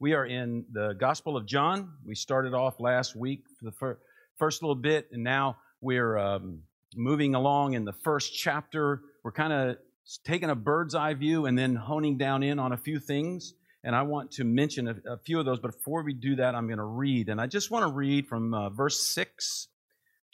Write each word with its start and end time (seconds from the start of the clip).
We 0.00 0.12
are 0.12 0.24
in 0.24 0.64
the 0.70 0.92
Gospel 0.92 1.36
of 1.36 1.44
John. 1.44 1.94
We 2.06 2.14
started 2.14 2.54
off 2.54 2.78
last 2.78 3.16
week 3.16 3.42
for 3.58 3.64
the 3.64 3.72
fir- 3.72 3.98
first 4.36 4.62
little 4.62 4.76
bit, 4.76 5.08
and 5.10 5.24
now 5.24 5.56
we're 5.80 6.16
um, 6.16 6.62
moving 6.94 7.34
along 7.34 7.74
in 7.74 7.84
the 7.84 7.92
first 7.92 8.32
chapter. 8.32 9.00
We're 9.24 9.32
kind 9.32 9.52
of 9.52 9.76
taking 10.24 10.50
a 10.50 10.54
bird's 10.54 10.94
eye 10.94 11.14
view 11.14 11.46
and 11.46 11.58
then 11.58 11.74
honing 11.74 12.16
down 12.16 12.44
in 12.44 12.60
on 12.60 12.70
a 12.70 12.76
few 12.76 13.00
things. 13.00 13.54
And 13.82 13.96
I 13.96 14.02
want 14.02 14.30
to 14.32 14.44
mention 14.44 14.86
a, 14.86 15.14
a 15.14 15.18
few 15.18 15.40
of 15.40 15.46
those, 15.46 15.58
but 15.58 15.72
before 15.72 16.04
we 16.04 16.14
do 16.14 16.36
that, 16.36 16.54
I'm 16.54 16.68
going 16.68 16.78
to 16.78 16.84
read. 16.84 17.28
And 17.28 17.40
I 17.40 17.48
just 17.48 17.72
want 17.72 17.84
to 17.84 17.92
read 17.92 18.28
from 18.28 18.54
uh, 18.54 18.70
verse 18.70 19.04
6 19.04 19.66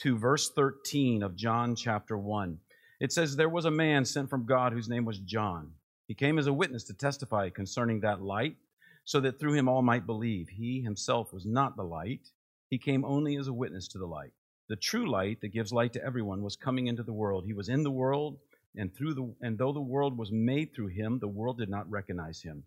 to 0.01 0.19
verse 0.19 0.51
13 0.55 1.23
of 1.23 1.37
John 1.37 1.75
chapter 1.75 2.19
1. 2.19 2.59
It 3.01 3.13
says, 3.13 3.35
There 3.35 3.49
was 3.49 3.65
a 3.65 3.71
man 3.71 4.05
sent 4.05 4.29
from 4.29 4.45
God 4.45 4.75
whose 4.75 4.91
name 4.91 5.07
was 5.07 5.21
John. 5.21 5.71
He 6.07 6.15
came 6.15 6.39
as 6.39 6.49
a 6.49 6.53
witness 6.53 6.85
to 6.85 6.93
testify 6.93 7.49
concerning 7.49 8.01
that 8.01 8.21
light 8.21 8.57
so 9.05 9.21
that 9.21 9.39
through 9.39 9.55
him 9.55 9.69
all 9.69 9.83
might 9.83 10.07
believe. 10.07 10.49
He 10.49 10.81
himself 10.81 11.33
was 11.33 11.45
not 11.47 11.77
the 11.77 11.85
light, 11.85 12.31
he 12.71 12.79
came 12.79 13.05
only 13.05 13.37
as 13.37 13.49
a 13.49 13.53
witness 13.53 13.89
to 13.89 13.99
the 13.99 14.07
light. 14.07 14.33
The 14.69 14.77
true 14.77 15.09
light 15.09 15.41
that 15.43 15.53
gives 15.53 15.73
light 15.73 15.93
to 15.93 16.05
everyone 16.05 16.43
was 16.43 16.57
coming 16.57 16.87
into 16.87 17.03
the 17.03 17.13
world. 17.13 17.45
He 17.45 17.53
was 17.53 17.69
in 17.69 17.83
the 17.83 17.91
world, 17.91 18.39
and 18.75 18.95
through 18.95 19.15
the 19.15 19.35
and 19.43 19.59
though 19.59 19.73
the 19.73 19.81
world 19.81 20.17
was 20.17 20.33
made 20.33 20.75
through 20.75 20.89
him, 20.89 21.19
the 21.19 21.29
world 21.29 21.59
did 21.59 21.69
not 21.69 21.89
recognize 21.91 22.41
him. 22.43 22.65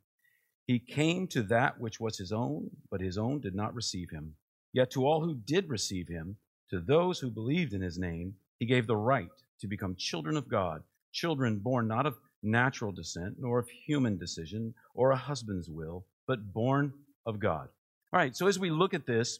He 0.68 0.80
came 0.80 1.28
to 1.30 1.42
that 1.44 1.80
which 1.80 2.00
was 2.00 2.18
his 2.18 2.31
own, 2.31 2.70
but 2.92 3.02
his 3.02 3.17
own 3.17 3.40
did 3.42 3.56
not 3.56 3.73
receive 3.73 4.09
him. 4.12 4.36
Yet 4.73 4.92
to 4.92 5.06
all 5.06 5.23
who 5.23 5.36
did 5.36 5.70
receive 5.70 6.08
him, 6.08 6.38
to 6.70 6.80
those 6.80 7.20
who 7.20 7.31
believed 7.31 7.73
in 7.73 7.81
his 7.81 7.98
name, 7.98 8.36
he 8.59 8.66
gave 8.66 8.86
the 8.86 8.98
right 8.98 9.31
to 9.59 9.67
become 9.67 9.95
children 9.95 10.38
of 10.38 10.48
God, 10.48 10.84
children 11.12 11.58
born 11.58 11.88
not 11.88 12.06
of 12.06 12.20
natural 12.44 12.92
descent, 12.92 13.38
nor 13.40 13.59
of 13.59 13.70
human 13.70 14.17
decision, 14.17 14.73
or 14.94 15.12
a 15.12 15.17
husband's 15.17 15.70
will, 15.70 16.06
but 16.27 16.54
born 16.54 16.94
of 17.25 17.39
God. 17.39 17.70
All 18.14 18.20
right, 18.20 18.36
so 18.36 18.47
as 18.47 18.59
we 18.59 18.70
look 18.70 18.94
at 18.94 19.06
this, 19.06 19.39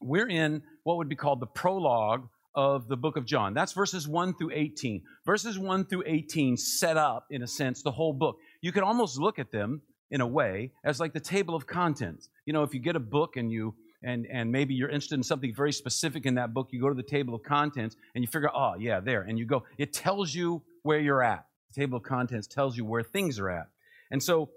we're 0.00 0.28
in 0.28 0.62
what 0.84 0.96
would 0.96 1.08
be 1.08 1.16
called 1.16 1.40
the 1.40 1.46
prologue 1.46 2.28
of 2.54 2.88
the 2.88 2.96
book 2.96 3.16
of 3.16 3.24
John. 3.24 3.54
That's 3.54 3.72
verses 3.72 4.08
1 4.08 4.34
through 4.34 4.50
18. 4.52 5.02
Verses 5.26 5.58
1 5.58 5.84
through 5.86 6.04
18 6.06 6.56
set 6.56 6.96
up, 6.96 7.26
in 7.30 7.42
a 7.42 7.46
sense, 7.46 7.82
the 7.82 7.90
whole 7.90 8.12
book. 8.12 8.38
You 8.62 8.72
could 8.72 8.82
almost 8.82 9.18
look 9.18 9.38
at 9.38 9.52
them 9.52 9.82
in 10.10 10.20
a 10.20 10.26
way 10.26 10.72
as 10.84 10.98
like 10.98 11.12
the 11.12 11.20
table 11.20 11.54
of 11.54 11.66
contents. 11.66 12.28
You 12.46 12.52
know, 12.52 12.62
if 12.62 12.74
you 12.74 12.80
get 12.80 12.96
a 12.96 13.00
book 13.00 13.36
and 13.36 13.50
you 13.52 13.74
and 14.02 14.26
and 14.32 14.50
maybe 14.50 14.74
you're 14.74 14.88
interested 14.88 15.16
in 15.16 15.22
something 15.22 15.54
very 15.54 15.72
specific 15.72 16.24
in 16.24 16.34
that 16.36 16.54
book, 16.54 16.68
you 16.70 16.80
go 16.80 16.88
to 16.88 16.94
the 16.94 17.02
table 17.02 17.34
of 17.34 17.42
contents 17.42 17.96
and 18.14 18.22
you 18.22 18.28
figure, 18.28 18.50
oh 18.54 18.74
yeah, 18.78 19.00
there, 19.00 19.22
and 19.22 19.38
you 19.38 19.44
go. 19.44 19.64
It 19.76 19.92
tells 19.92 20.34
you 20.34 20.62
where 20.82 20.98
you're 20.98 21.22
at. 21.22 21.44
The 21.74 21.82
table 21.82 21.98
of 21.98 22.04
contents 22.04 22.46
tells 22.46 22.76
you 22.76 22.84
where 22.84 23.02
things 23.02 23.38
are 23.38 23.50
at. 23.50 23.68
And 24.10 24.22
so 24.22 24.50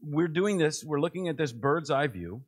we're 0.00 0.28
doing 0.28 0.58
this, 0.58 0.84
we're 0.84 1.00
looking 1.00 1.28
at 1.28 1.36
this 1.36 1.52
bird's 1.52 1.90
eye 1.90 2.06
view, 2.06 2.42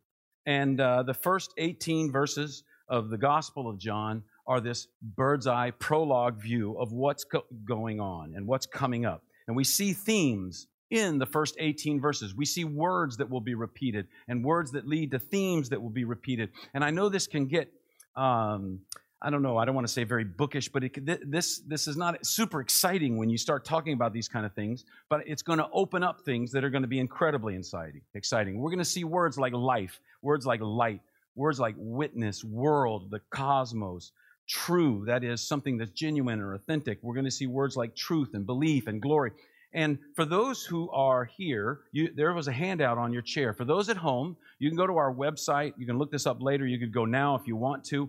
and 0.46 0.80
uh, 0.80 1.02
the 1.02 1.14
first 1.14 1.52
18 1.58 2.10
verses 2.10 2.64
of 2.88 3.10
the 3.10 3.18
Gospel 3.18 3.68
of 3.68 3.78
John 3.78 4.22
are 4.46 4.60
this 4.60 4.88
bird's 5.02 5.46
eye 5.46 5.72
prologue 5.72 6.40
view 6.40 6.77
of 6.78 6.92
what's 6.92 7.24
co- 7.24 7.44
going 7.66 8.00
on 8.00 8.32
and 8.34 8.46
what's 8.46 8.66
coming 8.66 9.05
up. 9.05 9.22
And 9.46 9.56
we 9.56 9.64
see 9.64 9.92
themes 9.92 10.66
in 10.90 11.18
the 11.18 11.27
first 11.27 11.56
18 11.58 12.00
verses. 12.00 12.34
We 12.34 12.46
see 12.46 12.64
words 12.64 13.18
that 13.18 13.28
will 13.28 13.42
be 13.42 13.55
repeated 13.55 14.08
and 14.27 14.42
words 14.42 14.72
that 14.72 14.86
lead 14.86 15.10
to 15.10 15.18
themes 15.18 15.68
that 15.68 15.83
will 15.83 15.90
be 15.90 16.05
repeated. 16.05 16.50
And 16.72 16.83
I 16.83 16.90
know 16.90 17.10
this 17.10 17.27
can 17.27 17.46
get 17.46 17.70
um, 18.16 18.80
I 19.20 19.30
don't 19.30 19.42
know, 19.42 19.56
I 19.56 19.64
don't 19.64 19.74
want 19.74 19.86
to 19.86 19.92
say 19.92 20.05
very 20.05 20.24
bookish, 20.24 20.69
but 20.69 20.84
it, 20.84 21.30
this, 21.30 21.58
this 21.66 21.88
is 21.88 21.97
not 21.97 22.24
super 22.24 22.61
exciting 22.61 23.16
when 23.16 23.28
you 23.28 23.36
start 23.36 23.64
talking 23.64 23.92
about 23.92 24.12
these 24.12 24.28
kind 24.28 24.47
of 24.47 24.52
things, 24.55 24.84
but 25.11 25.27
it's 25.27 25.42
going 25.42 25.58
to 25.58 25.69
open 25.72 26.05
up 26.05 26.20
things 26.20 26.52
that 26.52 26.62
are 26.62 26.70
going 26.70 26.83
to 26.83 26.88
be 26.88 27.00
incredibly 27.00 27.56
exciting. 27.56 28.00
exciting. 28.14 28.61
We're 28.61 28.70
going 28.70 28.78
to 28.78 28.84
see 28.84 29.02
words 29.02 29.36
like 29.36 29.52
life, 29.52 29.98
words 30.22 30.46
like 30.46 30.61
light, 30.61 31.00
words 31.34 31.58
like 31.58 31.74
witness, 31.78 32.44
world, 32.44 33.11
the 33.11 33.20
cosmos, 33.30 34.12
true, 34.48 35.05
that 35.06 35.24
is 35.24 35.40
something 35.46 35.77
that's 35.77 35.90
genuine 35.90 36.40
or 36.40 36.55
authentic. 36.55 36.98
We're 37.02 37.14
going 37.14 37.24
to 37.24 37.30
see 37.30 37.46
words 37.46 37.77
like 37.77 37.96
truth 37.96 38.30
and 38.35 38.46
belief 38.46 38.86
and 38.86 39.02
glory. 39.02 39.33
And 39.73 39.98
for 40.17 40.24
those 40.24 40.64
who 40.64 40.90
are 40.90 41.24
here, 41.24 41.80
you, 41.92 42.11
there 42.14 42.33
was 42.33 42.48
a 42.48 42.52
handout 42.52 42.96
on 42.98 43.12
your 43.12 43.23
chair. 43.23 43.52
For 43.52 43.64
those 43.64 43.89
at 43.89 43.98
home, 43.98 44.36
you 44.58 44.70
can 44.70 44.77
go 44.77 44.86
to 44.86 44.96
our 44.96 45.12
website. 45.12 45.74
You 45.77 45.86
can 45.86 45.98
look 45.98 46.11
this 46.11 46.27
up 46.27 46.40
later. 46.40 46.67
You 46.67 46.79
could 46.79 46.92
go 46.92 47.05
now 47.05 47.35
if 47.35 47.46
you 47.46 47.55
want 47.55 47.85
to. 47.86 48.08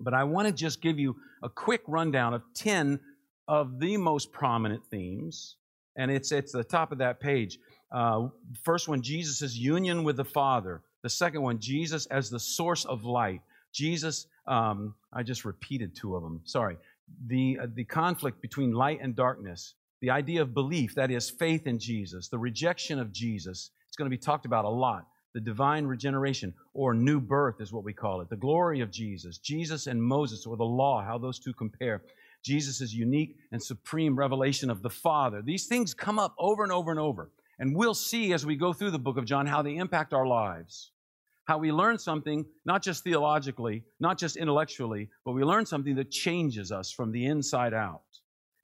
But 0.00 0.14
I 0.14 0.24
want 0.24 0.48
to 0.48 0.52
just 0.52 0.80
give 0.80 0.98
you 0.98 1.16
a 1.42 1.48
quick 1.48 1.82
rundown 1.86 2.34
of 2.34 2.42
10 2.54 2.98
of 3.46 3.78
the 3.78 3.96
most 3.96 4.32
prominent 4.32 4.84
themes. 4.90 5.56
And 5.96 6.10
it's 6.10 6.32
at 6.32 6.50
the 6.50 6.64
top 6.64 6.92
of 6.92 6.98
that 6.98 7.20
page. 7.20 7.58
Uh, 7.92 8.28
first 8.62 8.88
one, 8.88 9.02
Jesus' 9.02 9.56
union 9.56 10.04
with 10.04 10.16
the 10.16 10.24
Father. 10.24 10.82
The 11.02 11.10
second 11.10 11.42
one, 11.42 11.58
Jesus 11.58 12.06
as 12.06 12.30
the 12.30 12.38
source 12.38 12.84
of 12.84 13.04
light. 13.04 13.42
Jesus, 13.72 14.26
um, 14.46 14.94
I 15.12 15.22
just 15.22 15.44
repeated 15.44 15.94
two 15.94 16.16
of 16.16 16.22
them, 16.22 16.40
sorry. 16.44 16.76
The, 17.26 17.58
uh, 17.62 17.66
the 17.74 17.84
conflict 17.84 18.40
between 18.40 18.72
light 18.72 19.00
and 19.02 19.14
darkness. 19.14 19.74
The 20.00 20.10
idea 20.10 20.42
of 20.42 20.54
belief, 20.54 20.94
that 20.94 21.10
is, 21.10 21.28
faith 21.28 21.66
in 21.66 21.78
Jesus. 21.78 22.28
The 22.28 22.38
rejection 22.38 22.98
of 22.98 23.12
Jesus. 23.12 23.70
It's 23.88 23.96
going 23.96 24.10
to 24.10 24.16
be 24.16 24.20
talked 24.20 24.46
about 24.46 24.64
a 24.64 24.68
lot 24.68 25.06
the 25.32 25.40
divine 25.40 25.86
regeneration, 25.86 26.54
or 26.74 26.94
new 26.94 27.20
birth 27.20 27.60
is 27.60 27.72
what 27.72 27.84
we 27.84 27.92
call 27.92 28.20
it, 28.20 28.28
the 28.28 28.36
glory 28.36 28.80
of 28.80 28.90
Jesus, 28.90 29.38
Jesus 29.38 29.86
and 29.86 30.02
Moses, 30.02 30.46
or 30.46 30.56
the 30.56 30.64
law, 30.64 31.04
how 31.04 31.18
those 31.18 31.38
two 31.38 31.52
compare. 31.52 32.02
Jesus' 32.42 32.92
unique 32.92 33.36
and 33.52 33.62
supreme 33.62 34.16
revelation 34.16 34.70
of 34.70 34.82
the 34.82 34.90
Father. 34.90 35.42
These 35.42 35.66
things 35.66 35.94
come 35.94 36.18
up 36.18 36.34
over 36.38 36.62
and 36.62 36.72
over 36.72 36.90
and 36.90 37.00
over. 37.00 37.30
And 37.58 37.76
we'll 37.76 37.94
see 37.94 38.32
as 38.32 38.46
we 38.46 38.56
go 38.56 38.72
through 38.72 38.92
the 38.92 38.98
book 38.98 39.18
of 39.18 39.26
John 39.26 39.46
how 39.46 39.60
they 39.60 39.76
impact 39.76 40.14
our 40.14 40.26
lives. 40.26 40.92
How 41.44 41.58
we 41.58 41.72
learn 41.72 41.98
something, 41.98 42.46
not 42.64 42.82
just 42.82 43.04
theologically, 43.04 43.84
not 43.98 44.18
just 44.18 44.36
intellectually, 44.36 45.10
but 45.24 45.32
we 45.32 45.44
learn 45.44 45.66
something 45.66 45.96
that 45.96 46.10
changes 46.10 46.72
us 46.72 46.90
from 46.90 47.12
the 47.12 47.26
inside 47.26 47.74
out. 47.74 48.02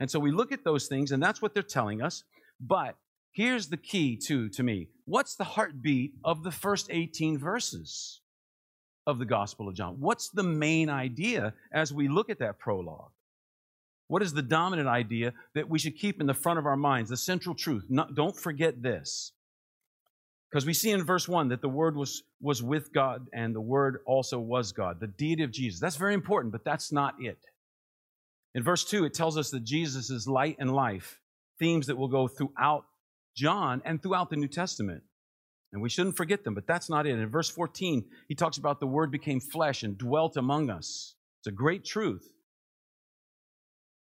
And 0.01 0.11
so 0.11 0.19
we 0.19 0.31
look 0.31 0.53
at 0.53 0.65
those 0.65 0.87
things, 0.87 1.13
and 1.13 1.23
that's 1.23 1.43
what 1.43 1.53
they're 1.53 1.63
telling 1.63 2.01
us. 2.01 2.25
But 2.61 2.97
here's 3.33 3.69
the 3.69 3.77
key, 3.77 4.17
too, 4.17 4.49
to 4.51 4.63
me 4.63 4.89
what's 5.07 5.37
the 5.37 5.45
heartbeat 5.45 6.13
of 6.25 6.43
the 6.43 6.51
first 6.51 6.89
18 6.91 7.39
verses 7.39 8.21
of 9.07 9.19
the 9.19 9.25
Gospel 9.25 9.69
of 9.69 9.75
John? 9.75 9.97
What's 9.99 10.29
the 10.29 10.43
main 10.43 10.91
idea 10.91 11.55
as 11.73 11.93
we 11.93 12.09
look 12.09 12.29
at 12.29 12.41
that 12.41 12.59
prologue? 12.59 13.11
What 14.09 14.23
is 14.23 14.33
the 14.33 14.43
dominant 14.43 14.89
idea 14.89 15.33
that 15.55 15.69
we 15.69 15.79
should 15.79 15.97
keep 15.99 16.21
in 16.21 16.27
the 16.27 16.35
front 16.35 16.59
of 16.59 16.67
our 16.67 16.77
minds, 16.77 17.11
the 17.11 17.17
central 17.17 17.55
truth? 17.55 17.87
don't 18.15 18.39
forget 18.39 18.83
this. 18.83 19.33
Because 20.51 20.65
we 20.65 20.75
see 20.75 20.91
in 20.91 21.03
verse 21.03 21.29
1 21.29 21.49
that 21.49 21.61
the 21.61 21.69
Word 21.69 21.97
was, 21.97 22.23
was 22.41 22.63
with 22.63 22.93
God 22.93 23.27
and 23.33 23.55
the 23.55 23.61
Word 23.61 23.99
also 24.07 24.39
was 24.39 24.73
God, 24.73 25.01
the 25.01 25.09
deity 25.09 25.43
of 25.43 25.51
Jesus. 25.51 25.81
That's 25.81 25.97
very 25.97 26.15
important, 26.15 26.53
but 26.53 26.65
that's 26.65 26.93
not 26.93 27.17
it. 27.21 27.39
In 28.55 28.63
verse 28.63 28.85
2, 28.85 29.05
it 29.05 29.13
tells 29.13 29.37
us 29.37 29.51
that 29.51 29.65
Jesus 29.65 30.09
is 30.09 30.29
light 30.29 30.57
and 30.61 30.73
life, 30.73 31.21
themes 31.59 31.89
that 31.89 31.99
will 31.99 32.09
go 32.09 32.29
throughout 32.29 32.85
John 33.37 33.83
and 33.85 34.03
throughout 34.03 34.31
the 34.31 34.37
New 34.37 34.49
Testament. 34.49 35.03
And 35.73 35.83
we 35.83 35.89
shouldn't 35.89 36.17
forget 36.17 36.43
them, 36.43 36.55
but 36.55 36.67
that's 36.67 36.89
not 36.89 37.07
it. 37.07 37.19
In 37.19 37.29
verse 37.29 37.51
14, 37.51 38.05
he 38.29 38.35
talks 38.35 38.57
about 38.57 38.81
the 38.81 38.87
Word 38.87 39.11
became 39.11 39.41
flesh 39.41 39.83
and 39.83 39.99
dwelt 39.99 40.37
among 40.37 40.71
us. 40.71 41.15
It's 41.41 41.49
a 41.49 41.53
great 41.53 41.85
truth. 41.85 42.29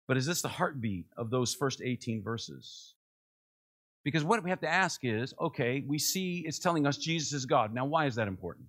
But 0.08 0.18
is 0.18 0.26
this 0.26 0.42
the 0.42 0.50
heartbeat 0.50 1.06
of 1.18 1.30
those 1.30 1.54
first 1.54 1.82
18 1.82 2.24
verses? 2.24 2.96
Because 4.04 4.24
what 4.24 4.44
we 4.44 4.50
have 4.50 4.62
to 4.62 4.68
ask 4.68 5.02
is 5.04 5.34
okay, 5.40 5.84
we 5.86 6.00
see 6.00 6.44
it's 6.46 6.60
telling 6.60 6.88
us 6.88 6.98
Jesus 6.98 7.34
is 7.34 7.46
God. 7.46 7.74
Now, 7.74 7.86
why 7.86 8.08
is 8.08 8.16
that 8.16 8.28
important? 8.28 8.68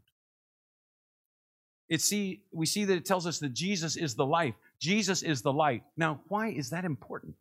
It 1.88 2.00
see, 2.00 2.42
we 2.52 2.66
see 2.66 2.84
that 2.84 2.96
it 2.96 3.04
tells 3.04 3.26
us 3.26 3.38
that 3.38 3.54
Jesus 3.54 3.96
is 3.96 4.14
the 4.14 4.26
life, 4.26 4.54
Jesus 4.78 5.22
is 5.22 5.42
the 5.42 5.52
light. 5.52 5.82
Now, 5.96 6.20
why 6.28 6.48
is 6.48 6.70
that 6.70 6.84
important? 6.84 7.36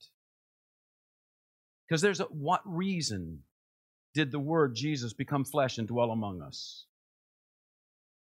Because 1.91 2.01
there's 2.01 2.21
a 2.21 2.23
what 2.23 2.61
reason 2.63 3.39
did 4.13 4.31
the 4.31 4.39
word 4.39 4.75
Jesus 4.75 5.11
become 5.11 5.43
flesh 5.43 5.77
and 5.77 5.85
dwell 5.85 6.11
among 6.11 6.41
us? 6.41 6.85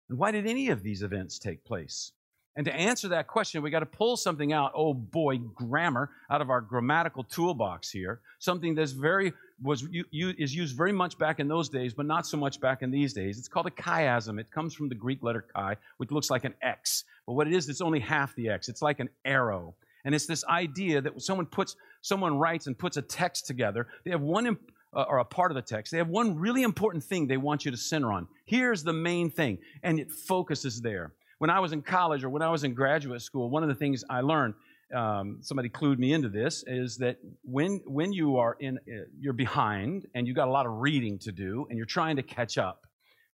And 0.09 0.19
why 0.19 0.33
did 0.33 0.45
any 0.45 0.71
of 0.71 0.83
these 0.83 1.03
events 1.03 1.39
take 1.39 1.65
place? 1.65 2.11
And 2.57 2.67
to 2.67 2.75
answer 2.75 3.07
that 3.11 3.29
question, 3.29 3.63
we 3.63 3.71
got 3.71 3.79
to 3.79 3.87
pull 3.87 4.17
something 4.17 4.53
out, 4.53 4.73
oh 4.75 4.93
boy, 4.93 5.39
grammar, 5.39 6.11
out 6.29 6.41
of 6.41 6.51
our 6.51 6.61
grammatical 6.61 7.23
toolbox 7.23 7.93
here. 7.93 8.19
Something 8.41 8.75
that's 8.75 8.91
very, 8.91 9.35
was, 9.63 9.87
is 10.13 10.53
used 10.53 10.77
very 10.77 10.91
much 10.91 11.17
back 11.17 11.39
in 11.39 11.47
those 11.47 11.69
days, 11.69 11.95
but 11.95 12.07
not 12.07 12.27
so 12.27 12.37
much 12.37 12.61
back 12.61 12.83
in 12.83 12.91
these 12.91 13.13
days. 13.13 13.39
It's 13.39 13.47
called 13.47 13.69
a 13.69 13.71
chiasm. 13.71 14.41
It 14.41 14.51
comes 14.51 14.75
from 14.75 14.89
the 14.89 14.97
Greek 14.97 15.23
letter 15.23 15.47
chi, 15.55 15.77
which 15.99 16.11
looks 16.11 16.29
like 16.29 16.43
an 16.43 16.55
X. 16.61 17.05
But 17.25 17.35
what 17.35 17.47
it 17.47 17.53
is, 17.53 17.69
it's 17.69 17.81
only 17.81 18.01
half 18.01 18.35
the 18.35 18.49
X. 18.49 18.69
It's 18.69 18.83
like 18.83 18.99
an 18.99 19.11
arrow. 19.25 19.77
And 20.05 20.15
it's 20.15 20.27
this 20.27 20.45
idea 20.45 21.01
that 21.01 21.21
someone 21.21 21.47
puts, 21.47 21.77
someone 22.01 22.39
writes 22.39 22.67
and 22.67 22.79
puts 22.79 22.97
a 22.97 23.03
text 23.03 23.47
together. 23.47 23.87
They 24.05 24.11
have 24.11 24.21
one, 24.23 24.57
uh, 24.93 25.03
or 25.09 25.19
a 25.19 25.25
part 25.25 25.51
of 25.51 25.55
the 25.55 25.63
text. 25.63 25.93
They 25.93 25.99
have 25.99 26.09
one 26.09 26.37
really 26.39 26.63
important 26.63 27.05
thing 27.05 27.27
they 27.27 27.37
want 27.37 27.65
you 27.65 27.71
to 27.71 27.77
center 27.77 28.11
on. 28.13 28.27
Here's 28.45 28.83
the 28.83 28.93
main 28.93 29.31
thing, 29.31 29.59
and 29.83 30.01
it 30.01 30.11
focuses 30.11 30.81
there. 30.81 31.13
When 31.39 31.51
I 31.51 31.61
was 31.61 31.73
in 31.73 31.83
college 31.83 32.25
or 32.25 32.31
when 32.31 32.43
I 32.43 32.51
was 32.51 32.65
in 32.65 32.75
graduate 32.75 33.23
school, 33.23 33.51
one 33.51 33.63
of 33.63 33.69
the 33.69 33.75
things 33.75 34.05
I 34.11 34.21
learned, 34.21 34.55
um, 34.95 35.39
somebody 35.43 35.69
clued 35.69 35.99
me 35.99 36.13
into 36.13 36.29
this, 36.29 36.65
is 36.67 36.97
that 36.99 37.17
when 37.43 37.81
when 37.87 38.13
you 38.13 38.37
are 38.39 38.57
in, 38.59 38.79
uh, 38.79 39.05
you're 39.19 39.33
behind 39.33 40.07
and 40.15 40.27
you 40.27 40.35
got 40.35 40.49
a 40.49 40.51
lot 40.51 40.67
of 40.67 40.73
reading 40.81 41.19
to 41.21 41.33
do, 41.33 41.67
and 41.69 41.77
you're 41.79 41.87
trying 41.87 42.17
to 42.17 42.23
catch 42.23 42.59
up. 42.59 42.87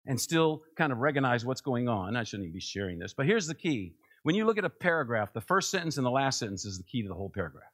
and 0.07 0.21
still 0.21 0.63
kind 0.77 0.93
of 0.93 0.99
recognize 0.99 1.45
what's 1.45 1.61
going 1.61 1.89
on. 1.89 2.17
I 2.17 2.23
shouldn't 2.25 2.45
even 2.45 2.55
be 2.55 2.61
sharing 2.61 2.99
this, 2.99 3.13
but 3.13 3.27
here's 3.27 3.47
the 3.47 3.55
key. 3.55 3.95
When 4.27 4.35
you 4.35 4.45
look 4.45 4.59
at 4.59 4.65
a 4.65 4.71
paragraph, 4.71 5.33
the 5.33 5.41
first 5.41 5.71
sentence 5.71 5.99
and 5.99 6.05
the 6.05 6.11
last 6.11 6.41
sentence 6.41 6.65
is 6.65 6.79
the 6.79 6.83
key 6.83 7.01
to 7.01 7.07
the 7.07 7.15
whole 7.15 7.31
paragraph. 7.31 7.71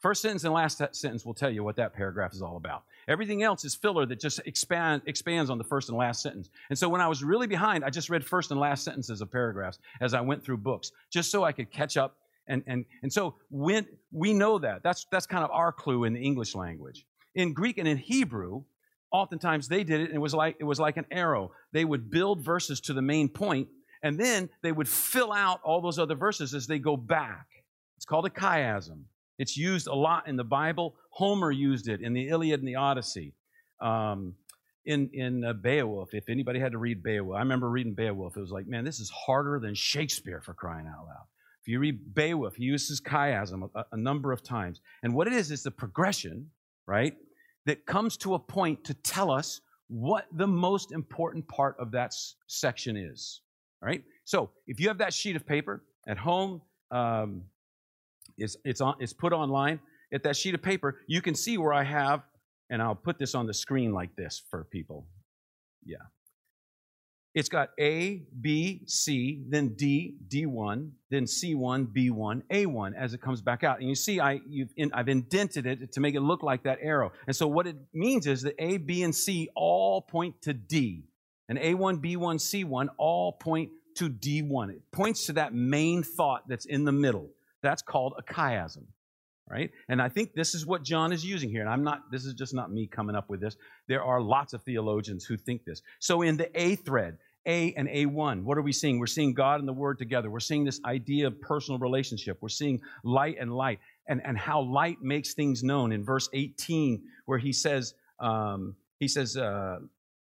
First 0.00 0.22
sentence 0.22 0.44
and 0.44 0.54
last 0.54 0.78
sentence 0.78 1.26
will 1.26 1.34
tell 1.34 1.50
you 1.50 1.62
what 1.62 1.76
that 1.76 1.92
paragraph 1.92 2.32
is 2.32 2.40
all 2.40 2.56
about. 2.56 2.84
Everything 3.08 3.42
else 3.42 3.62
is 3.62 3.74
filler 3.74 4.06
that 4.06 4.18
just 4.18 4.40
expand, 4.46 5.02
expands 5.04 5.50
on 5.50 5.58
the 5.58 5.64
first 5.64 5.90
and 5.90 5.98
last 5.98 6.22
sentence. 6.22 6.48
And 6.70 6.78
so 6.78 6.88
when 6.88 7.02
I 7.02 7.08
was 7.08 7.22
really 7.22 7.46
behind, 7.46 7.84
I 7.84 7.90
just 7.90 8.08
read 8.08 8.24
first 8.24 8.50
and 8.52 8.58
last 8.58 8.84
sentences 8.84 9.20
of 9.20 9.30
paragraphs 9.30 9.78
as 10.00 10.14
I 10.14 10.22
went 10.22 10.42
through 10.42 10.56
books, 10.56 10.92
just 11.12 11.30
so 11.30 11.44
I 11.44 11.52
could 11.52 11.70
catch 11.70 11.98
up. 11.98 12.16
And, 12.46 12.62
and, 12.66 12.86
and 13.02 13.12
so 13.12 13.34
when 13.50 13.86
we 14.10 14.32
know 14.32 14.58
that, 14.58 14.82
that's, 14.82 15.06
that's 15.12 15.26
kind 15.26 15.44
of 15.44 15.50
our 15.50 15.72
clue 15.72 16.04
in 16.04 16.14
the 16.14 16.22
English 16.22 16.54
language. 16.54 17.04
In 17.34 17.52
Greek 17.52 17.76
and 17.76 17.86
in 17.86 17.98
Hebrew, 17.98 18.62
oftentimes 19.12 19.68
they 19.68 19.84
did 19.84 20.00
it, 20.00 20.04
and 20.04 20.14
it 20.14 20.20
was 20.20 20.32
like, 20.32 20.56
it 20.58 20.64
was 20.64 20.80
like 20.80 20.96
an 20.96 21.04
arrow. 21.10 21.52
They 21.72 21.84
would 21.84 22.10
build 22.10 22.40
verses 22.40 22.80
to 22.80 22.94
the 22.94 23.02
main 23.02 23.28
point, 23.28 23.68
and 24.02 24.18
then 24.18 24.48
they 24.62 24.72
would 24.72 24.88
fill 24.88 25.32
out 25.32 25.60
all 25.64 25.80
those 25.80 25.98
other 25.98 26.14
verses 26.14 26.54
as 26.54 26.66
they 26.66 26.78
go 26.78 26.96
back. 26.96 27.46
It's 27.96 28.04
called 28.04 28.26
a 28.26 28.30
chiasm. 28.30 29.02
It's 29.38 29.56
used 29.56 29.86
a 29.86 29.94
lot 29.94 30.28
in 30.28 30.36
the 30.36 30.44
Bible. 30.44 30.96
Homer 31.10 31.50
used 31.50 31.88
it 31.88 32.00
in 32.00 32.12
the 32.12 32.28
Iliad 32.28 32.60
and 32.60 32.68
the 32.68 32.76
Odyssey. 32.76 33.34
Um, 33.80 34.34
in 34.86 35.10
in 35.12 35.44
uh, 35.44 35.52
Beowulf, 35.52 36.14
if 36.14 36.28
anybody 36.28 36.60
had 36.60 36.72
to 36.72 36.78
read 36.78 37.02
Beowulf, 37.02 37.36
I 37.36 37.40
remember 37.40 37.68
reading 37.68 37.94
Beowulf. 37.94 38.36
It 38.36 38.40
was 38.40 38.52
like, 38.52 38.66
man, 38.66 38.84
this 38.84 39.00
is 39.00 39.10
harder 39.10 39.58
than 39.58 39.74
Shakespeare 39.74 40.40
for 40.40 40.54
crying 40.54 40.86
out 40.86 41.06
loud. 41.06 41.26
If 41.60 41.68
you 41.68 41.80
read 41.80 42.14
Beowulf, 42.14 42.54
he 42.54 42.64
uses 42.64 43.00
chiasm 43.00 43.68
a, 43.74 43.84
a 43.90 43.96
number 43.96 44.32
of 44.32 44.42
times, 44.42 44.80
and 45.02 45.12
what 45.12 45.26
it 45.26 45.32
is 45.32 45.50
is 45.50 45.64
the 45.64 45.72
progression, 45.72 46.50
right, 46.86 47.14
that 47.66 47.84
comes 47.84 48.16
to 48.18 48.34
a 48.34 48.38
point 48.38 48.84
to 48.84 48.94
tell 48.94 49.30
us 49.30 49.60
what 49.88 50.26
the 50.32 50.46
most 50.46 50.92
important 50.92 51.46
part 51.48 51.76
of 51.78 51.90
that 51.90 52.06
s- 52.06 52.36
section 52.46 52.96
is. 52.96 53.40
All 53.82 53.88
right. 53.88 54.02
So 54.24 54.50
if 54.66 54.80
you 54.80 54.88
have 54.88 54.98
that 54.98 55.12
sheet 55.12 55.36
of 55.36 55.46
paper 55.46 55.82
at 56.06 56.18
home, 56.18 56.62
um, 56.90 57.42
it's, 58.38 58.56
it's, 58.64 58.80
on, 58.80 58.96
it's 59.00 59.12
put 59.12 59.32
online. 59.32 59.80
At 60.12 60.22
that 60.22 60.36
sheet 60.36 60.54
of 60.54 60.62
paper, 60.62 61.00
you 61.06 61.20
can 61.20 61.34
see 61.34 61.58
where 61.58 61.72
I 61.72 61.82
have, 61.82 62.22
and 62.70 62.80
I'll 62.80 62.94
put 62.94 63.18
this 63.18 63.34
on 63.34 63.46
the 63.46 63.54
screen 63.54 63.92
like 63.92 64.14
this 64.16 64.42
for 64.50 64.64
people. 64.64 65.06
Yeah. 65.84 65.96
It's 67.34 67.50
got 67.50 67.70
A, 67.78 68.22
B, 68.40 68.82
C, 68.86 69.44
then 69.50 69.74
D, 69.76 70.16
D1, 70.26 70.90
then 71.10 71.24
C1, 71.24 71.88
B1, 71.88 72.42
A1 72.50 72.92
as 72.96 73.12
it 73.12 73.20
comes 73.20 73.42
back 73.42 73.62
out. 73.62 73.78
And 73.78 73.90
you 73.90 73.94
see, 73.94 74.20
I, 74.20 74.40
in, 74.76 74.90
I've 74.94 75.10
indented 75.10 75.66
it 75.66 75.92
to 75.92 76.00
make 76.00 76.14
it 76.14 76.22
look 76.22 76.42
like 76.42 76.62
that 76.62 76.78
arrow. 76.80 77.12
And 77.26 77.36
so 77.36 77.46
what 77.46 77.66
it 77.66 77.76
means 77.92 78.26
is 78.26 78.40
that 78.42 78.54
A, 78.58 78.78
B, 78.78 79.02
and 79.02 79.14
C 79.14 79.50
all 79.54 80.00
point 80.00 80.40
to 80.42 80.54
D. 80.54 81.04
And 81.48 81.58
A1, 81.58 82.02
B1, 82.04 82.36
C1 82.36 82.88
all 82.98 83.32
point 83.32 83.70
to 83.96 84.10
D1. 84.10 84.70
It 84.70 84.82
points 84.92 85.26
to 85.26 85.34
that 85.34 85.54
main 85.54 86.02
thought 86.02 86.48
that's 86.48 86.66
in 86.66 86.84
the 86.84 86.92
middle. 86.92 87.30
That's 87.62 87.82
called 87.82 88.14
a 88.18 88.22
chiasm, 88.22 88.84
right? 89.48 89.70
And 89.88 90.02
I 90.02 90.08
think 90.08 90.34
this 90.34 90.54
is 90.54 90.66
what 90.66 90.82
John 90.82 91.12
is 91.12 91.24
using 91.24 91.50
here. 91.50 91.62
And 91.62 91.70
I'm 91.70 91.82
not, 91.82 92.10
this 92.10 92.24
is 92.24 92.34
just 92.34 92.54
not 92.54 92.70
me 92.70 92.86
coming 92.86 93.16
up 93.16 93.30
with 93.30 93.40
this. 93.40 93.56
There 93.88 94.02
are 94.02 94.20
lots 94.20 94.52
of 94.52 94.62
theologians 94.62 95.24
who 95.24 95.36
think 95.36 95.64
this. 95.64 95.82
So 95.98 96.22
in 96.22 96.36
the 96.36 96.50
A 96.60 96.76
thread, 96.76 97.16
A 97.46 97.72
and 97.74 97.88
A1, 97.88 98.42
what 98.42 98.58
are 98.58 98.62
we 98.62 98.72
seeing? 98.72 98.98
We're 98.98 99.06
seeing 99.06 99.32
God 99.32 99.60
and 99.60 99.68
the 99.68 99.72
Word 99.72 99.98
together. 99.98 100.30
We're 100.30 100.40
seeing 100.40 100.64
this 100.64 100.80
idea 100.84 101.28
of 101.28 101.40
personal 101.40 101.78
relationship. 101.78 102.38
We're 102.40 102.48
seeing 102.48 102.80
light 103.02 103.36
and 103.40 103.54
light 103.54 103.78
and, 104.08 104.20
and 104.24 104.36
how 104.36 104.60
light 104.60 104.98
makes 105.00 105.34
things 105.34 105.62
known 105.62 105.92
in 105.92 106.04
verse 106.04 106.28
18, 106.32 107.02
where 107.24 107.38
he 107.38 107.52
says, 107.52 107.94
um, 108.20 108.76
he 108.98 109.08
says, 109.08 109.36
uh, 109.36 109.78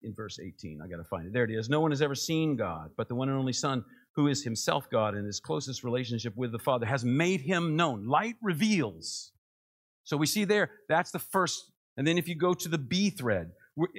in 0.06 0.14
verse 0.14 0.40
18, 0.40 0.82
I 0.82 0.88
got 0.88 0.98
to 0.98 1.04
find 1.04 1.28
it. 1.28 1.34
There 1.34 1.44
it 1.44 1.52
is. 1.52 1.70
No 1.70 1.82
one 1.82 1.92
has 1.92 2.02
ever 2.02 2.16
seen 2.16 2.56
God, 2.56 2.92
but 2.96 3.08
the 3.08 3.16
one 3.16 3.28
and 3.30 3.38
only 3.38 3.54
Son 3.54 3.84
who 4.16 4.28
is 4.28 4.44
himself 4.44 4.90
God 4.90 5.14
and 5.14 5.26
his 5.26 5.40
closest 5.42 5.84
relationship 5.84 6.34
with 6.38 6.52
the 6.54 6.60
Father, 6.60 6.86
has 6.86 7.04
made 7.04 7.42
him 7.42 7.76
known. 7.76 8.08
Light 8.08 8.36
reveals. 8.42 9.34
So 10.06 10.16
we 10.16 10.26
see 10.26 10.46
there, 10.46 10.72
that's 10.88 11.12
the 11.12 11.20
first. 11.20 11.72
And 11.98 12.08
then 12.08 12.18
if 12.18 12.28
you 12.28 12.36
go 12.36 12.54
to 12.54 12.70
the 12.70 12.78
B 12.78 13.10
thread, 13.10 13.52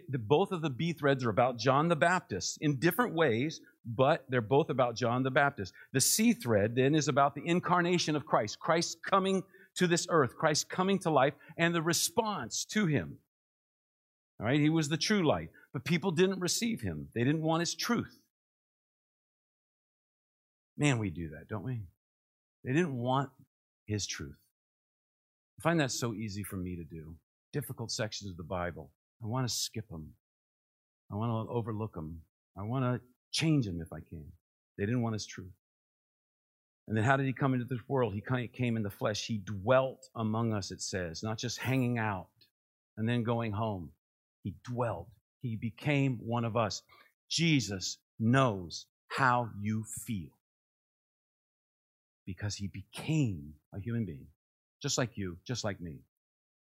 both 0.08 0.52
of 0.52 0.62
the 0.62 0.70
B 0.70 0.94
threads 0.94 1.22
are 1.22 1.30
about 1.30 1.58
John 1.58 1.88
the 1.88 1.96
Baptist 1.96 2.58
in 2.62 2.78
different 2.78 3.14
ways, 3.14 3.60
but 3.84 4.24
they're 4.30 4.40
both 4.40 4.70
about 4.70 4.96
John 4.96 5.22
the 5.22 5.30
Baptist. 5.30 5.74
The 5.92 6.00
C 6.00 6.32
thread 6.32 6.74
then 6.74 6.94
is 6.94 7.08
about 7.08 7.34
the 7.34 7.46
incarnation 7.46 8.16
of 8.16 8.24
Christ, 8.24 8.58
Christ 8.58 8.96
coming 9.02 9.42
to 9.74 9.86
this 9.86 10.06
earth, 10.08 10.34
Christ 10.36 10.70
coming 10.70 10.98
to 11.00 11.10
life, 11.10 11.34
and 11.58 11.74
the 11.74 11.82
response 11.82 12.64
to 12.70 12.86
him. 12.86 13.18
All 14.40 14.46
right, 14.46 14.60
he 14.60 14.70
was 14.70 14.88
the 14.88 14.96
true 14.96 15.26
light, 15.26 15.50
but 15.76 15.84
people 15.84 16.10
didn't 16.10 16.40
receive 16.40 16.80
him. 16.80 17.06
They 17.14 17.22
didn't 17.22 17.42
want 17.42 17.60
his 17.60 17.74
truth. 17.74 18.18
Man, 20.78 20.98
we 20.98 21.10
do 21.10 21.28
that, 21.28 21.48
don't 21.50 21.64
we? 21.64 21.82
They 22.64 22.72
didn't 22.72 22.96
want 22.96 23.28
his 23.84 24.06
truth. 24.06 24.38
I 25.60 25.62
find 25.62 25.78
that 25.80 25.90
so 25.92 26.14
easy 26.14 26.42
for 26.42 26.56
me 26.56 26.76
to 26.76 26.84
do. 26.84 27.14
Difficult 27.52 27.90
sections 27.90 28.30
of 28.30 28.38
the 28.38 28.42
Bible. 28.42 28.90
I 29.22 29.26
want 29.26 29.46
to 29.46 29.54
skip 29.54 29.86
them. 29.90 30.14
I 31.12 31.16
want 31.16 31.46
to 31.46 31.52
overlook 31.52 31.92
them. 31.92 32.22
I 32.58 32.62
want 32.62 32.86
to 32.86 33.06
change 33.30 33.66
them 33.66 33.82
if 33.82 33.92
I 33.92 34.00
can. 34.00 34.24
They 34.78 34.86
didn't 34.86 35.02
want 35.02 35.12
his 35.12 35.26
truth. 35.26 35.52
And 36.88 36.96
then 36.96 37.04
how 37.04 37.18
did 37.18 37.26
he 37.26 37.34
come 37.34 37.52
into 37.52 37.66
this 37.66 37.86
world? 37.86 38.14
He 38.14 38.22
came 38.48 38.78
in 38.78 38.82
the 38.82 38.88
flesh. 38.88 39.26
He 39.26 39.42
dwelt 39.44 40.08
among 40.14 40.54
us, 40.54 40.70
it 40.70 40.80
says, 40.80 41.22
not 41.22 41.36
just 41.36 41.58
hanging 41.58 41.98
out 41.98 42.28
and 42.96 43.06
then 43.06 43.22
going 43.24 43.52
home. 43.52 43.90
He 44.42 44.54
dwelt. 44.64 45.08
He 45.46 45.56
became 45.56 46.18
one 46.24 46.44
of 46.44 46.56
us. 46.56 46.82
Jesus 47.28 47.98
knows 48.18 48.86
how 49.08 49.50
you 49.60 49.84
feel 50.04 50.30
because 52.24 52.56
he 52.56 52.66
became 52.66 53.54
a 53.72 53.78
human 53.78 54.04
being, 54.04 54.26
just 54.82 54.98
like 54.98 55.16
you, 55.16 55.38
just 55.46 55.62
like 55.62 55.80
me. 55.80 56.00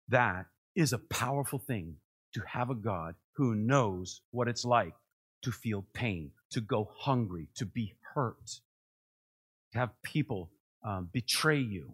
That 0.09 0.47
is 0.75 0.95
a 0.95 0.99
powerful 0.99 1.59
thing 1.59 1.97
to 2.33 2.41
have 2.47 2.71
a 2.71 2.75
God 2.75 3.15
who 3.35 3.55
knows 3.55 4.23
what 4.31 4.49
it's 4.49 4.65
like 4.65 4.95
to 5.43 5.53
feel 5.53 5.85
pain, 5.93 6.31
to 6.51 6.61
go 6.63 6.89
hungry, 6.97 7.49
to 7.57 7.67
be 7.67 7.95
hurt, 8.15 8.61
to 9.73 9.79
have 9.79 9.91
people 10.03 10.51
um, 10.83 11.11
betray 11.13 11.59
you. 11.59 11.93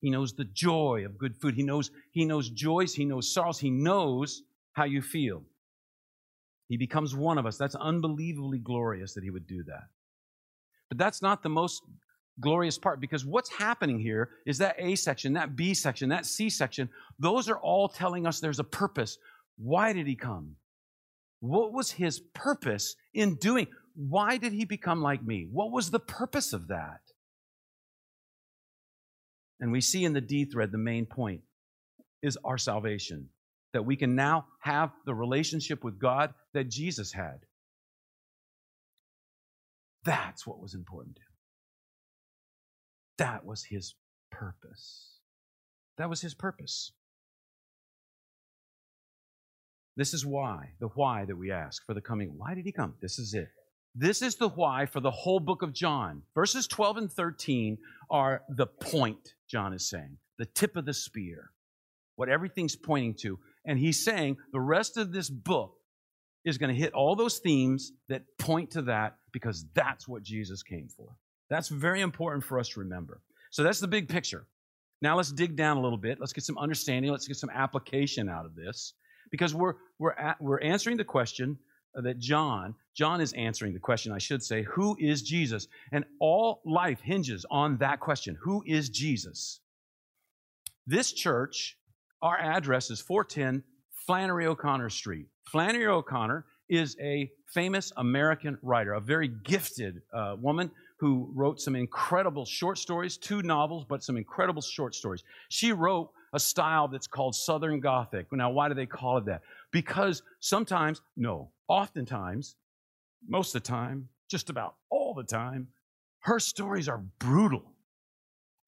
He 0.00 0.10
knows 0.10 0.34
the 0.34 0.44
joy 0.44 1.02
of 1.04 1.18
good 1.18 1.36
food. 1.36 1.54
He 1.54 1.64
knows, 1.64 1.90
he 2.12 2.24
knows 2.24 2.48
joys. 2.50 2.94
He 2.94 3.04
knows 3.04 3.32
sorrows. 3.32 3.58
He 3.58 3.70
knows 3.70 4.42
how 4.76 4.84
you 4.84 5.00
feel. 5.00 5.42
He 6.68 6.76
becomes 6.76 7.16
one 7.16 7.38
of 7.38 7.46
us. 7.46 7.56
That's 7.56 7.74
unbelievably 7.74 8.58
glorious 8.58 9.14
that 9.14 9.24
he 9.24 9.30
would 9.30 9.46
do 9.46 9.64
that. 9.64 9.84
But 10.90 10.98
that's 10.98 11.22
not 11.22 11.42
the 11.42 11.48
most 11.48 11.82
glorious 12.40 12.76
part 12.76 13.00
because 13.00 13.24
what's 13.24 13.50
happening 13.50 13.98
here 13.98 14.28
is 14.44 14.58
that 14.58 14.76
A 14.78 14.94
section, 14.94 15.32
that 15.32 15.56
B 15.56 15.72
section, 15.72 16.10
that 16.10 16.26
C 16.26 16.50
section, 16.50 16.90
those 17.18 17.48
are 17.48 17.58
all 17.58 17.88
telling 17.88 18.26
us 18.26 18.38
there's 18.38 18.58
a 18.58 18.64
purpose. 18.64 19.16
Why 19.56 19.94
did 19.94 20.06
he 20.06 20.14
come? 20.14 20.56
What 21.40 21.72
was 21.72 21.90
his 21.90 22.20
purpose 22.34 22.96
in 23.14 23.36
doing? 23.36 23.68
Why 23.94 24.36
did 24.36 24.52
he 24.52 24.66
become 24.66 25.00
like 25.00 25.24
me? 25.24 25.48
What 25.50 25.72
was 25.72 25.90
the 25.90 26.00
purpose 26.00 26.52
of 26.52 26.68
that? 26.68 27.00
And 29.58 29.72
we 29.72 29.80
see 29.80 30.04
in 30.04 30.12
the 30.12 30.20
D 30.20 30.44
thread 30.44 30.70
the 30.70 30.78
main 30.78 31.06
point 31.06 31.40
is 32.22 32.36
our 32.44 32.58
salvation. 32.58 33.30
That 33.72 33.84
we 33.84 33.96
can 33.96 34.14
now 34.14 34.46
have 34.60 34.90
the 35.04 35.14
relationship 35.14 35.84
with 35.84 35.98
God 35.98 36.32
that 36.54 36.70
Jesus 36.70 37.12
had. 37.12 37.40
That's 40.04 40.46
what 40.46 40.60
was 40.60 40.74
important 40.74 41.16
to 41.16 41.22
him. 41.22 41.26
That 43.18 43.44
was 43.44 43.64
his 43.64 43.94
purpose. 44.30 45.18
That 45.98 46.08
was 46.08 46.20
his 46.20 46.34
purpose. 46.34 46.92
This 49.96 50.12
is 50.12 50.26
why, 50.26 50.72
the 50.78 50.88
why 50.88 51.24
that 51.24 51.36
we 51.36 51.50
ask 51.50 51.84
for 51.86 51.94
the 51.94 52.02
coming. 52.02 52.34
Why 52.36 52.54
did 52.54 52.66
he 52.66 52.72
come? 52.72 52.94
This 53.00 53.18
is 53.18 53.34
it. 53.34 53.48
This 53.94 54.20
is 54.20 54.36
the 54.36 54.50
why 54.50 54.84
for 54.84 55.00
the 55.00 55.10
whole 55.10 55.40
book 55.40 55.62
of 55.62 55.72
John. 55.72 56.22
Verses 56.34 56.66
12 56.66 56.96
and 56.98 57.12
13 57.12 57.78
are 58.10 58.42
the 58.50 58.66
point, 58.66 59.34
John 59.50 59.72
is 59.72 59.88
saying, 59.88 60.18
the 60.38 60.44
tip 60.44 60.76
of 60.76 60.84
the 60.84 60.92
spear, 60.92 61.50
what 62.16 62.28
everything's 62.28 62.76
pointing 62.76 63.14
to. 63.22 63.38
And 63.66 63.78
he's 63.78 64.04
saying 64.04 64.36
the 64.52 64.60
rest 64.60 64.96
of 64.96 65.12
this 65.12 65.28
book 65.28 65.74
is 66.44 66.58
going 66.58 66.72
to 66.72 66.80
hit 66.80 66.92
all 66.92 67.16
those 67.16 67.38
themes 67.38 67.92
that 68.08 68.22
point 68.38 68.70
to 68.70 68.82
that 68.82 69.16
because 69.32 69.66
that's 69.74 70.06
what 70.06 70.22
Jesus 70.22 70.62
came 70.62 70.88
for. 70.88 71.16
That's 71.50 71.68
very 71.68 72.00
important 72.00 72.44
for 72.44 72.58
us 72.58 72.68
to 72.70 72.80
remember. 72.80 73.20
So 73.50 73.62
that's 73.62 73.80
the 73.80 73.88
big 73.88 74.08
picture. 74.08 74.46
Now 75.02 75.16
let's 75.16 75.32
dig 75.32 75.56
down 75.56 75.76
a 75.76 75.80
little 75.80 75.98
bit. 75.98 76.18
Let's 76.20 76.32
get 76.32 76.44
some 76.44 76.58
understanding. 76.58 77.10
Let's 77.10 77.28
get 77.28 77.36
some 77.36 77.50
application 77.50 78.28
out 78.28 78.46
of 78.46 78.54
this 78.54 78.94
because 79.30 79.54
we're, 79.54 79.74
we're, 79.98 80.12
at, 80.12 80.40
we're 80.40 80.60
answering 80.60 80.96
the 80.96 81.04
question 81.04 81.58
that 81.94 82.18
John, 82.18 82.74
John 82.94 83.20
is 83.20 83.32
answering 83.32 83.72
the 83.72 83.80
question, 83.80 84.12
I 84.12 84.18
should 84.18 84.42
say, 84.42 84.62
who 84.62 84.96
is 85.00 85.22
Jesus? 85.22 85.66
And 85.92 86.04
all 86.20 86.60
life 86.64 87.00
hinges 87.00 87.44
on 87.50 87.78
that 87.78 88.00
question 88.00 88.36
who 88.42 88.62
is 88.66 88.88
Jesus? 88.88 89.60
This 90.86 91.12
church, 91.12 91.76
our 92.22 92.38
address 92.38 92.90
is 92.90 93.00
410 93.00 93.62
Flannery 94.06 94.46
O'Connor 94.46 94.90
Street. 94.90 95.26
Flannery 95.50 95.86
O'Connor 95.86 96.44
is 96.68 96.96
a 97.00 97.30
famous 97.52 97.92
American 97.96 98.58
writer, 98.62 98.94
a 98.94 99.00
very 99.00 99.28
gifted 99.28 100.02
uh, 100.12 100.36
woman 100.38 100.70
who 100.98 101.30
wrote 101.34 101.60
some 101.60 101.76
incredible 101.76 102.44
short 102.44 102.78
stories, 102.78 103.16
two 103.16 103.42
novels, 103.42 103.84
but 103.88 104.02
some 104.02 104.16
incredible 104.16 104.62
short 104.62 104.94
stories. 104.94 105.22
She 105.50 105.72
wrote 105.72 106.10
a 106.32 106.40
style 106.40 106.88
that's 106.88 107.06
called 107.06 107.34
Southern 107.34 107.80
Gothic. 107.80 108.26
Now, 108.32 108.50
why 108.50 108.68
do 108.68 108.74
they 108.74 108.86
call 108.86 109.18
it 109.18 109.26
that? 109.26 109.42
Because 109.72 110.22
sometimes, 110.40 111.00
no, 111.16 111.50
oftentimes, 111.68 112.56
most 113.28 113.54
of 113.54 113.62
the 113.62 113.68
time, 113.68 114.08
just 114.30 114.50
about 114.50 114.76
all 114.90 115.14
the 115.14 115.22
time, 115.24 115.68
her 116.20 116.40
stories 116.40 116.88
are 116.88 117.02
brutal 117.18 117.72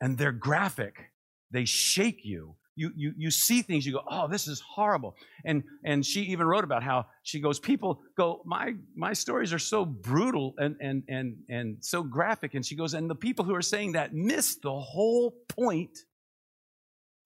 and 0.01 0.17
they're 0.17 0.33
graphic. 0.33 1.11
They 1.51 1.65
shake 1.65 2.25
you. 2.25 2.55
You, 2.79 2.93
you, 2.95 3.13
you 3.17 3.31
see 3.33 3.63
things, 3.63 3.85
you 3.85 3.93
go, 3.93 4.03
oh, 4.09 4.29
this 4.29 4.47
is 4.47 4.61
horrible. 4.61 5.17
And, 5.45 5.65
and 5.85 6.07
she 6.07 6.21
even 6.23 6.47
wrote 6.47 6.63
about 6.63 6.85
how 6.85 7.07
she 7.25 7.41
goes, 7.41 7.59
people 7.59 8.01
go, 8.17 8.41
my, 8.45 8.75
my 8.95 9.15
stories 9.15 9.53
are 9.53 9.59
so 9.59 9.85
brutal 9.85 10.55
and, 10.59 10.77
and, 10.81 11.03
and, 11.09 11.37
and 11.49 11.77
so 11.81 12.05
graphic. 12.05 12.55
And 12.55 12.65
she 12.65 12.77
goes, 12.77 12.95
and 12.95 13.11
the 13.11 13.17
people 13.17 13.45
who 13.45 13.55
are 13.57 13.63
saying 13.63 13.93
that 13.93 14.15
miss 14.15 14.59
the 14.63 14.73
whole 14.73 15.35
point 15.49 15.99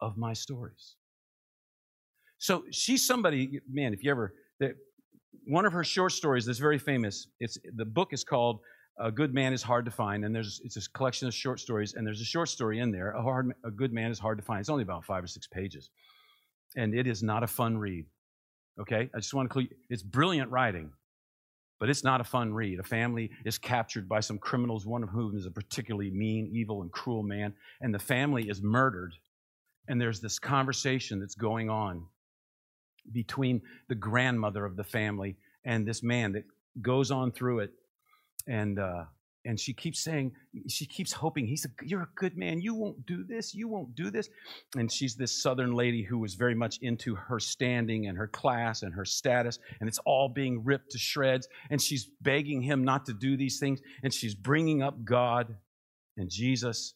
of 0.01 0.17
my 0.17 0.33
stories. 0.33 0.95
So 2.39 2.65
she's 2.71 3.07
somebody, 3.07 3.61
man, 3.71 3.93
if 3.93 4.03
you 4.03 4.11
ever, 4.11 4.33
one 5.47 5.67
of 5.67 5.75
her 5.75 5.85
short 5.85 6.13
stories 6.13 6.47
that's 6.47 6.61
very 6.61 6.79
famous, 6.79 7.27
it's, 7.41 7.59
the 7.77 7.85
book 7.85 8.15
is 8.15 8.25
called 8.25 8.61
a 8.99 9.11
good 9.11 9.33
man 9.33 9.53
is 9.53 9.63
hard 9.63 9.85
to 9.85 9.91
find, 9.91 10.25
and 10.25 10.35
there's 10.35 10.61
it's 10.65 10.77
a 10.77 10.91
collection 10.91 11.27
of 11.27 11.35
short 11.35 11.61
stories, 11.61 11.95
and 11.95 12.07
there's 12.07 12.21
a 12.21 12.25
short 12.25 12.49
story 12.49 12.79
in 12.79 12.91
there. 12.91 13.13
A 13.13 13.23
hard, 13.23 13.53
a 13.65 13.71
good 13.71 13.93
man 13.93 14.11
is 14.11 14.19
hard 14.19 14.39
to 14.39 14.45
find. 14.45 14.61
It's 14.61 14.69
only 14.69 14.83
about 14.83 15.05
five 15.05 15.25
or 15.25 15.27
six 15.27 15.47
pages, 15.47 15.91
and 16.77 16.95
it 16.95 17.07
is 17.07 17.23
not 17.23 17.43
a 17.43 17.47
fun 17.47 17.79
read. 17.79 18.07
Okay, 18.81 19.11
I 19.15 19.19
just 19.19 19.35
want 19.35 19.49
to 19.49 19.53
clear. 19.53 19.69
It's 19.89 20.03
brilliant 20.03 20.51
writing, 20.51 20.93
but 21.81 21.89
it's 21.89 22.05
not 22.05 22.21
a 22.21 22.25
fun 22.25 22.53
read. 22.53 22.81
A 22.81 22.85
family 22.85 23.31
is 23.45 23.59
captured 23.59 24.09
by 24.09 24.21
some 24.21 24.39
criminals, 24.39 24.87
one 24.87 25.03
of 25.03 25.09
whom 25.09 25.37
is 25.37 25.47
a 25.47 25.51
particularly 25.51 26.11
mean, 26.11 26.51
evil, 26.53 26.83
and 26.83 26.93
cruel 26.93 27.23
man, 27.23 27.55
and 27.81 27.95
the 27.95 27.99
family 27.99 28.49
is 28.49 28.63
murdered. 28.63 29.15
And 29.89 30.01
there's 30.01 30.21
this 30.21 30.39
conversation 30.39 31.19
that's 31.19 31.35
going 31.35 31.69
on 31.69 32.07
between 33.11 33.63
the 33.89 33.97
grandmother 33.97 34.65
of 34.65 34.77
the 34.77 34.85
family 34.85 35.37
and 35.65 35.87
this 35.87 36.03
man 36.05 36.33
that 36.33 36.45
goes 36.81 37.11
on 37.11 37.33
through 37.33 37.61
it 37.61 37.73
and 38.47 38.79
uh, 38.79 39.05
and 39.45 39.59
she 39.59 39.73
keeps 39.73 40.01
saying 40.01 40.33
she 40.69 40.87
keeps 40.87 41.13
hoping 41.13 41.47
he's 41.47 41.65
a 41.65 41.69
you're 41.85 42.03
a 42.03 42.09
good 42.15 42.37
man 42.37 42.61
you 42.61 42.75
won't 42.75 43.05
do 43.07 43.25
this 43.25 43.55
you 43.55 43.69
won't 43.69 43.95
do 43.95 44.11
this 44.11 44.29
and 44.77 44.91
she's 44.91 45.17
this 45.17 45.43
southern 45.43 45.73
lady 45.73 46.03
who 46.03 46.19
was 46.19 46.35
very 46.35 46.55
much 46.55 46.79
into 46.83 47.15
her 47.15 47.41
standing 47.41 48.07
and 48.07 48.17
her 48.17 48.29
class 48.29 48.83
and 48.83 48.95
her 48.95 49.05
status 49.05 49.59
and 49.81 49.89
it's 49.89 49.99
all 50.05 50.29
being 50.29 50.63
ripped 50.65 50.91
to 50.91 50.99
shreds 50.99 51.49
and 51.71 51.81
she's 51.81 52.09
begging 52.21 52.63
him 52.63 52.85
not 52.85 53.05
to 53.07 53.13
do 53.13 53.37
these 53.37 53.59
things 53.59 53.81
and 54.03 54.13
she's 54.13 54.35
bringing 54.35 54.83
up 54.83 55.05
god 55.05 55.55
and 56.17 56.31
jesus 56.31 56.95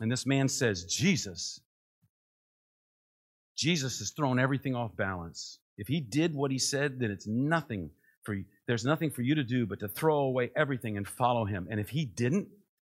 and 0.00 0.10
this 0.10 0.26
man 0.26 0.48
says 0.48 0.84
jesus 0.84 1.60
jesus 3.56 3.98
has 3.98 4.10
thrown 4.10 4.38
everything 4.38 4.74
off 4.74 4.96
balance. 4.96 5.58
If 5.76 5.88
he 5.88 6.00
did 6.00 6.34
what 6.34 6.50
he 6.50 6.58
said 6.58 7.00
then 7.00 7.10
it's 7.10 7.26
nothing 7.26 7.90
for 8.28 8.36
there's 8.66 8.84
nothing 8.84 9.10
for 9.10 9.22
you 9.22 9.34
to 9.36 9.42
do 9.42 9.64
but 9.64 9.80
to 9.80 9.88
throw 9.88 10.18
away 10.18 10.50
everything 10.54 10.98
and 10.98 11.08
follow 11.08 11.46
him. 11.46 11.66
And 11.70 11.80
if 11.80 11.88
he 11.88 12.04
didn't, 12.04 12.48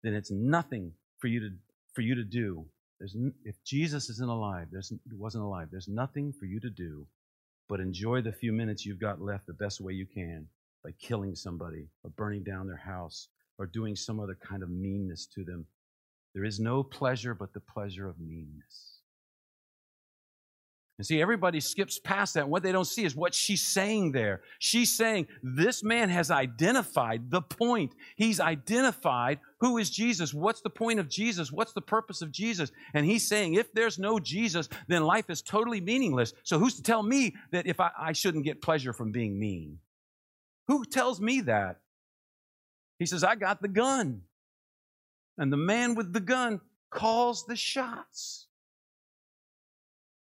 then 0.03 0.13
it's 0.13 0.29
nothing 0.29 0.91
for 1.19 1.27
you 1.27 1.39
to 1.39 1.49
for 1.93 2.01
you 2.01 2.15
to 2.15 2.25
do. 2.25 2.65
There's, 2.99 3.15
if 3.45 3.55
Jesus 3.63 4.09
isn't 4.09 4.29
alive, 4.29 4.67
there's, 4.71 4.93
wasn't 5.13 5.45
alive, 5.45 5.69
there's 5.71 5.87
nothing 5.87 6.33
for 6.37 6.45
you 6.45 6.59
to 6.59 6.69
do 6.69 7.07
but 7.69 7.79
enjoy 7.79 8.21
the 8.21 8.33
few 8.33 8.51
minutes 8.51 8.85
you've 8.85 8.99
got 8.99 9.21
left 9.21 9.47
the 9.47 9.53
best 9.53 9.79
way 9.79 9.93
you 9.93 10.05
can 10.05 10.45
by 10.83 10.91
killing 11.01 11.33
somebody 11.33 11.87
or 12.03 12.09
burning 12.11 12.43
down 12.43 12.67
their 12.67 12.75
house 12.75 13.29
or 13.57 13.65
doing 13.65 13.95
some 13.95 14.19
other 14.19 14.37
kind 14.45 14.61
of 14.61 14.69
meanness 14.69 15.25
to 15.25 15.45
them. 15.45 15.65
There 16.33 16.43
is 16.43 16.59
no 16.59 16.83
pleasure 16.83 17.33
but 17.33 17.53
the 17.53 17.61
pleasure 17.61 18.09
of 18.09 18.19
meanness. 18.19 18.99
And 21.01 21.05
see, 21.07 21.19
everybody 21.19 21.59
skips 21.59 21.97
past 21.97 22.35
that. 22.35 22.47
What 22.47 22.61
they 22.61 22.71
don't 22.71 22.85
see 22.85 23.05
is 23.05 23.15
what 23.15 23.33
she's 23.33 23.63
saying 23.63 24.11
there. 24.11 24.41
She's 24.59 24.95
saying 24.95 25.25
this 25.41 25.83
man 25.83 26.09
has 26.09 26.29
identified 26.29 27.31
the 27.31 27.41
point. 27.41 27.95
He's 28.17 28.39
identified 28.39 29.39
who 29.61 29.79
is 29.79 29.89
Jesus. 29.89 30.31
What's 30.31 30.61
the 30.61 30.69
point 30.69 30.99
of 30.99 31.09
Jesus? 31.09 31.51
What's 31.51 31.73
the 31.73 31.81
purpose 31.81 32.21
of 32.21 32.31
Jesus? 32.31 32.71
And 32.93 33.03
he's 33.03 33.27
saying 33.27 33.55
if 33.55 33.73
there's 33.73 33.97
no 33.97 34.19
Jesus, 34.19 34.69
then 34.87 35.03
life 35.03 35.31
is 35.31 35.41
totally 35.41 35.81
meaningless. 35.81 36.35
So 36.43 36.59
who's 36.59 36.75
to 36.75 36.83
tell 36.83 37.01
me 37.01 37.33
that 37.49 37.65
if 37.65 37.79
I, 37.79 37.89
I 37.99 38.11
shouldn't 38.11 38.45
get 38.45 38.61
pleasure 38.61 38.93
from 38.93 39.11
being 39.11 39.39
mean? 39.39 39.79
Who 40.67 40.85
tells 40.85 41.19
me 41.19 41.41
that? 41.41 41.79
He 42.99 43.07
says, 43.07 43.23
I 43.23 43.33
got 43.33 43.59
the 43.63 43.69
gun. 43.69 44.21
And 45.39 45.51
the 45.51 45.57
man 45.57 45.95
with 45.95 46.13
the 46.13 46.19
gun 46.19 46.61
calls 46.91 47.47
the 47.47 47.55
shots. 47.55 48.45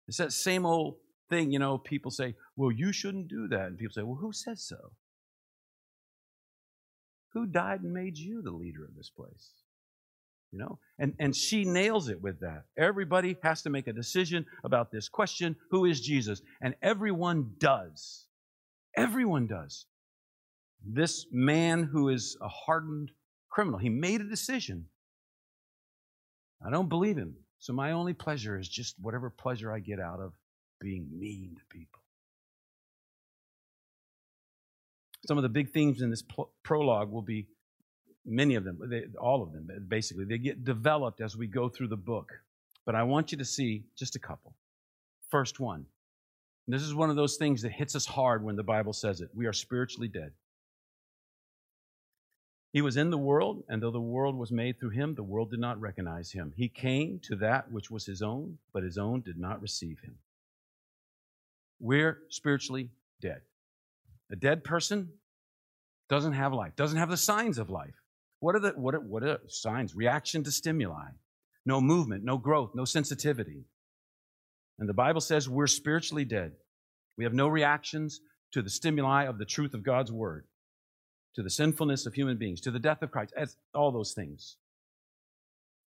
It's 0.08 0.16
that 0.16 0.32
same 0.32 0.64
old 0.64 0.96
thing, 1.28 1.52
you 1.52 1.58
know, 1.58 1.78
people 1.78 2.10
say, 2.10 2.34
well, 2.56 2.72
you 2.72 2.92
shouldn't 2.92 3.28
do 3.28 3.48
that. 3.48 3.66
And 3.66 3.78
people 3.78 3.92
say, 3.92 4.02
well, 4.02 4.18
who 4.20 4.32
says 4.32 4.64
so? 4.66 4.92
Who 7.34 7.46
died 7.46 7.82
and 7.82 7.92
made 7.92 8.16
you 8.16 8.42
the 8.42 8.50
leader 8.50 8.84
of 8.84 8.96
this 8.96 9.10
place? 9.10 9.52
You 10.50 10.60
know? 10.60 10.78
And, 10.98 11.14
and 11.18 11.36
she 11.36 11.64
nails 11.64 12.08
it 12.08 12.22
with 12.22 12.40
that. 12.40 12.64
Everybody 12.78 13.36
has 13.42 13.62
to 13.62 13.70
make 13.70 13.86
a 13.86 13.92
decision 13.92 14.46
about 14.64 14.90
this 14.90 15.10
question 15.10 15.56
who 15.70 15.84
is 15.84 16.00
Jesus? 16.00 16.40
And 16.62 16.74
everyone 16.82 17.52
does. 17.58 18.24
Everyone 18.96 19.46
does. 19.46 19.84
This 20.84 21.26
man 21.30 21.82
who 21.82 22.08
is 22.08 22.36
a 22.40 22.48
hardened 22.48 23.10
criminal, 23.50 23.78
he 23.78 23.90
made 23.90 24.22
a 24.22 24.28
decision. 24.28 24.86
I 26.66 26.70
don't 26.70 26.88
believe 26.88 27.18
him. 27.18 27.34
So 27.58 27.72
my 27.72 27.92
only 27.92 28.12
pleasure 28.12 28.58
is 28.58 28.68
just 28.68 28.96
whatever 29.00 29.30
pleasure 29.30 29.72
I 29.72 29.80
get 29.80 30.00
out 30.00 30.20
of 30.20 30.32
being 30.80 31.08
mean 31.12 31.56
to 31.56 31.76
people. 31.76 32.00
Some 35.26 35.36
of 35.36 35.42
the 35.42 35.48
big 35.48 35.70
themes 35.70 36.00
in 36.00 36.10
this 36.10 36.22
prologue 36.62 37.10
will 37.10 37.22
be 37.22 37.46
many 38.24 38.54
of 38.54 38.64
them, 38.64 38.78
they, 38.88 39.04
all 39.20 39.42
of 39.42 39.52
them, 39.52 39.68
basically. 39.88 40.24
They 40.24 40.38
get 40.38 40.64
developed 40.64 41.20
as 41.20 41.36
we 41.36 41.46
go 41.46 41.68
through 41.68 41.88
the 41.88 41.96
book. 41.96 42.32
But 42.86 42.94
I 42.94 43.02
want 43.02 43.32
you 43.32 43.38
to 43.38 43.44
see 43.44 43.84
just 43.98 44.16
a 44.16 44.18
couple. 44.18 44.54
First 45.30 45.60
one. 45.60 45.84
this 46.66 46.82
is 46.82 46.94
one 46.94 47.10
of 47.10 47.16
those 47.16 47.36
things 47.36 47.62
that 47.62 47.72
hits 47.72 47.94
us 47.96 48.06
hard 48.06 48.42
when 48.42 48.56
the 48.56 48.62
Bible 48.62 48.92
says 48.92 49.20
it. 49.20 49.30
We 49.34 49.46
are 49.46 49.52
spiritually 49.52 50.08
dead. 50.08 50.32
He 52.72 52.82
was 52.82 52.96
in 52.96 53.10
the 53.10 53.18
world, 53.18 53.64
and 53.68 53.82
though 53.82 53.90
the 53.90 54.00
world 54.00 54.36
was 54.36 54.52
made 54.52 54.78
through 54.78 54.90
him, 54.90 55.14
the 55.14 55.22
world 55.22 55.50
did 55.50 55.60
not 55.60 55.80
recognize 55.80 56.32
him. 56.32 56.52
He 56.54 56.68
came 56.68 57.18
to 57.24 57.36
that 57.36 57.72
which 57.72 57.90
was 57.90 58.04
his 58.04 58.20
own, 58.20 58.58
but 58.74 58.82
his 58.82 58.98
own 58.98 59.22
did 59.22 59.38
not 59.38 59.62
receive 59.62 60.00
him. 60.00 60.16
We're 61.80 62.18
spiritually 62.28 62.90
dead. 63.22 63.40
A 64.30 64.36
dead 64.36 64.64
person 64.64 65.10
doesn't 66.10 66.34
have 66.34 66.52
life, 66.52 66.76
doesn't 66.76 66.98
have 66.98 67.08
the 67.08 67.16
signs 67.16 67.56
of 67.56 67.70
life. 67.70 67.94
What 68.40 68.54
are 68.54 68.60
the 68.60 68.70
what 68.70 68.94
are, 68.94 69.00
what 69.00 69.22
are 69.22 69.40
signs? 69.48 69.94
Reaction 69.94 70.44
to 70.44 70.50
stimuli. 70.50 71.08
No 71.64 71.80
movement, 71.80 72.24
no 72.24 72.36
growth, 72.36 72.72
no 72.74 72.84
sensitivity. 72.84 73.64
And 74.78 74.88
the 74.88 74.94
Bible 74.94 75.20
says 75.20 75.48
we're 75.48 75.66
spiritually 75.66 76.24
dead. 76.24 76.52
We 77.16 77.24
have 77.24 77.34
no 77.34 77.48
reactions 77.48 78.20
to 78.52 78.62
the 78.62 78.70
stimuli 78.70 79.24
of 79.24 79.38
the 79.38 79.44
truth 79.44 79.74
of 79.74 79.82
God's 79.82 80.12
word 80.12 80.44
to 81.34 81.42
the 81.42 81.50
sinfulness 81.50 82.06
of 82.06 82.14
human 82.14 82.36
beings, 82.36 82.60
to 82.62 82.70
the 82.70 82.78
death 82.78 83.02
of 83.02 83.10
Christ, 83.10 83.32
as 83.36 83.56
all 83.74 83.92
those 83.92 84.12
things. 84.12 84.56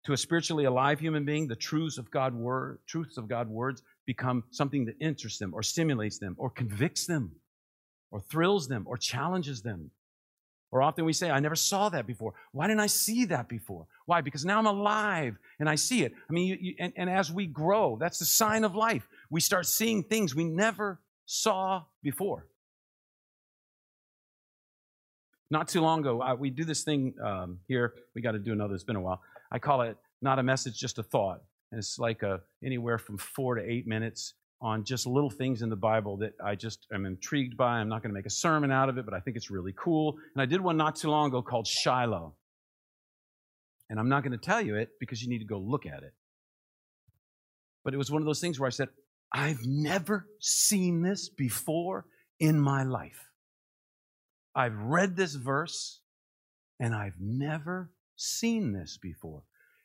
To 0.05 0.13
a 0.13 0.17
spiritually 0.17 0.65
alive 0.65 0.99
human 0.99 1.25
being, 1.25 1.47
the 1.47 1.55
truths 1.55 1.97
of 1.97 2.09
God 2.09 2.33
word, 2.33 2.79
truths 2.87 3.17
of 3.17 3.27
God 3.27 3.49
words 3.49 3.83
become 4.05 4.43
something 4.49 4.85
that 4.85 4.95
interests 4.99 5.37
them 5.37 5.53
or 5.53 5.61
stimulates 5.61 6.17
them 6.17 6.35
or 6.37 6.49
convicts 6.49 7.05
them 7.05 7.35
or 8.09 8.19
thrills 8.19 8.67
them 8.67 8.83
or 8.87 8.97
challenges 8.97 9.61
them. 9.61 9.91
Or 10.71 10.81
often 10.81 11.03
we 11.03 11.13
say, 11.13 11.29
I 11.29 11.39
never 11.39 11.55
saw 11.55 11.89
that 11.89 12.07
before. 12.07 12.33
Why 12.53 12.67
didn't 12.67 12.79
I 12.79 12.87
see 12.87 13.25
that 13.25 13.49
before? 13.49 13.87
Why? 14.05 14.21
Because 14.21 14.45
now 14.45 14.57
I'm 14.57 14.65
alive 14.65 15.37
and 15.59 15.69
I 15.69 15.75
see 15.75 16.03
it. 16.03 16.13
I 16.29 16.33
mean, 16.33 16.47
you, 16.47 16.57
you, 16.59 16.75
and, 16.79 16.93
and 16.95 17.09
as 17.09 17.31
we 17.31 17.45
grow, 17.45 17.97
that's 17.99 18.19
the 18.19 18.25
sign 18.25 18.63
of 18.63 18.73
life. 18.73 19.07
We 19.29 19.41
start 19.41 19.65
seeing 19.65 20.01
things 20.01 20.33
we 20.33 20.45
never 20.45 20.99
saw 21.25 21.83
before. 22.01 22.47
Not 25.51 25.67
too 25.67 25.81
long 25.81 25.99
ago, 25.99 26.21
I, 26.21 26.33
we 26.33 26.49
do 26.49 26.63
this 26.63 26.83
thing 26.83 27.13
um, 27.23 27.59
here. 27.67 27.93
We 28.15 28.21
got 28.21 28.31
to 28.31 28.39
do 28.39 28.53
another. 28.53 28.73
It's 28.73 28.85
been 28.85 28.95
a 28.95 29.01
while. 29.01 29.21
I 29.51 29.59
call 29.59 29.81
it 29.81 29.97
not 30.21 30.39
a 30.39 30.43
message, 30.43 30.79
just 30.79 30.97
a 30.97 31.03
thought. 31.03 31.41
And 31.71 31.79
it's 31.79 31.99
like 31.99 32.23
a, 32.23 32.39
anywhere 32.65 32.97
from 32.97 33.17
four 33.17 33.55
to 33.55 33.61
eight 33.61 33.85
minutes 33.85 34.33
on 34.61 34.85
just 34.85 35.05
little 35.05 35.29
things 35.29 35.61
in 35.61 35.69
the 35.69 35.75
Bible 35.75 36.17
that 36.17 36.33
I 36.43 36.55
just 36.55 36.87
am 36.93 37.05
intrigued 37.05 37.57
by. 37.57 37.79
I'm 37.79 37.89
not 37.89 38.01
going 38.01 38.11
to 38.11 38.13
make 38.13 38.25
a 38.25 38.31
sermon 38.31 38.71
out 38.71 38.87
of 38.87 38.97
it, 38.97 39.03
but 39.03 39.13
I 39.13 39.19
think 39.19 39.35
it's 39.35 39.51
really 39.51 39.73
cool. 39.77 40.15
And 40.35 40.41
I 40.41 40.45
did 40.45 40.61
one 40.61 40.77
not 40.77 40.95
too 40.95 41.09
long 41.09 41.27
ago 41.27 41.41
called 41.41 41.67
Shiloh. 41.67 42.33
And 43.89 43.99
I'm 43.99 44.07
not 44.07 44.23
going 44.23 44.31
to 44.31 44.37
tell 44.37 44.61
you 44.61 44.77
it 44.77 44.89
because 45.01 45.21
you 45.21 45.27
need 45.27 45.39
to 45.39 45.45
go 45.45 45.57
look 45.57 45.85
at 45.85 46.03
it. 46.03 46.13
But 47.83 47.93
it 47.93 47.97
was 47.97 48.09
one 48.09 48.21
of 48.21 48.25
those 48.25 48.39
things 48.39 48.57
where 48.57 48.67
I 48.67 48.71
said, 48.71 48.87
I've 49.33 49.65
never 49.65 50.27
seen 50.39 51.01
this 51.01 51.27
before 51.27 52.05
in 52.39 52.59
my 52.59 52.83
life. 52.83 53.30
I've 54.55 54.77
read 54.77 55.15
this 55.15 55.35
verse 55.35 55.99
and 56.79 56.95
I've 56.95 57.19
never 57.19 57.91
seen 58.15 58.73
this 58.73 58.97
before. 58.97 59.43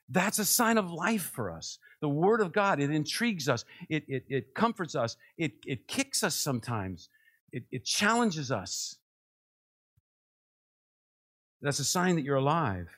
That's 0.08 0.38
a 0.38 0.44
sign 0.44 0.78
of 0.78 0.90
life 0.90 1.30
for 1.35 1.50
us. 1.50 1.78
The 2.00 2.08
Word 2.08 2.40
of 2.40 2.52
God, 2.52 2.80
it 2.80 2.90
intrigues 2.90 3.49
us, 3.49 3.64
it, 3.88 4.04
it, 4.08 4.25
it 4.28 4.54
comforts 4.54 4.94
us, 4.94 5.16
it, 5.37 5.52
it 5.66 5.88
kicks 5.88 6.23
us 6.23 6.35
sometimes, 6.35 7.08
it, 7.52 7.64
it 7.70 7.85
challenges 7.85 8.52
us. 8.52 8.96
That's 11.61 11.80
a 11.80 11.85
sign 11.85 12.16
that 12.16 12.23
you're 12.23 12.37
alive. 12.37 12.88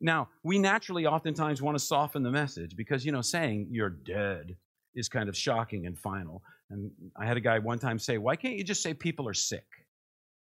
Now, 0.00 0.28
we 0.42 0.58
naturally 0.58 1.06
oftentimes 1.06 1.60
want 1.60 1.78
to 1.78 1.84
soften 1.84 2.22
the 2.22 2.30
message 2.30 2.74
because, 2.74 3.04
you 3.04 3.12
know, 3.12 3.20
saying 3.20 3.68
you're 3.70 3.90
dead 3.90 4.56
is 4.94 5.08
kind 5.08 5.28
of 5.28 5.36
shocking 5.36 5.86
and 5.86 5.96
final. 5.96 6.42
And 6.70 6.90
I 7.16 7.26
had 7.26 7.36
a 7.36 7.40
guy 7.40 7.58
one 7.58 7.78
time 7.78 7.98
say, 7.98 8.16
Why 8.16 8.36
can't 8.36 8.56
you 8.56 8.64
just 8.64 8.82
say 8.82 8.94
people 8.94 9.28
are 9.28 9.34
sick? 9.34 9.66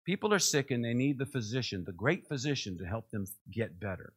People 0.05 0.33
are 0.33 0.39
sick 0.39 0.71
and 0.71 0.85
they 0.85 0.93
need 0.93 1.17
the 1.17 1.25
physician, 1.25 1.83
the 1.85 1.91
great 1.91 2.27
physician, 2.27 2.77
to 2.77 2.85
help 2.85 3.09
them 3.09 3.25
get 3.51 3.79
better. 3.79 4.13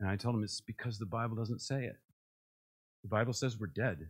And 0.00 0.08
I 0.08 0.16
told 0.16 0.34
him 0.34 0.42
it's 0.42 0.60
because 0.60 0.98
the 0.98 1.06
Bible 1.06 1.36
doesn't 1.36 1.60
say 1.60 1.84
it. 1.84 1.96
The 3.02 3.08
Bible 3.08 3.32
says 3.32 3.58
we're 3.58 3.66
dead. 3.66 4.08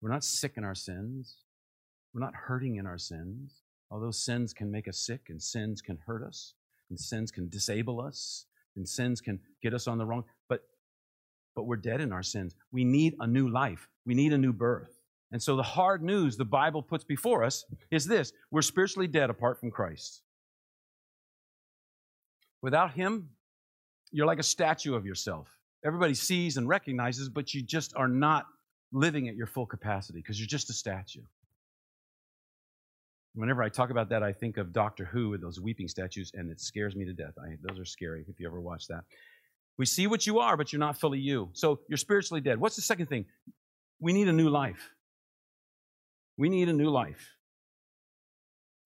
We're 0.00 0.10
not 0.10 0.24
sick 0.24 0.52
in 0.56 0.64
our 0.64 0.74
sins. 0.74 1.38
We're 2.12 2.20
not 2.20 2.34
hurting 2.34 2.76
in 2.76 2.86
our 2.86 2.98
sins. 2.98 3.62
Although 3.90 4.10
sins 4.10 4.52
can 4.52 4.70
make 4.70 4.86
us 4.86 4.98
sick 4.98 5.22
and 5.28 5.42
sins 5.42 5.80
can 5.80 5.98
hurt 6.06 6.22
us 6.22 6.54
and 6.90 6.98
sins 6.98 7.30
can 7.30 7.48
disable 7.48 8.00
us 8.00 8.46
and 8.76 8.88
sins 8.88 9.20
can 9.20 9.40
get 9.62 9.74
us 9.74 9.86
on 9.86 9.98
the 9.98 10.04
wrong, 10.04 10.24
but 10.48 10.62
but 11.54 11.64
we're 11.64 11.76
dead 11.76 12.00
in 12.00 12.12
our 12.12 12.22
sins. 12.22 12.54
We 12.72 12.84
need 12.84 13.14
a 13.20 13.26
new 13.26 13.48
life. 13.48 13.88
We 14.04 14.14
need 14.14 14.32
a 14.32 14.38
new 14.38 14.52
birth. 14.52 15.03
And 15.34 15.42
so 15.42 15.56
the 15.56 15.64
hard 15.64 16.00
news 16.00 16.36
the 16.36 16.44
Bible 16.44 16.80
puts 16.80 17.02
before 17.02 17.42
us 17.42 17.64
is 17.90 18.06
this 18.06 18.32
we're 18.52 18.62
spiritually 18.62 19.08
dead 19.08 19.30
apart 19.30 19.58
from 19.58 19.72
Christ. 19.72 20.22
Without 22.62 22.92
Him, 22.92 23.30
you're 24.12 24.28
like 24.28 24.38
a 24.38 24.44
statue 24.44 24.94
of 24.94 25.04
yourself. 25.04 25.48
Everybody 25.84 26.14
sees 26.14 26.56
and 26.56 26.68
recognizes, 26.68 27.28
but 27.28 27.52
you 27.52 27.62
just 27.62 27.96
are 27.96 28.06
not 28.06 28.46
living 28.92 29.26
at 29.26 29.34
your 29.34 29.48
full 29.48 29.66
capacity 29.66 30.20
because 30.20 30.38
you're 30.38 30.46
just 30.46 30.70
a 30.70 30.72
statue. 30.72 31.22
Whenever 33.34 33.60
I 33.60 33.70
talk 33.70 33.90
about 33.90 34.10
that, 34.10 34.22
I 34.22 34.32
think 34.32 34.56
of 34.56 34.72
Doctor 34.72 35.04
Who 35.04 35.30
with 35.30 35.40
those 35.40 35.58
weeping 35.60 35.88
statues, 35.88 36.30
and 36.32 36.48
it 36.48 36.60
scares 36.60 36.94
me 36.94 37.06
to 37.06 37.12
death. 37.12 37.34
I, 37.42 37.56
those 37.60 37.80
are 37.80 37.84
scary 37.84 38.24
if 38.28 38.38
you 38.38 38.46
ever 38.46 38.60
watch 38.60 38.86
that. 38.86 39.02
We 39.78 39.86
see 39.86 40.06
what 40.06 40.28
you 40.28 40.38
are, 40.38 40.56
but 40.56 40.72
you're 40.72 40.78
not 40.78 41.00
fully 41.00 41.18
you. 41.18 41.50
So 41.54 41.80
you're 41.88 41.96
spiritually 41.96 42.40
dead. 42.40 42.60
What's 42.60 42.76
the 42.76 42.82
second 42.82 43.06
thing? 43.06 43.24
We 43.98 44.12
need 44.12 44.28
a 44.28 44.32
new 44.32 44.48
life. 44.48 44.92
We 46.36 46.48
need 46.48 46.68
a 46.68 46.72
new 46.72 46.90
life. 46.90 47.32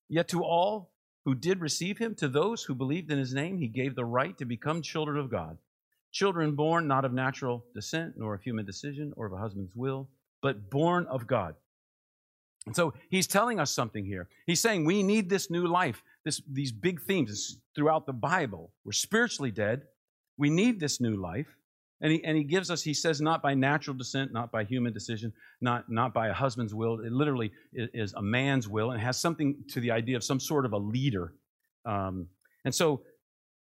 Yet 0.09 0.29
to 0.29 0.43
all 0.43 0.91
who 1.25 1.35
did 1.35 1.61
receive 1.61 1.99
him, 1.99 2.15
to 2.17 2.29
those 2.29 2.63
who 2.63 2.75
believed 2.75 3.11
in 3.11 3.19
his 3.19 3.35
name, 3.35 3.59
he 3.59 3.69
gave 3.69 3.95
the 3.95 4.05
right 4.05 4.37
to 4.39 4.45
become 4.45 4.81
children 4.81 5.19
of 5.19 5.31
God. 5.31 5.59
Children 6.11 6.53
born 6.55 6.87
not 6.87 7.05
of 7.05 7.13
natural 7.13 7.65
descent, 7.75 8.15
nor 8.17 8.35
of 8.35 8.43
human 8.43 8.65
decision, 8.65 9.13
or 9.17 9.27
of 9.27 9.33
a 9.33 9.37
husband's 9.37 9.77
will, 9.77 10.09
but 10.41 10.71
born 10.71 11.07
of 11.07 11.27
God. 11.27 11.55
And 12.65 12.75
so 12.75 12.95
he's 13.11 13.27
telling 13.27 13.61
us 13.61 13.71
something 13.71 14.05
here. 14.05 14.29
He's 14.47 14.61
saying 14.61 14.85
we 14.85 15.03
need 15.03 15.29
this 15.29 15.51
new 15.51 15.67
life, 15.67 16.03
this, 16.25 16.41
these 16.51 16.73
big 16.73 17.03
themes 17.03 17.59
throughout 17.75 18.07
the 18.07 18.13
Bible. 18.13 18.73
We're 18.85 18.93
spiritually 18.93 19.51
dead. 19.51 19.83
We 20.39 20.51
need 20.51 20.81
this 20.81 21.01
new 21.01 21.17
life. 21.17 21.58
And 22.01 22.13
he, 22.13 22.25
and 22.25 22.37
he 22.37 22.45
gives 22.45 22.71
us, 22.71 22.83
he 22.83 22.95
says, 22.95 23.21
not 23.21 23.43
by 23.43 23.55
natural 23.55 23.97
descent, 23.97 24.33
not 24.33 24.53
by 24.53 24.65
human 24.65 24.93
decision, 24.93 25.33
not, 25.61 25.91
not 25.91 26.15
by 26.15 26.29
a 26.29 26.33
husband's 26.33 26.75
will. 26.75 27.01
It 27.01 27.13
literally 27.13 27.51
is, 27.73 27.89
is 27.93 28.13
a 28.15 28.23
man's 28.23 28.69
will 28.69 28.93
and 28.93 29.01
has 29.01 29.19
something 29.19 29.57
to 29.71 29.81
the 29.81 29.91
idea 29.91 30.17
of 30.17 30.23
some 30.23 30.39
sort 30.39 30.65
of 30.65 30.73
a 30.73 30.79
leader. 30.79 31.33
Um, 31.85 32.29
and 32.65 32.75
so 32.75 33.03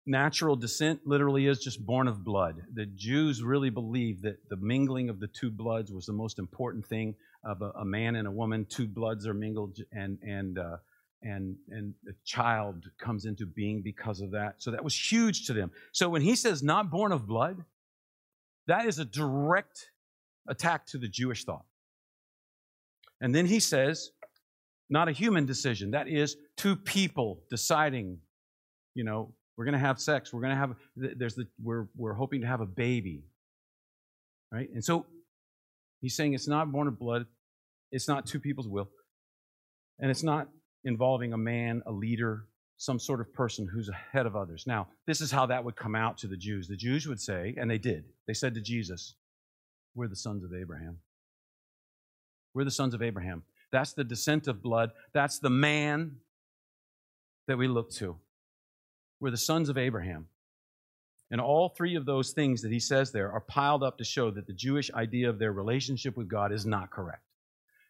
natural 0.07 0.57
descent 0.57 1.01
literally 1.05 1.47
is 1.47 1.61
just 1.61 1.85
born 1.85 2.09
of 2.09 2.25
blood. 2.25 2.63
The 2.75 2.87
Jews 2.87 3.43
really 3.43 3.71
believed 3.71 4.23
that 4.23 4.49
the 4.49 4.57
mingling 4.57 5.09
of 5.09 5.21
the 5.21 5.27
two 5.27 5.51
bloods 5.51 5.93
was 5.93 6.07
the 6.07 6.13
most 6.13 6.39
important 6.39 6.87
thing 6.87 7.15
of 7.45 7.63
a, 7.63 7.71
a 7.81 7.85
man 7.85 8.17
and 8.17 8.27
a 8.27 8.31
woman. 8.31 8.67
Two 8.69 8.87
bloods 8.87 9.27
are 9.27 9.35
mingled, 9.35 9.79
and 9.93 10.19
and 10.23 10.59
uh, 10.59 10.77
and 11.23 11.57
and 11.71 11.95
a 12.09 12.13
child 12.25 12.85
comes 12.99 13.25
into 13.25 13.47
being 13.47 13.83
because 13.83 14.21
of 14.21 14.31
that. 14.31 14.55
So 14.59 14.71
that 14.71 14.83
was 14.83 14.95
huge 14.95 15.47
to 15.47 15.53
them. 15.53 15.71
So 15.93 16.09
when 16.09 16.23
he 16.23 16.37
says 16.37 16.63
not 16.63 16.91
born 16.91 17.13
of 17.13 17.27
blood, 17.27 17.65
that 18.67 18.87
is 18.87 18.99
a 18.99 19.05
direct 19.05 19.91
attack 20.49 20.87
to 20.87 20.99
the 20.99 21.09
Jewish 21.09 21.45
thought. 21.45 21.65
And 23.21 23.35
then 23.35 23.47
he 23.47 23.61
says, 23.61 24.11
not 24.91 25.09
a 25.09 25.13
human 25.13 25.47
decision. 25.47 25.93
That 25.93 26.09
is 26.09 26.37
two 26.57 26.77
people 26.77 27.41
deciding, 27.51 28.19
you 28.95 29.05
know, 29.05 29.33
we're 29.57 29.65
going 29.65 29.73
to 29.73 29.79
have 29.79 30.01
sex. 30.01 30.33
We're 30.33 30.43
going 30.43 30.53
to 30.53 30.59
have, 30.59 30.75
there's 30.97 31.35
the, 31.35 31.47
we're, 31.63 31.87
we're 31.97 32.13
hoping 32.13 32.43
to 32.43 32.47
have 32.47 32.61
a 32.61 32.67
baby. 32.67 33.25
Right? 34.53 34.69
And 34.73 34.85
so 34.85 35.07
he's 36.01 36.15
saying 36.15 36.35
it's 36.35 36.47
not 36.47 36.71
born 36.71 36.89
of 36.89 36.99
blood. 36.99 37.27
It's 37.91 38.07
not 38.07 38.27
two 38.27 38.39
people's 38.39 38.69
will. 38.69 38.89
And 39.99 40.11
it's 40.11 40.23
not 40.23 40.49
involving 40.85 41.33
a 41.33 41.39
man, 41.39 41.83
a 41.87 41.93
leader, 41.93 42.45
some 42.79 42.99
sort 42.99 43.21
of 43.21 43.33
person 43.33 43.67
who's 43.67 43.89
ahead 43.89 44.27
of 44.27 44.37
others. 44.37 44.65
Now, 44.67 44.89
this 45.07 45.21
is 45.21 45.31
how 45.31 45.47
that 45.47 45.65
would 45.65 45.77
come 45.77 45.95
out 45.95 46.19
to 46.19 46.27
the 46.27 46.37
Jews. 46.37 46.69
The 46.69 46.77
Jews 46.77 47.07
would 47.07 47.21
say, 47.21 47.55
and 47.57 47.71
they 47.71 47.79
did, 47.79 48.05
they 48.27 48.35
said 48.35 48.55
to 48.55 48.61
Jesus, 48.61 49.15
We're 49.95 50.09
the 50.09 50.17
sons 50.17 50.45
of 50.45 50.53
Abraham. 50.53 50.99
We're 52.55 52.65
the 52.65 52.71
sons 52.71 52.95
of 52.95 53.03
Abraham. 53.03 53.43
That's 53.73 53.93
the 53.93 54.05
descent 54.05 54.49
of 54.49 54.63
blood. 54.63 54.91
That's 55.13 55.39
the 55.39 55.51
man 55.51 56.17
that 57.49 57.59
we 57.59 57.69
look 57.69 57.91
to. 57.93 58.17
We're 59.21 59.31
the 59.31 59.37
sons 59.37 59.69
of 59.69 59.79
Abraham. 59.79 60.29
And 61.31 61.41
all 61.41 61.69
three 61.69 61.97
of 61.97 62.07
those 62.07 62.31
things 62.31 62.63
that 62.63 62.71
he 62.71 62.79
says 62.79 63.11
there 63.11 63.33
are 63.33 63.41
piled 63.41 63.83
up 63.83 63.99
to 63.99 64.05
show 64.05 64.31
that 64.31 64.47
the 64.47 64.53
Jewish 64.53 64.93
idea 64.93 65.29
of 65.29 65.39
their 65.39 65.53
relationship 65.53 66.17
with 66.17 66.29
God 66.29 66.53
is 66.53 66.65
not 66.65 66.91
correct. 66.91 67.26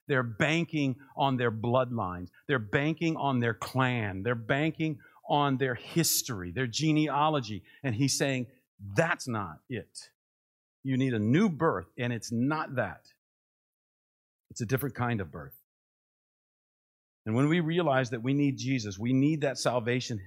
They're 0.08 0.22
banking 0.22 0.96
on 1.16 1.36
their 1.36 1.50
bloodlines. 1.50 2.28
They're 2.46 2.58
banking 2.58 3.16
on 3.16 3.40
their 3.40 3.54
clan. 3.54 4.22
They're 4.22 4.34
banking 4.34 4.98
on 5.28 5.56
their 5.56 5.74
history, 5.74 6.52
their 6.52 6.66
genealogy. 6.66 7.62
And 7.82 7.94
he's 7.94 8.16
saying, 8.16 8.46
that's 8.94 9.26
not 9.26 9.58
it. 9.68 10.10
You 10.84 10.96
need 10.96 11.14
a 11.14 11.18
new 11.18 11.48
birth, 11.48 11.86
and 11.98 12.12
it's 12.12 12.30
not 12.30 12.76
that. 12.76 13.00
It's 14.50 14.60
a 14.60 14.66
different 14.66 14.94
kind 14.94 15.20
of 15.20 15.32
birth. 15.32 15.56
And 17.24 17.34
when 17.34 17.48
we 17.48 17.58
realize 17.58 18.10
that 18.10 18.22
we 18.22 18.34
need 18.34 18.56
Jesus, 18.56 18.96
we 18.96 19.12
need 19.12 19.40
that 19.40 19.58
salvation 19.58 20.20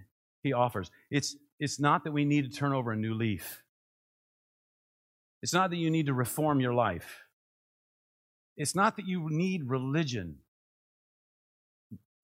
he 0.44 0.52
offers. 0.52 0.92
It's, 1.10 1.36
it's 1.60 1.80
not 1.80 2.04
that 2.04 2.12
we 2.12 2.26
need 2.26 2.52
to 2.52 2.58
turn 2.58 2.74
over 2.74 2.92
a 2.92 2.98
new 2.98 3.14
leaf. 3.14 3.64
It's 5.42 5.54
not 5.54 5.70
that 5.70 5.78
you 5.78 5.90
need 5.90 6.08
to 6.08 6.14
reform 6.14 6.60
your 6.60 6.74
life. 6.74 7.24
It's 8.60 8.76
not 8.76 8.98
that 8.98 9.08
you 9.08 9.30
need 9.30 9.70
religion. 9.70 10.36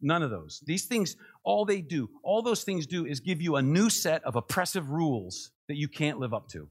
None 0.02 0.22
of 0.22 0.30
those. 0.30 0.62
These 0.66 0.86
things, 0.86 1.16
all 1.46 1.64
they 1.64 1.80
do, 1.80 2.10
all 2.24 2.42
those 2.42 2.64
things 2.64 2.86
do 2.86 3.06
is 3.06 3.22
give 3.22 3.42
you 3.42 3.56
a 3.56 3.62
new 3.62 3.90
set 3.90 4.22
of 4.26 4.36
oppressive 4.36 4.92
rules 4.92 5.52
that 5.70 5.78
you 5.78 5.88
can't 5.88 6.20
live 6.20 6.34
up 6.34 6.50
to. 6.50 6.68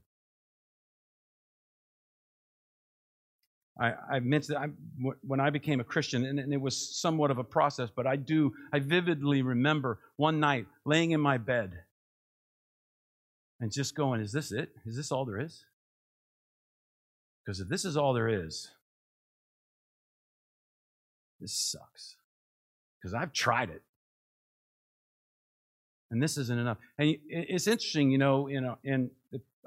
I, 3.80 3.94
I 4.12 4.20
mentioned 4.20 4.58
I, 4.58 4.66
when 5.22 5.40
I 5.40 5.48
became 5.48 5.80
a 5.80 5.84
Christian, 5.84 6.26
and, 6.26 6.38
and 6.38 6.52
it 6.52 6.60
was 6.60 7.00
somewhat 7.00 7.30
of 7.30 7.38
a 7.38 7.44
process, 7.44 7.88
but 7.94 8.06
I 8.06 8.16
do, 8.16 8.52
I 8.72 8.78
vividly 8.78 9.40
remember 9.40 9.98
one 10.16 10.38
night 10.38 10.66
laying 10.84 11.12
in 11.12 11.20
my 11.20 11.38
bed 11.38 11.72
and 13.60 13.72
just 13.72 13.96
going, 13.96 14.20
Is 14.20 14.30
this 14.30 14.52
it? 14.52 14.68
Is 14.84 14.94
this 14.94 15.10
all 15.10 15.24
there 15.24 15.40
is? 15.40 15.64
Because 17.44 17.60
if 17.60 17.68
this 17.68 17.86
is 17.86 17.96
all 17.96 18.12
there 18.12 18.28
is, 18.28 18.70
this 21.40 21.52
sucks. 21.52 22.16
Because 22.98 23.14
I've 23.14 23.32
tried 23.32 23.70
it. 23.70 23.82
And 26.10 26.22
this 26.22 26.38
isn't 26.38 26.58
enough. 26.58 26.78
And 26.98 27.16
it's 27.28 27.66
interesting, 27.66 28.10
you 28.10 28.18
know, 28.18 28.46
you 28.48 28.60
know, 28.60 28.78
and 28.84 29.10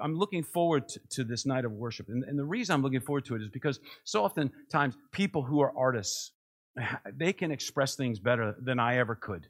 I'm 0.00 0.14
looking 0.14 0.42
forward 0.42 0.88
to, 0.88 1.00
to 1.10 1.24
this 1.24 1.46
night 1.46 1.64
of 1.64 1.72
worship. 1.72 2.08
And, 2.08 2.24
and 2.24 2.38
the 2.38 2.44
reason 2.44 2.74
I'm 2.74 2.82
looking 2.82 3.00
forward 3.00 3.24
to 3.26 3.34
it 3.34 3.42
is 3.42 3.48
because 3.48 3.80
so 4.04 4.24
often 4.24 4.50
times 4.70 4.96
people 5.12 5.42
who 5.42 5.60
are 5.60 5.72
artists, 5.76 6.32
they 7.14 7.32
can 7.32 7.50
express 7.50 7.96
things 7.96 8.18
better 8.18 8.54
than 8.60 8.78
I 8.78 8.98
ever 8.98 9.14
could, 9.14 9.46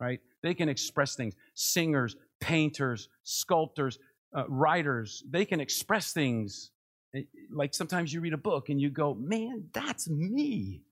right? 0.00 0.20
They 0.42 0.54
can 0.54 0.68
express 0.68 1.16
things. 1.16 1.34
Singers, 1.54 2.16
painters, 2.40 3.08
sculptors, 3.24 3.98
uh, 4.36 4.44
writers, 4.48 5.22
they 5.28 5.44
can 5.44 5.60
express 5.60 6.12
things. 6.12 6.70
Eh, 7.14 7.22
like 7.50 7.74
sometimes 7.74 8.12
you 8.12 8.20
read 8.20 8.34
a 8.34 8.38
book 8.38 8.68
and 8.68 8.80
you 8.80 8.90
go, 8.90 9.14
man, 9.14 9.64
that's 9.72 10.08
me. 10.08 10.82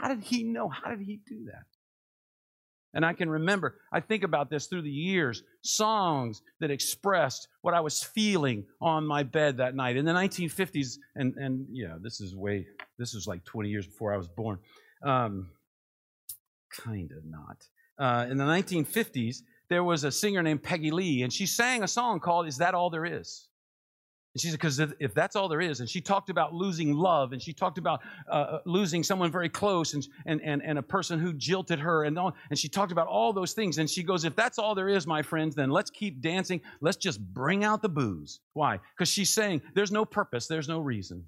How 0.00 0.08
did 0.08 0.22
he 0.22 0.44
know? 0.44 0.68
How 0.68 0.90
did 0.90 1.00
he 1.00 1.20
do 1.28 1.44
that? 1.46 1.64
And 2.92 3.04
I 3.06 3.12
can 3.12 3.30
remember, 3.30 3.76
I 3.92 4.00
think 4.00 4.24
about 4.24 4.50
this 4.50 4.66
through 4.66 4.82
the 4.82 4.90
years, 4.90 5.44
songs 5.62 6.42
that 6.58 6.72
expressed 6.72 7.46
what 7.62 7.72
I 7.72 7.80
was 7.80 8.02
feeling 8.02 8.64
on 8.80 9.06
my 9.06 9.22
bed 9.22 9.58
that 9.58 9.76
night. 9.76 9.96
In 9.96 10.04
the 10.04 10.12
1950s, 10.12 10.96
and, 11.14 11.34
and 11.36 11.66
yeah, 11.70 11.96
this 12.02 12.20
is 12.20 12.34
way, 12.34 12.66
this 12.98 13.14
was 13.14 13.28
like 13.28 13.44
20 13.44 13.68
years 13.68 13.86
before 13.86 14.12
I 14.12 14.16
was 14.16 14.26
born. 14.26 14.58
Um, 15.04 15.50
kind 16.84 17.12
of 17.12 17.24
not. 17.24 17.64
uh, 17.98 18.26
in 18.30 18.38
the 18.38 18.44
1950s, 18.44 19.42
there 19.68 19.84
was 19.84 20.02
a 20.02 20.10
singer 20.10 20.42
named 20.42 20.62
Peggy 20.62 20.90
Lee, 20.90 21.22
and 21.22 21.32
she 21.32 21.46
sang 21.46 21.84
a 21.84 21.88
song 21.88 22.18
called 22.18 22.48
Is 22.48 22.56
That 22.56 22.74
All 22.74 22.90
There 22.90 23.04
Is? 23.04 23.46
And 24.34 24.40
she 24.40 24.48
said, 24.48 24.60
because 24.60 24.78
if, 24.78 24.92
if, 25.00 25.12
that's 25.12 25.34
all 25.34 25.48
there 25.48 25.60
is, 25.60 25.80
and 25.80 25.88
she 25.88 26.00
talked 26.00 26.30
about 26.30 26.54
losing 26.54 26.94
love, 26.94 27.32
and 27.32 27.42
she 27.42 27.52
talked 27.52 27.78
about 27.78 28.00
uh, 28.28 28.32
uh, 28.32 28.58
losing 28.64 29.02
someone 29.02 29.32
very 29.32 29.48
close, 29.48 29.94
and, 29.94 30.06
and, 30.24 30.40
and, 30.44 30.62
and 30.64 30.78
a 30.78 30.82
person 30.82 31.18
who 31.18 31.32
jilted 31.32 31.80
her, 31.80 32.04
and, 32.04 32.16
all, 32.16 32.32
and 32.48 32.56
she 32.56 32.68
talked 32.68 32.92
about 32.92 33.08
all 33.08 33.32
those 33.32 33.54
things. 33.54 33.78
And 33.78 33.90
she 33.90 34.04
goes, 34.04 34.24
if 34.24 34.36
that's 34.36 34.56
all 34.56 34.76
there 34.76 34.88
is, 34.88 35.04
my 35.04 35.20
friends, 35.20 35.56
then 35.56 35.70
let's 35.70 35.90
keep 35.90 36.20
dancing. 36.20 36.60
Let's 36.80 36.96
just 36.96 37.20
bring 37.34 37.64
out 37.64 37.82
the 37.82 37.88
booze. 37.88 38.38
Why? 38.52 38.78
Because 38.94 39.08
she's 39.08 39.30
saying 39.30 39.62
there's 39.74 39.90
no 39.90 40.04
purpose, 40.04 40.46
there's 40.46 40.68
no 40.68 40.78
reason. 40.78 41.24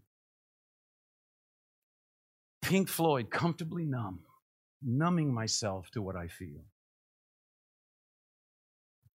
Pink 2.63 2.89
Floyd, 2.89 3.31
comfortably 3.31 3.85
numb, 3.85 4.21
numbing 4.81 5.35
myself 5.35 5.91
to 5.91 6.03
what 6.03 6.15
I 6.15 6.29
feel. 6.29 6.63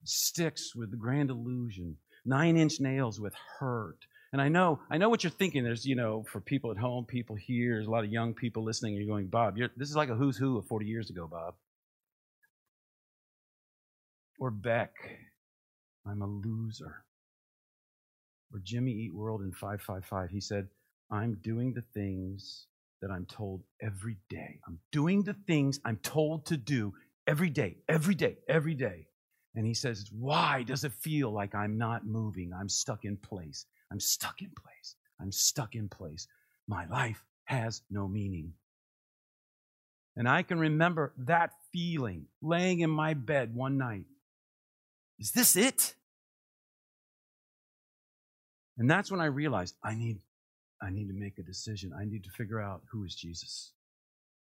Styx 0.04 0.76
with 0.76 0.92
the 0.92 0.98
grand 0.98 1.30
illusion 1.30 1.96
nine 2.28 2.58
inch 2.58 2.80
nails 2.80 3.20
with 3.20 3.34
hurt. 3.60 3.98
And 4.34 4.42
I 4.42 4.50
know, 4.50 4.80
I 4.90 4.98
know 4.98 5.10
what 5.10 5.24
you're 5.24 5.32
thinking. 5.32 5.64
There's, 5.64 5.86
you 5.86 5.96
know, 5.96 6.24
for 6.32 6.42
people 6.42 6.72
at 6.72 6.78
home, 6.78 7.06
people 7.06 7.36
here, 7.36 7.76
there's 7.76 7.88
a 7.88 7.92
lot 7.92 8.04
of 8.04 8.12
young 8.12 8.34
people 8.34 8.64
listening, 8.64 8.94
you're 8.94 9.08
going, 9.08 9.28
Bob, 9.28 9.58
you're, 9.58 9.70
this 9.78 9.90
is 9.90 9.96
like 9.96 10.10
a 10.10 10.16
who's 10.16 10.38
who 10.38 10.58
of 10.58 10.68
40 10.68 10.86
years 10.86 11.10
ago, 11.10 11.28
Bob. 11.28 11.56
Or 14.40 14.52
Beck, 14.52 14.94
I'm 16.06 16.22
a 16.22 16.28
loser. 16.28 17.04
Or 18.54 18.60
Jimmy 18.64 18.92
Eat 18.92 19.14
World 19.14 19.42
in 19.42 19.52
555, 19.52 20.30
he 20.30 20.42
said, 20.42 20.68
I'm 21.10 21.40
doing 21.42 21.74
the 21.74 21.84
things 21.94 22.68
that 23.02 23.12
I'm 23.12 23.26
told 23.26 23.64
every 23.82 24.18
day. 24.30 24.60
I'm 24.68 24.80
doing 24.92 25.24
the 25.24 25.36
things 25.48 25.80
I'm 25.86 25.98
told 25.98 26.46
to 26.48 26.58
do 26.58 26.94
every 27.26 27.50
day, 27.50 27.78
every 27.88 28.16
day, 28.16 28.38
every 28.48 28.74
day. 28.74 29.08
And 29.58 29.66
he 29.66 29.74
says, 29.74 30.06
Why 30.12 30.62
does 30.62 30.84
it 30.84 30.94
feel 30.94 31.32
like 31.32 31.56
I'm 31.56 31.80
not 31.80 32.06
moving? 32.06 32.54
I'm 32.54 32.70
stuck 32.70 33.06
in 33.06 33.18
place. 33.18 33.66
I'm 33.92 34.00
stuck 34.00 34.44
in 34.44 34.52
place. 34.52 34.96
I'm 35.20 35.32
stuck 35.32 35.74
in 35.74 35.90
place. 35.90 36.28
My 36.68 36.86
life 36.86 37.24
has 37.46 37.82
no 37.90 38.08
meaning. 38.08 38.54
And 40.16 40.30
I 40.30 40.44
can 40.44 40.60
remember 40.60 41.12
that 41.18 41.54
feeling 41.74 42.28
laying 42.40 42.82
in 42.82 42.92
my 42.92 43.16
bed 43.16 43.56
one 43.56 43.80
night. 43.80 44.06
Is 45.18 45.32
this 45.32 45.56
it? 45.56 45.96
And 48.78 48.88
that's 48.88 49.10
when 49.10 49.22
I 49.22 49.26
realized 49.26 49.74
I 49.84 49.96
need, 49.96 50.20
I 50.80 50.92
need 50.92 51.08
to 51.08 51.16
make 51.16 51.40
a 51.40 51.44
decision. 51.44 51.94
I 52.00 52.06
need 52.06 52.26
to 52.26 52.30
figure 52.30 52.62
out 52.62 52.84
who 52.92 53.06
is 53.06 53.16
Jesus. 53.16 53.72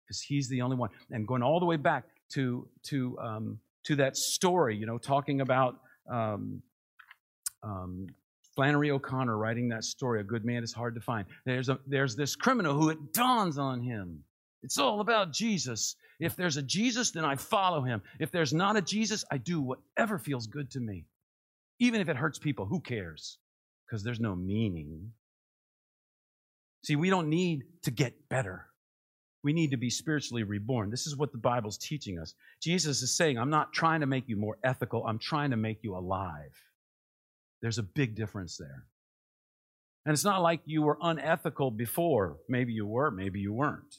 Because 0.05 0.21
he's 0.21 0.47
the 0.47 0.61
only 0.61 0.77
one. 0.77 0.89
And 1.09 1.27
going 1.27 1.43
all 1.43 1.59
the 1.59 1.65
way 1.65 1.75
back 1.75 2.05
to, 2.29 2.69
to 2.83 3.19
um, 3.19 3.59
to 3.85 3.95
that 3.97 4.17
story, 4.17 4.75
you 4.75 4.85
know, 4.85 4.97
talking 4.97 5.41
about 5.41 5.75
um, 6.09 6.61
um, 7.63 8.07
Flannery 8.55 8.91
O'Connor 8.91 9.37
writing 9.37 9.69
that 9.69 9.83
story, 9.83 10.19
A 10.19 10.23
Good 10.23 10.45
Man 10.45 10.63
is 10.63 10.73
Hard 10.73 10.95
to 10.95 11.01
Find. 11.01 11.25
There's, 11.45 11.69
a, 11.69 11.79
there's 11.87 12.15
this 12.15 12.35
criminal 12.35 12.73
who 12.73 12.89
it 12.89 13.13
dawns 13.13 13.57
on 13.57 13.81
him. 13.81 14.23
It's 14.63 14.77
all 14.77 14.99
about 14.99 15.33
Jesus. 15.33 15.95
If 16.19 16.35
there's 16.35 16.57
a 16.57 16.61
Jesus, 16.61 17.11
then 17.11 17.25
I 17.25 17.35
follow 17.35 17.81
him. 17.81 18.01
If 18.19 18.31
there's 18.31 18.53
not 18.53 18.77
a 18.77 18.81
Jesus, 18.81 19.25
I 19.31 19.37
do 19.37 19.61
whatever 19.61 20.19
feels 20.19 20.47
good 20.47 20.69
to 20.71 20.79
me. 20.79 21.05
Even 21.79 21.99
if 22.01 22.09
it 22.09 22.15
hurts 22.15 22.37
people, 22.37 22.65
who 22.65 22.79
cares? 22.79 23.39
Because 23.87 24.03
there's 24.03 24.19
no 24.19 24.35
meaning. 24.35 25.13
See, 26.83 26.95
we 26.95 27.09
don't 27.09 27.29
need 27.29 27.63
to 27.83 27.91
get 27.91 28.29
better. 28.29 28.67
We 29.43 29.53
need 29.53 29.71
to 29.71 29.77
be 29.77 29.89
spiritually 29.89 30.43
reborn. 30.43 30.91
This 30.91 31.07
is 31.07 31.17
what 31.17 31.31
the 31.31 31.37
Bible's 31.37 31.77
teaching 31.77 32.19
us. 32.19 32.35
Jesus 32.61 33.01
is 33.01 33.15
saying, 33.15 33.37
I'm 33.37 33.49
not 33.49 33.73
trying 33.73 34.01
to 34.01 34.05
make 34.05 34.27
you 34.27 34.35
more 34.35 34.57
ethical, 34.63 35.05
I'm 35.05 35.19
trying 35.19 35.51
to 35.51 35.57
make 35.57 35.79
you 35.83 35.95
alive. 35.95 36.55
There's 37.61 37.77
a 37.77 37.83
big 37.83 38.15
difference 38.15 38.57
there. 38.57 38.85
And 40.05 40.13
it's 40.13 40.25
not 40.25 40.41
like 40.41 40.61
you 40.65 40.81
were 40.81 40.97
unethical 41.01 41.69
before. 41.71 42.37
Maybe 42.49 42.73
you 42.73 42.87
were, 42.87 43.11
maybe 43.11 43.39
you 43.39 43.53
weren't. 43.53 43.95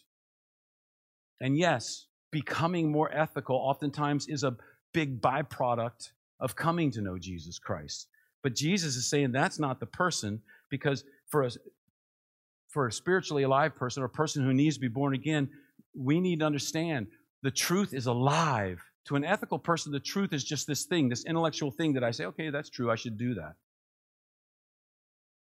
And 1.40 1.56
yes, 1.56 2.06
becoming 2.32 2.90
more 2.90 3.12
ethical 3.12 3.56
oftentimes 3.56 4.26
is 4.28 4.42
a 4.42 4.56
big 4.92 5.20
byproduct 5.20 6.10
of 6.40 6.56
coming 6.56 6.90
to 6.92 7.00
know 7.00 7.18
Jesus 7.18 7.58
Christ. 7.58 8.08
But 8.42 8.56
Jesus 8.56 8.96
is 8.96 9.08
saying 9.08 9.30
that's 9.30 9.60
not 9.60 9.78
the 9.78 9.86
person 9.86 10.42
because 10.70 11.04
for 11.28 11.44
us, 11.44 11.56
for 12.72 12.86
a 12.86 12.92
spiritually 12.92 13.42
alive 13.42 13.76
person 13.76 14.02
or 14.02 14.06
a 14.06 14.10
person 14.10 14.44
who 14.44 14.54
needs 14.54 14.76
to 14.76 14.80
be 14.80 14.88
born 14.88 15.14
again, 15.14 15.48
we 15.94 16.20
need 16.20 16.40
to 16.40 16.46
understand 16.46 17.06
the 17.42 17.50
truth 17.50 17.92
is 17.92 18.06
alive. 18.06 18.82
To 19.06 19.16
an 19.16 19.24
ethical 19.24 19.58
person, 19.58 19.92
the 19.92 20.00
truth 20.00 20.32
is 20.32 20.42
just 20.42 20.66
this 20.66 20.84
thing, 20.84 21.08
this 21.08 21.24
intellectual 21.26 21.70
thing 21.70 21.92
that 21.94 22.04
I 22.04 22.12
say, 22.12 22.24
okay, 22.26 22.50
that's 22.50 22.70
true, 22.70 22.90
I 22.90 22.96
should 22.96 23.18
do 23.18 23.34
that. 23.34 23.54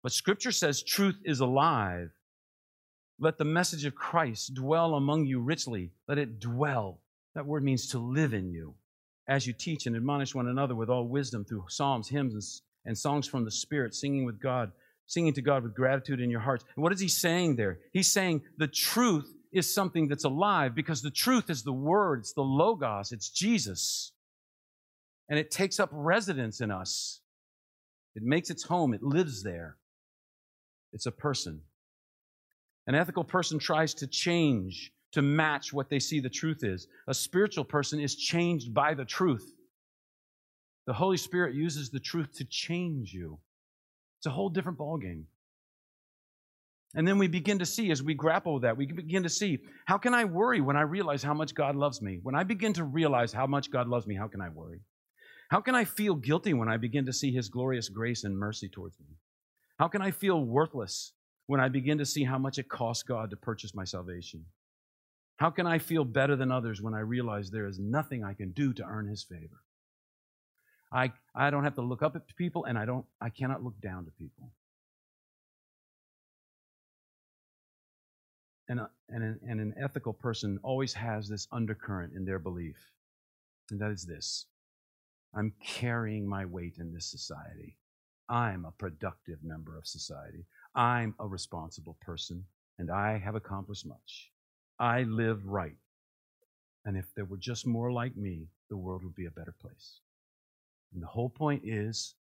But 0.02 0.12
Scripture 0.12 0.52
says 0.52 0.82
truth 0.82 1.16
is 1.24 1.40
alive. 1.40 2.10
Let 3.18 3.38
the 3.38 3.44
message 3.44 3.86
of 3.86 3.94
Christ 3.94 4.52
dwell 4.54 4.94
among 4.94 5.24
you 5.24 5.40
richly. 5.40 5.92
Let 6.06 6.18
it 6.18 6.40
dwell. 6.40 7.00
That 7.34 7.46
word 7.46 7.64
means 7.64 7.88
to 7.90 7.98
live 7.98 8.34
in 8.34 8.50
you. 8.50 8.74
As 9.28 9.46
you 9.46 9.54
teach 9.54 9.86
and 9.86 9.96
admonish 9.96 10.34
one 10.34 10.48
another 10.48 10.74
with 10.74 10.90
all 10.90 11.08
wisdom 11.08 11.44
through 11.44 11.64
psalms, 11.68 12.08
hymns, 12.08 12.62
and 12.84 12.98
songs 12.98 13.26
from 13.26 13.46
the 13.46 13.50
Spirit, 13.50 13.94
singing 13.94 14.26
with 14.26 14.40
God 14.40 14.72
singing 15.06 15.34
to 15.34 15.42
God 15.42 15.62
with 15.62 15.74
gratitude 15.74 16.20
in 16.20 16.30
your 16.30 16.40
hearts. 16.40 16.64
What 16.76 16.92
is 16.92 17.00
he 17.00 17.08
saying 17.08 17.56
there? 17.56 17.78
He's 17.92 18.10
saying 18.10 18.42
the 18.58 18.68
truth 18.68 19.32
is 19.52 19.72
something 19.72 20.08
that's 20.08 20.24
alive 20.24 20.74
because 20.74 21.02
the 21.02 21.10
truth 21.10 21.48
is 21.50 21.62
the 21.62 21.72
word, 21.72 22.20
it's 22.20 22.32
the 22.32 22.42
logos, 22.42 23.12
it's 23.12 23.30
Jesus. 23.30 24.12
And 25.28 25.38
it 25.38 25.50
takes 25.50 25.78
up 25.78 25.90
residence 25.92 26.60
in 26.60 26.70
us. 26.70 27.20
It 28.14 28.22
makes 28.22 28.50
its 28.50 28.64
home, 28.64 28.94
it 28.94 29.02
lives 29.02 29.42
there. 29.42 29.76
It's 30.92 31.06
a 31.06 31.12
person. 31.12 31.60
An 32.86 32.94
ethical 32.94 33.24
person 33.24 33.58
tries 33.58 33.94
to 33.94 34.06
change 34.06 34.92
to 35.12 35.22
match 35.22 35.72
what 35.72 35.88
they 35.88 36.00
see 36.00 36.20
the 36.20 36.28
truth 36.28 36.62
is. 36.62 36.86
A 37.06 37.14
spiritual 37.14 37.64
person 37.64 38.00
is 38.00 38.16
changed 38.16 38.74
by 38.74 38.94
the 38.94 39.04
truth. 39.04 39.54
The 40.86 40.92
Holy 40.92 41.16
Spirit 41.16 41.54
uses 41.54 41.90
the 41.90 42.00
truth 42.00 42.36
to 42.36 42.44
change 42.44 43.12
you. 43.12 43.38
It's 44.24 44.32
a 44.32 44.32
whole 44.32 44.48
different 44.48 44.78
ballgame. 44.78 45.24
And 46.94 47.06
then 47.06 47.18
we 47.18 47.28
begin 47.28 47.58
to 47.58 47.66
see, 47.66 47.90
as 47.90 48.02
we 48.02 48.14
grapple 48.14 48.54
with 48.54 48.62
that, 48.62 48.74
we 48.74 48.86
begin 48.86 49.22
to 49.24 49.28
see 49.28 49.58
how 49.84 49.98
can 49.98 50.14
I 50.14 50.24
worry 50.24 50.62
when 50.62 50.78
I 50.78 50.80
realize 50.80 51.22
how 51.22 51.34
much 51.34 51.54
God 51.54 51.76
loves 51.76 52.00
me? 52.00 52.20
When 52.22 52.34
I 52.34 52.42
begin 52.42 52.72
to 52.74 52.84
realize 52.84 53.34
how 53.34 53.46
much 53.46 53.70
God 53.70 53.86
loves 53.86 54.06
me, 54.06 54.14
how 54.14 54.26
can 54.26 54.40
I 54.40 54.48
worry? 54.48 54.80
How 55.50 55.60
can 55.60 55.74
I 55.74 55.84
feel 55.84 56.14
guilty 56.14 56.54
when 56.54 56.70
I 56.70 56.78
begin 56.78 57.04
to 57.04 57.12
see 57.12 57.32
His 57.32 57.50
glorious 57.50 57.90
grace 57.90 58.24
and 58.24 58.34
mercy 58.34 58.66
towards 58.66 58.98
me? 58.98 59.14
How 59.78 59.88
can 59.88 60.00
I 60.00 60.10
feel 60.10 60.42
worthless 60.42 61.12
when 61.44 61.60
I 61.60 61.68
begin 61.68 61.98
to 61.98 62.06
see 62.06 62.24
how 62.24 62.38
much 62.38 62.56
it 62.56 62.70
costs 62.70 63.02
God 63.02 63.28
to 63.28 63.36
purchase 63.36 63.74
my 63.74 63.84
salvation? 63.84 64.46
How 65.36 65.50
can 65.50 65.66
I 65.66 65.78
feel 65.78 66.06
better 66.06 66.34
than 66.34 66.50
others 66.50 66.80
when 66.80 66.94
I 66.94 67.00
realize 67.00 67.50
there 67.50 67.68
is 67.68 67.78
nothing 67.78 68.24
I 68.24 68.32
can 68.32 68.52
do 68.52 68.72
to 68.72 68.84
earn 68.86 69.06
His 69.06 69.22
favor? 69.22 69.63
I, 70.94 71.12
I 71.34 71.50
don't 71.50 71.64
have 71.64 71.74
to 71.74 71.82
look 71.82 72.02
up 72.02 72.14
at 72.14 72.22
people 72.36 72.64
and 72.66 72.78
I 72.78 72.84
don't 72.84 73.04
I 73.20 73.28
cannot 73.28 73.64
look 73.64 73.80
down 73.80 74.04
to 74.04 74.12
people. 74.12 74.52
And, 78.68 78.80
a, 78.80 78.88
and, 79.10 79.22
an, 79.22 79.40
and 79.46 79.60
an 79.60 79.74
ethical 79.82 80.14
person 80.14 80.58
always 80.62 80.94
has 80.94 81.28
this 81.28 81.46
undercurrent 81.52 82.14
in 82.14 82.24
their 82.24 82.38
belief, 82.38 82.76
and 83.70 83.80
that 83.80 83.90
is 83.90 84.06
this 84.06 84.46
I'm 85.34 85.52
carrying 85.62 86.26
my 86.26 86.46
weight 86.46 86.76
in 86.78 86.92
this 86.92 87.10
society. 87.10 87.76
I'm 88.28 88.64
a 88.64 88.70
productive 88.70 89.38
member 89.42 89.76
of 89.76 89.86
society. 89.86 90.46
I'm 90.74 91.14
a 91.18 91.26
responsible 91.26 91.98
person, 92.00 92.44
and 92.78 92.90
I 92.90 93.18
have 93.18 93.34
accomplished 93.34 93.86
much. 93.86 94.30
I 94.78 95.02
live 95.02 95.44
right. 95.44 95.76
And 96.86 96.96
if 96.96 97.06
there 97.16 97.26
were 97.26 97.36
just 97.36 97.66
more 97.66 97.92
like 97.92 98.16
me, 98.16 98.48
the 98.70 98.76
world 98.76 99.04
would 99.04 99.14
be 99.14 99.26
a 99.26 99.30
better 99.30 99.54
place. 99.60 100.00
And 100.94 101.02
the 101.02 101.08
whole 101.08 101.28
point 101.28 101.62
is 101.64 102.14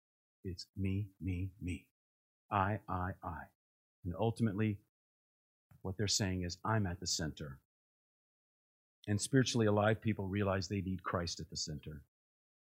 it's 0.44 0.68
me, 0.76 1.08
me, 1.22 1.52
me. 1.62 1.86
I, 2.52 2.80
I, 2.90 3.12
I. 3.24 3.42
And 4.04 4.14
ultimately, 4.20 4.80
what 5.84 5.98
they're 5.98 6.08
saying 6.08 6.44
is, 6.44 6.58
I'm 6.66 6.86
at 6.86 7.00
the 7.00 7.08
center. 7.08 7.60
And 9.08 9.20
spiritually 9.20 9.68
alive 9.68 10.02
people 10.02 10.28
realize 10.28 10.68
they 10.68 10.82
need 10.82 11.04
Christ 11.04 11.40
at 11.40 11.50
the 11.50 11.58
center 11.58 12.02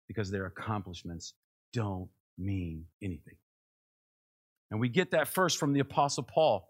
because 0.06 0.30
their 0.30 0.46
accomplishments 0.46 1.34
don't 1.72 2.08
mean 2.38 2.84
anything. 3.02 3.36
And 4.70 4.80
we 4.80 4.88
get 4.88 5.12
that 5.12 5.28
first 5.28 5.58
from 5.58 5.72
the 5.72 5.80
Apostle 5.80 6.24
Paul. 6.24 6.68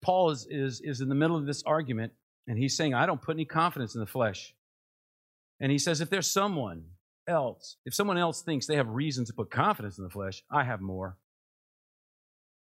Paul 0.00 0.30
is, 0.30 0.46
is, 0.50 0.80
is 0.80 1.00
in 1.00 1.08
the 1.08 1.14
middle 1.14 1.36
of 1.36 1.46
this 1.46 1.62
argument, 1.62 2.12
and 2.48 2.58
he's 2.58 2.76
saying, 2.76 2.94
I 2.94 3.06
don't 3.06 3.22
put 3.22 3.36
any 3.36 3.44
confidence 3.44 3.94
in 3.94 4.00
the 4.00 4.06
flesh. 4.06 4.54
And 5.60 5.70
he 5.70 5.78
says, 5.78 6.00
if 6.00 6.10
there's 6.10 6.28
someone 6.28 6.84
else, 7.28 7.76
if 7.84 7.94
someone 7.94 8.18
else 8.18 8.42
thinks 8.42 8.66
they 8.66 8.76
have 8.76 8.88
reason 8.88 9.24
to 9.26 9.32
put 9.32 9.50
confidence 9.50 9.98
in 9.98 10.04
the 10.04 10.10
flesh, 10.10 10.42
I 10.50 10.64
have 10.64 10.80
more. 10.80 11.16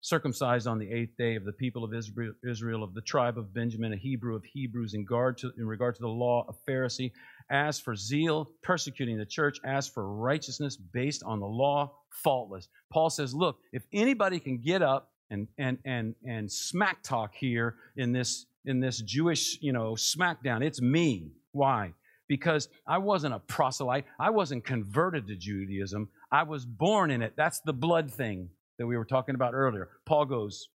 circumcised 0.07 0.69
on 0.69 0.79
the 0.79 0.91
eighth 0.93 1.17
day 1.19 1.35
of 1.35 1.45
the 1.45 1.53
people 1.53 1.83
of 1.83 1.93
Israel, 1.93 2.85
of 2.85 2.95
the 2.95 3.01
tribe 3.01 3.37
of 3.37 3.53
Benjamin, 3.53 3.93
a 3.93 3.97
Hebrew 3.97 4.37
of 4.37 4.45
Hebrews, 4.45 4.95
in 4.95 5.01
regard 5.01 5.37
to, 5.39 5.51
in 5.59 5.67
regard 5.67 5.97
to 5.97 6.01
the 6.01 6.09
law, 6.09 6.47
a 6.49 6.71
Pharisee. 6.71 7.11
As 7.51 7.81
for 7.81 7.97
zeal, 7.97 8.51
persecuting 8.63 9.19
the 9.19 9.27
church. 9.27 9.59
As 9.65 9.89
for 9.89 10.09
righteousness, 10.15 10.77
based 10.77 11.23
on 11.25 11.41
the 11.41 11.47
law, 11.47 11.93
faultless. 12.23 12.69
Paul 12.93 13.11
says, 13.11 13.35
look, 13.35 13.59
if 13.73 13.83
anybody 13.93 14.39
can 14.39 14.59
get 14.59 14.81
up 14.81 15.11
and, 15.31 15.49
and, 15.59 15.79
and, 15.85 16.15
and 16.25 16.51
smack 16.51 17.03
talk 17.03 17.35
here 17.35 17.75
in 17.97 18.13
this, 18.13 18.47
in 18.65 18.81
this 18.81 19.01
Jewish, 19.01 19.59
you 19.61 19.73
know, 19.73 19.95
smackdown, 19.95 20.65
it's 20.65 20.81
me. 20.81 21.33
Why? 21.53 21.95
Because 22.29 22.69
I 22.87 22.99
wasn't 22.99 23.35
a 23.35 23.39
proselyte. 23.39 24.05
I 24.19 24.31
wasn't 24.31 24.65
converted 24.65 25.29
to 25.29 25.37
Judaism. 25.37 26.09
I 26.31 26.43
was 26.43 26.65
born 26.65 27.11
in 27.11 27.23
it. 27.23 27.35
That's 27.37 27.61
the 27.61 27.73
blood 27.73 28.13
thing 28.13 28.51
that 28.79 28.87
we 28.87 28.97
were 28.97 29.05
talking 29.05 29.35
about 29.35 29.55
earlier. 29.55 29.89
Paul 30.05 30.25
goes, 30.27 30.69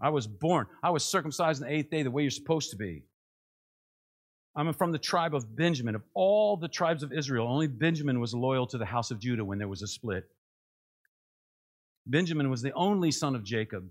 I 0.00 0.10
was 0.10 0.26
born, 0.26 0.66
I 0.82 0.90
was 0.90 1.04
circumcised 1.04 1.62
on 1.62 1.68
the 1.68 1.74
eighth 1.74 1.90
day 1.90 2.02
the 2.04 2.10
way 2.10 2.22
you're 2.22 2.30
supposed 2.30 2.70
to 2.70 2.76
be. 2.76 3.02
I'm 4.54 4.72
from 4.72 4.92
the 4.92 4.98
tribe 4.98 5.34
of 5.34 5.54
Benjamin. 5.56 5.94
Of 5.94 6.02
all 6.14 6.56
the 6.56 6.68
tribes 6.68 7.02
of 7.02 7.12
Israel, 7.12 7.46
only 7.46 7.68
Benjamin 7.68 8.18
was 8.18 8.34
loyal 8.34 8.66
to 8.68 8.78
the 8.78 8.84
house 8.84 9.10
of 9.10 9.20
Judah 9.20 9.44
when 9.44 9.58
there 9.58 9.68
was 9.68 9.82
a 9.82 9.86
split. 9.86 10.24
Benjamin 12.06 12.50
was 12.50 12.62
the 12.62 12.72
only 12.72 13.10
son 13.10 13.36
of 13.36 13.44
Jacob 13.44 13.88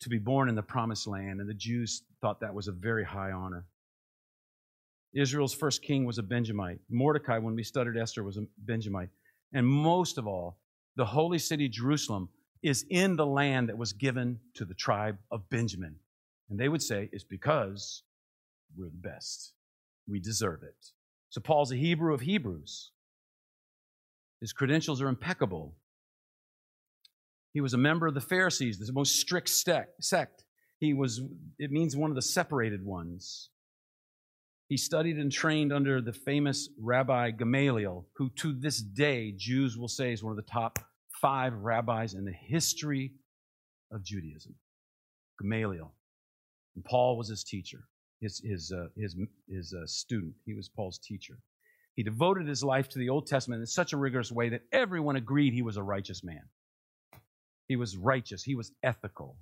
to 0.00 0.08
be 0.08 0.18
born 0.18 0.48
in 0.48 0.54
the 0.54 0.62
promised 0.62 1.06
land, 1.06 1.40
and 1.40 1.48
the 1.48 1.54
Jews 1.54 2.02
thought 2.22 2.40
that 2.40 2.54
was 2.54 2.68
a 2.68 2.72
very 2.72 3.04
high 3.04 3.32
honor. 3.32 3.66
Israel's 5.14 5.54
first 5.54 5.82
king 5.82 6.04
was 6.04 6.18
a 6.18 6.22
Benjamite. 6.22 6.78
Mordecai, 6.88 7.38
when 7.38 7.54
we 7.54 7.62
studied 7.62 7.96
Esther, 7.96 8.22
was 8.22 8.36
a 8.36 8.46
Benjamite. 8.58 9.08
And 9.52 9.66
most 9.66 10.18
of 10.18 10.26
all, 10.26 10.58
the 10.96 11.04
holy 11.04 11.38
city 11.38 11.68
Jerusalem 11.68 12.28
is 12.62 12.84
in 12.90 13.16
the 13.16 13.26
land 13.26 13.68
that 13.68 13.78
was 13.78 13.92
given 13.92 14.38
to 14.54 14.64
the 14.64 14.74
tribe 14.74 15.18
of 15.30 15.48
Benjamin. 15.50 15.96
And 16.48 16.58
they 16.58 16.68
would 16.68 16.82
say 16.82 17.08
it's 17.12 17.24
because 17.24 18.02
we're 18.76 18.90
the 18.90 19.08
best. 19.08 19.52
We 20.06 20.20
deserve 20.20 20.62
it. 20.62 20.76
So 21.30 21.40
Paul's 21.40 21.72
a 21.72 21.76
Hebrew 21.76 22.12
of 22.12 22.20
Hebrews. 22.20 22.90
His 24.40 24.52
credentials 24.52 25.00
are 25.00 25.08
impeccable. 25.08 25.74
He 27.52 27.60
was 27.60 27.74
a 27.74 27.78
member 27.78 28.06
of 28.06 28.14
the 28.14 28.20
Pharisees, 28.20 28.78
the 28.78 28.92
most 28.92 29.16
strict 29.16 29.48
sect. 29.48 30.44
He 30.78 30.94
was, 30.94 31.20
it 31.58 31.70
means 31.70 31.96
one 31.96 32.10
of 32.10 32.16
the 32.16 32.22
separated 32.22 32.84
ones. 32.84 33.50
He 34.70 34.76
studied 34.76 35.18
and 35.18 35.32
trained 35.32 35.72
under 35.72 36.00
the 36.00 36.12
famous 36.12 36.68
Rabbi 36.78 37.32
Gamaliel, 37.32 38.06
who 38.14 38.30
to 38.36 38.52
this 38.52 38.78
day 38.78 39.34
Jews 39.36 39.76
will 39.76 39.88
say 39.88 40.12
is 40.12 40.22
one 40.22 40.30
of 40.30 40.36
the 40.36 40.50
top 40.50 40.78
five 41.20 41.52
rabbis 41.54 42.14
in 42.14 42.24
the 42.24 42.32
history 42.32 43.12
of 43.90 44.04
Judaism. 44.04 44.54
Gamaliel. 45.40 45.92
And 46.76 46.84
Paul 46.84 47.18
was 47.18 47.28
his 47.28 47.42
teacher, 47.42 47.88
his, 48.20 48.40
his, 48.44 48.70
uh, 48.70 48.86
his, 48.96 49.16
his 49.48 49.74
uh, 49.74 49.86
student. 49.86 50.34
He 50.46 50.54
was 50.54 50.68
Paul's 50.68 50.98
teacher. 50.98 51.38
He 51.96 52.04
devoted 52.04 52.46
his 52.46 52.62
life 52.62 52.88
to 52.90 53.00
the 53.00 53.08
Old 53.08 53.26
Testament 53.26 53.58
in 53.58 53.66
such 53.66 53.92
a 53.92 53.96
rigorous 53.96 54.30
way 54.30 54.50
that 54.50 54.62
everyone 54.70 55.16
agreed 55.16 55.52
he 55.52 55.62
was 55.62 55.78
a 55.78 55.82
righteous 55.82 56.22
man. 56.22 56.44
He 57.66 57.74
was 57.74 57.96
righteous. 57.96 58.44
He 58.44 58.54
was 58.54 58.70
ethical. 58.84 59.36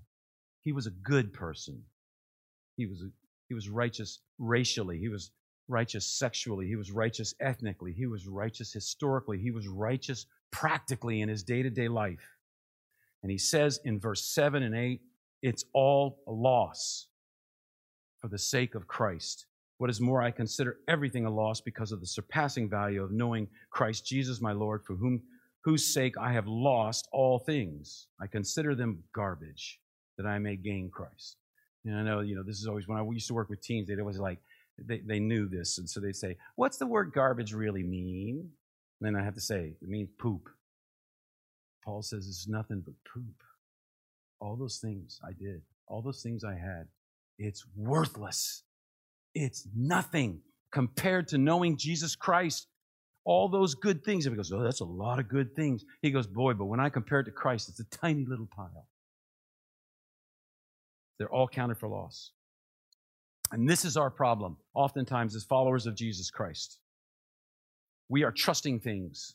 He 0.63 0.73
was 0.73 0.87
a 0.87 0.91
good 0.91 1.35
person. 1.35 1.83
He 2.79 2.87
was 2.87 3.05
he 3.49 3.55
was 3.55 3.69
righteous 3.69 4.21
racially. 4.39 4.99
He 4.99 5.09
was 5.09 5.31
righteous 5.69 6.07
sexually. 6.07 6.67
He 6.67 6.77
was 6.77 6.91
righteous 6.91 7.35
ethnically. 7.41 7.93
He 7.93 8.07
was 8.07 8.27
righteous 8.27 8.73
historically. 8.73 9.39
He 9.39 9.51
was 9.51 9.69
righteous 9.69 10.27
practically 10.51 11.21
in 11.21 11.29
his 11.29 11.43
day 11.43 11.63
to 11.63 11.71
day 11.71 11.89
life. 11.89 12.37
And 13.23 13.31
he 13.31 13.39
says 13.39 13.81
in 13.85 13.99
verse 13.99 14.25
7 14.33 14.63
and 14.63 14.75
8, 14.75 15.01
it's 15.43 15.65
all 15.73 16.21
a 16.27 16.33
loss 16.33 17.09
for 18.21 18.29
the 18.29 18.39
sake 18.39 18.75
of 18.75 18.87
Christ. 18.87 19.47
What 19.79 19.91
is 19.91 20.01
more, 20.01 20.23
I 20.23 20.31
consider 20.31 20.79
everything 20.89 21.25
a 21.25 21.31
loss 21.31 21.61
because 21.61 21.93
of 21.93 22.01
the 22.01 22.07
surpassing 22.07 22.69
value 22.69 23.03
of 23.03 23.13
knowing 23.13 23.47
Christ 23.71 24.05
Jesus 24.05 24.41
my 24.41 24.53
Lord, 24.53 24.83
for 24.85 24.97
whom 24.97 25.23
whose 25.65 25.93
sake 25.93 26.17
I 26.19 26.33
have 26.33 26.49
lost 26.49 27.09
all 27.13 27.39
things. 27.39 28.09
I 28.21 28.27
consider 28.27 28.75
them 28.75 29.05
garbage 29.15 29.79
that 30.17 30.27
I 30.27 30.39
may 30.39 30.57
gain 30.57 30.91
Christ. 30.93 31.37
And 31.89 31.97
I 31.97 32.03
know, 32.03 32.21
you 32.21 32.37
know, 32.37 32.43
this 32.43 32.59
is 32.59 32.67
always 32.67 32.87
when 32.87 32.99
I 32.99 33.03
used 33.11 33.29
to 33.29 33.35
work 33.35 33.49
with 33.49 33.63
teens, 33.63 33.89
they'd 33.89 33.99
always 33.99 34.19
like, 34.19 34.39
they, 34.79 34.99
they 34.99 35.19
knew 35.19 35.49
this. 35.49 35.79
And 35.79 35.89
so 35.89 36.01
they'd 36.01 36.15
say, 36.15 36.37
What's 36.55 36.77
the 36.77 36.87
word 36.87 37.13
garbage 37.15 37.53
really 37.53 37.83
mean? 37.83 38.51
And 39.01 39.07
then 39.07 39.21
I 39.21 39.25
have 39.25 39.35
to 39.35 39.41
say, 39.41 39.75
It 39.81 39.89
means 39.89 40.11
poop. 40.19 40.49
Paul 41.85 42.03
says 42.03 42.29
it's 42.29 42.47
nothing 42.47 42.83
but 42.85 42.95
poop. 43.13 43.43
All 44.41 44.57
those 44.57 44.79
things 44.79 45.19
I 45.25 45.33
did, 45.33 45.63
all 45.87 46.03
those 46.03 46.23
things 46.23 46.45
I 46.45 46.55
had, 46.55 46.87
it's 47.39 47.65
worthless. 47.75 48.65
It's 49.35 49.67
nothing 49.75 50.41
compared 50.71 51.29
to 51.29 51.39
knowing 51.39 51.79
Jesus 51.79 52.15
Christ. 52.15 52.67
All 53.25 53.49
those 53.49 53.75
good 53.75 54.05
things. 54.05 54.27
If 54.27 54.33
he 54.33 54.37
goes, 54.37 54.53
Oh, 54.53 54.63
that's 54.63 54.81
a 54.81 54.85
lot 54.85 55.19
of 55.19 55.29
good 55.29 55.57
things. 55.57 55.85
He 56.03 56.11
goes, 56.11 56.27
Boy, 56.27 56.53
but 56.53 56.67
when 56.67 56.81
I 56.81 56.91
compare 56.91 57.21
it 57.21 57.25
to 57.25 57.31
Christ, 57.31 57.71
it's 57.71 57.81
a 57.81 57.85
tiny 57.85 58.27
little 58.27 58.49
pile. 58.55 58.87
They're 61.19 61.33
all 61.33 61.49
counted 61.49 61.79
for 61.79 61.89
loss. 61.89 62.33
And 63.51 63.69
this 63.69 63.85
is 63.85 63.97
our 63.97 64.11
problem, 64.11 64.57
oftentimes, 64.75 65.35
as 65.35 65.45
followers 65.45 65.87
of 65.87 65.95
Jesus 65.95 66.31
Christ. 66.31 66.79
We 68.09 68.23
are 68.23 68.33
trusting 68.33 68.81
things 68.81 69.35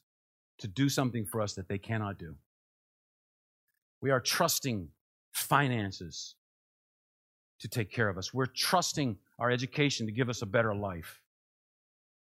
to 0.59 0.67
do 0.67 0.89
something 0.89 1.25
for 1.25 1.41
us 1.41 1.53
that 1.53 1.67
they 1.67 1.77
cannot 1.77 2.17
do. 2.17 2.35
We 4.01 4.11
are 4.11 4.19
trusting 4.19 4.89
finances 5.31 6.35
to 7.59 7.67
take 7.67 7.91
care 7.91 8.09
of 8.09 8.17
us. 8.17 8.33
We're 8.33 8.45
trusting 8.45 9.17
our 9.39 9.49
education 9.49 10.05
to 10.05 10.11
give 10.11 10.29
us 10.29 10.41
a 10.41 10.45
better 10.45 10.75
life. 10.75 11.21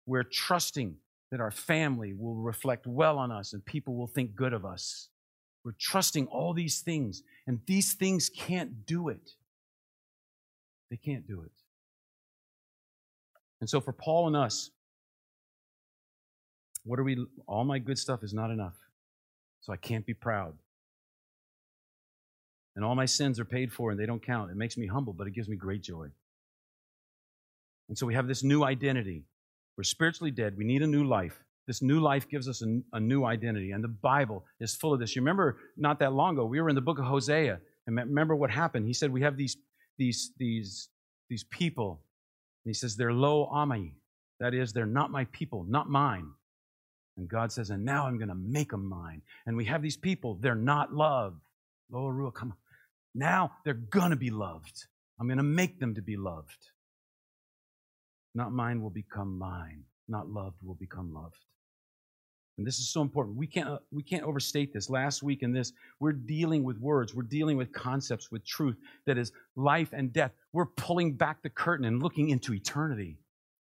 We're 0.07 0.23
trusting 0.23 0.97
that 1.31 1.41
our 1.41 1.51
family 1.51 2.15
will 2.15 2.37
reflect 2.37 2.87
well 2.87 3.19
on 3.19 3.33
us 3.33 3.53
and 3.53 3.65
people 3.65 3.97
will 3.97 4.07
think 4.07 4.37
good 4.37 4.53
of 4.53 4.65
us. 4.65 5.09
We're 5.67 5.75
trusting 5.81 6.29
all 6.29 6.55
these 6.55 6.79
things, 6.79 7.25
and 7.49 7.59
these 7.67 7.95
things 7.95 8.31
can't 8.31 8.87
do 8.87 9.09
it. 9.09 9.33
They 10.93 10.97
can't 10.97 11.27
do 11.27 11.43
it. 11.43 11.51
And 13.61 13.69
so, 13.69 13.81
for 13.81 13.93
Paul 13.93 14.29
and 14.29 14.37
us, 14.37 14.71
what 16.85 17.01
are 17.01 17.03
we? 17.03 17.27
All 17.49 17.65
my 17.65 17.81
good 17.81 17.99
stuff 17.99 18.23
is 18.23 18.33
not 18.33 18.53
enough. 18.53 18.77
So 19.63 19.73
I 19.73 19.77
can't 19.77 20.07
be 20.07 20.15
proud. 20.15 20.55
And 22.77 22.85
all 22.85 22.95
my 22.95 23.07
sins 23.07 23.41
are 23.41 23.45
paid 23.45 23.73
for 23.73 23.91
and 23.91 23.99
they 23.99 24.07
don't 24.07 24.25
count. 24.25 24.53
It 24.53 24.57
makes 24.57 24.77
me 24.77 24.87
humble, 24.87 25.15
but 25.15 25.27
it 25.27 25.33
gives 25.33 25.49
me 25.49 25.57
great 25.57 25.83
joy. 25.83 26.11
And 27.89 27.99
so 27.99 28.07
we 28.07 28.15
have 28.15 28.29
this 28.29 28.45
new 28.45 28.63
identity. 28.63 29.25
We're 29.77 29.83
spiritually 29.83 30.31
dead. 30.31 30.57
We 30.57 30.65
need 30.65 30.83
a 30.83 30.87
new 30.87 31.03
life. 31.03 31.43
This 31.67 31.83
new 31.83 32.01
life 32.01 32.29
gives 32.29 32.49
us 32.49 32.63
a, 32.63 32.81
a, 32.93 33.01
new 33.01 33.25
identity. 33.25 33.73
And 33.73 33.83
the 33.83 33.89
Bible 33.89 34.45
is 34.61 34.77
full 34.77 34.95
of 34.95 35.01
this. 35.01 35.17
You 35.17 35.23
remember 35.23 35.59
not 35.77 35.99
that 35.99 36.13
long 36.13 36.35
ago, 36.35 36.45
we 36.45 36.61
were 36.61 36.69
in 36.69 36.77
the 36.77 36.81
book 36.81 36.99
of 36.99 37.05
Hosea. 37.05 37.59
And 37.87 37.97
remember 37.97 38.37
what 38.37 38.51
happened? 38.51 38.87
He 38.87 38.93
said, 38.93 39.13
We 39.13 39.23
have 39.23 39.37
these, 39.37 39.57
these, 39.99 40.33
these, 40.39 40.89
these 41.29 41.45
people. 41.45 42.03
And 42.65 42.71
he 42.71 42.75
says, 42.75 42.97
They're 42.97 43.13
lo 43.13 43.47
ami. 43.47 43.95
That 44.39 44.55
is, 44.55 44.73
they're 44.73 44.87
not 44.87 45.11
my 45.11 45.25
people, 45.27 45.65
not 45.69 45.89
mine. 45.89 46.29
And 47.17 47.29
God 47.29 47.51
says, 47.51 47.71
And 47.71 47.85
now 47.85 48.07
I'm 48.07 48.19
going 48.19 48.29
to 48.29 48.35
make 48.35 48.71
them 48.71 48.89
mine. 48.89 49.23
And 49.47 49.57
we 49.57 49.65
have 49.65 49.83
these 49.83 49.97
people, 49.97 50.39
they're 50.41 50.55
not 50.55 50.95
loved. 50.95 51.41
Lo 51.91 52.31
come 52.31 52.51
on. 52.51 52.57
Now 53.15 53.53
they're 53.65 53.75
going 53.75 54.11
to 54.11 54.17
be 54.17 54.31
loved. 54.31 54.85
I'm 55.19 55.27
going 55.27 55.39
to 55.39 55.43
make 55.43 55.81
them 55.81 55.95
to 55.95 56.03
be 56.03 56.17
loved. 56.17 56.71
Not 58.35 58.53
mine 58.53 58.83
will 58.83 58.91
become 58.91 59.39
mine. 59.39 59.85
Not 60.09 60.29
loved 60.29 60.63
will 60.63 60.75
become 60.75 61.13
loved. 61.13 61.46
And 62.59 62.67
this 62.67 62.79
is 62.79 62.89
so 62.89 63.03
important. 63.03 63.37
We 63.37 63.47
can't, 63.47 63.69
uh, 63.69 63.79
we 63.91 64.03
can't 64.03 64.23
overstate 64.23 64.73
this. 64.73 64.89
Last 64.89 65.23
week 65.23 65.43
in 65.43 65.53
this, 65.53 65.73
we're 66.01 66.13
dealing 66.13 66.65
with 66.65 66.79
words, 66.79 67.15
we're 67.15 67.23
dealing 67.23 67.57
with 67.57 67.73
concepts, 67.73 68.31
with 68.31 68.47
truth 68.47 68.77
that 69.07 69.19
is 69.19 69.33
life 69.57 69.91
and 69.93 70.13
death. 70.13 70.33
We're 70.53 70.67
pulling 70.67 71.15
back 71.15 71.43
the 71.43 71.51
curtain 71.51 71.85
and 71.85 72.03
looking 72.03 72.31
into 72.31 72.55
eternity. 72.55 73.19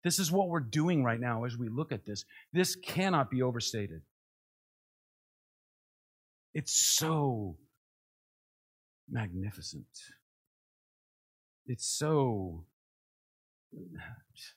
This 0.03 0.19
is 0.19 0.33
what 0.33 0.49
we're 0.49 0.61
doing 0.61 1.05
right 1.05 1.21
now 1.21 1.45
as 1.45 1.59
we 1.59 1.69
look 1.69 1.93
at 1.93 2.07
this. 2.07 2.25
This 2.55 2.75
cannot 2.75 3.31
be 3.31 3.43
overstated. 3.43 4.01
It's 6.55 6.73
so 6.73 7.57
magnificent. 9.11 9.85
It's 11.67 11.87
so 11.87 12.65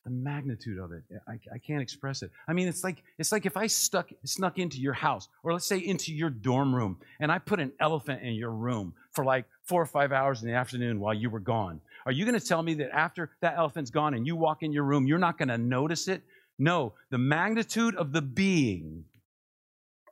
the 0.06 0.10
magnitude 0.10 0.80
of 0.80 0.92
it. 0.92 1.04
I, 1.28 1.34
I, 1.54 1.58
can't 1.58 1.82
express 1.82 2.24
it. 2.24 2.32
I 2.48 2.54
mean 2.54 2.68
it's 2.68 2.84
like 2.84 3.04
it's 3.18 3.32
like 3.32 3.46
if 3.46 3.58
i 3.58 3.68
stuck 3.68 4.10
snuck 4.24 4.58
into 4.58 4.80
your 4.80 4.94
house 4.94 5.28
or 5.44 5.54
let's 5.54 5.66
say 5.68 5.78
into 5.78 6.14
your 6.14 6.30
dorm 6.30 6.74
room 6.74 6.98
and 7.20 7.32
i 7.32 7.38
put 7.38 7.60
an 7.60 7.72
elephant 7.80 8.22
in 8.24 8.34
your 8.34 8.52
room 8.52 8.94
for 9.12 9.26
like 9.26 9.46
four 9.64 9.82
or 9.82 9.86
five 9.86 10.12
hours 10.12 10.42
in 10.42 10.48
the 10.48 10.56
afternoon 10.56 11.00
while 11.00 11.14
you 11.14 11.30
were 11.30 11.40
gone. 11.40 11.80
Are 12.06 12.12
you 12.12 12.26
going 12.26 12.40
to 12.40 12.46
tell 12.46 12.64
me 12.64 12.74
that 12.76 12.94
after 12.94 13.32
that 13.42 13.56
elephant's 13.58 13.92
gone 13.92 14.14
and 14.14 14.26
you 14.26 14.36
walk 14.36 14.64
in 14.64 14.72
your 14.72 14.84
room 14.84 15.06
you're 15.06 15.18
not 15.18 15.38
going 15.38 15.50
to 15.50 15.58
notice 15.58 16.08
it? 16.08 16.24
No. 16.58 16.94
The 17.10 17.18
magnitude 17.18 17.96
of 17.96 18.14
the 18.14 18.22
being 18.22 19.06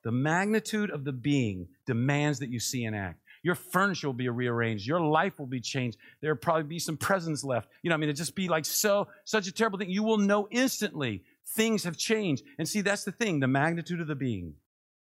the 0.03 0.11
magnitude 0.11 0.89
of 0.89 1.03
the 1.03 1.11
being 1.11 1.67
demands 1.85 2.39
that 2.39 2.49
you 2.49 2.59
see 2.59 2.85
and 2.85 2.95
act 2.95 3.19
Your 3.43 3.55
furniture 3.55 4.07
will 4.07 4.13
be 4.13 4.29
rearranged. 4.29 4.85
Your 4.85 5.01
life 5.01 5.39
will 5.39 5.47
be 5.47 5.61
changed. 5.61 5.97
There'll 6.21 6.37
probably 6.37 6.63
be 6.63 6.79
some 6.79 6.97
presents 6.97 7.43
left. 7.43 7.69
You 7.81 7.89
know, 7.89 7.95
I 7.95 7.97
mean, 7.97 8.09
it'd 8.09 8.17
just 8.17 8.35
be 8.35 8.47
like 8.47 8.65
so, 8.65 9.07
such 9.25 9.47
a 9.47 9.51
terrible 9.51 9.79
thing. 9.79 9.89
You 9.89 10.03
will 10.03 10.19
know 10.19 10.47
instantly 10.51 11.23
things 11.55 11.83
have 11.83 11.97
changed. 11.97 12.43
And 12.59 12.67
see, 12.67 12.81
that's 12.81 13.03
the 13.03 13.11
thing. 13.11 13.39
The 13.39 13.47
magnitude 13.47 13.99
of 13.99 14.07
the 14.07 14.15
being 14.15 14.53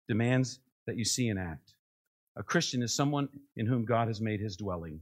demands 0.07 0.59
that 0.87 0.97
you 0.97 1.03
see 1.03 1.27
and 1.27 1.39
act. 1.39 1.73
A 2.37 2.43
Christian 2.43 2.81
is 2.81 2.95
someone 2.95 3.27
in 3.57 3.65
whom 3.65 3.85
God 3.85 4.07
has 4.07 4.21
made 4.21 4.39
his 4.39 4.55
dwelling. 4.55 5.01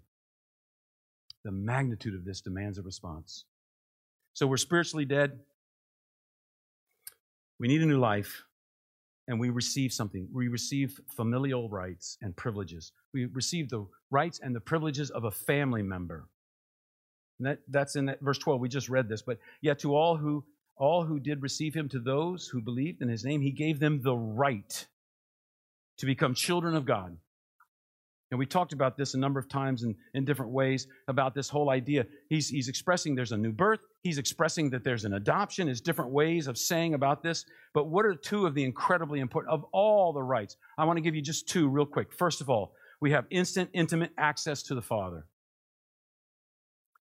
The 1.44 1.52
magnitude 1.52 2.16
of 2.16 2.26
this 2.26 2.42
demands 2.42 2.78
a 2.78 2.82
response. 2.82 3.46
So 4.34 4.48
we're 4.48 4.58
spiritually 4.58 5.06
dead. 5.06 5.40
We 7.60 7.68
need 7.68 7.82
a 7.82 7.86
new 7.86 8.00
life 8.00 8.44
and 9.32 9.40
we 9.40 9.50
receive 9.50 9.94
something. 9.94 10.28
We 10.34 10.50
receive 10.50 11.00
familial 11.08 11.70
rights 11.70 12.18
and 12.22 12.36
privileges. 12.36 12.92
We 13.14 13.28
receive 13.28 13.70
the 13.70 13.88
rights 14.10 14.42
and 14.44 14.54
the 14.54 14.60
privileges 14.60 15.10
of 15.10 15.24
a 15.24 15.32
family 15.32 15.82
member. 15.82 16.28
And 17.40 17.48
that, 17.48 17.60
that's 17.70 17.96
in 17.96 18.08
that 18.08 18.20
verse 18.20 18.38
12. 18.40 18.60
We 18.60 18.68
just 18.68 18.90
read 18.90 19.08
this. 19.08 19.22
But 19.22 19.38
yet 19.62 19.80
to 19.80 19.96
all 19.96 20.18
who 20.18 20.44
all 20.76 21.06
who 21.06 21.18
did 21.18 21.42
receive 21.42 21.74
him, 21.74 21.88
to 21.90 22.00
those 22.00 22.48
who 22.48 22.60
believed 22.60 23.02
in 23.02 23.08
his 23.08 23.24
name, 23.24 23.40
he 23.40 23.52
gave 23.52 23.80
them 23.80 24.02
the 24.02 24.16
right 24.16 24.86
to 25.98 26.06
become 26.06 26.34
children 26.34 26.76
of 26.76 26.86
God. 26.86 27.16
And 28.32 28.40
we 28.40 28.46
talked 28.46 28.72
about 28.72 28.98
this 28.98 29.14
a 29.14 29.18
number 29.18 29.40
of 29.42 29.50
times 29.50 29.84
in, 29.84 29.94
in 30.14 30.24
different 30.24 30.54
ways 30.54 30.88
about 31.10 31.36
this 31.36 31.50
whole 31.50 31.70
idea. 31.70 32.06
He's, 32.30 32.48
he's 32.48 32.70
expressing 32.70 33.14
there's 33.14 33.34
a 33.34 33.38
new 33.38 33.52
birth. 33.52 33.82
He's 34.04 34.18
expressing 34.18 34.70
that 34.70 34.86
there's 34.86 35.04
an 35.04 35.16
adoption. 35.16 35.66
There's 35.68 35.82
different 35.82 36.12
ways 36.12 36.48
of 36.48 36.58
saying 36.58 36.94
about 36.94 37.24
this. 37.24 37.46
But 37.74 37.90
what 37.90 38.06
are 38.06 38.16
two 38.16 38.46
of 38.46 38.56
the 38.56 38.64
incredibly 38.64 39.20
important, 39.20 39.54
of 39.54 39.66
all 39.74 40.14
the 40.14 40.24
rights? 40.24 40.56
I 40.78 40.86
want 40.86 40.96
to 40.96 41.02
give 41.02 41.14
you 41.14 41.22
just 41.22 41.50
two 41.50 41.68
real 41.68 41.86
quick. 41.86 42.14
First 42.14 42.40
of 42.40 42.50
all, 42.50 42.74
we 43.02 43.12
have 43.12 43.26
instant, 43.32 43.70
intimate 43.74 44.12
access 44.18 44.64
to 44.64 44.76
the 44.76 44.82
Father. 44.82 45.26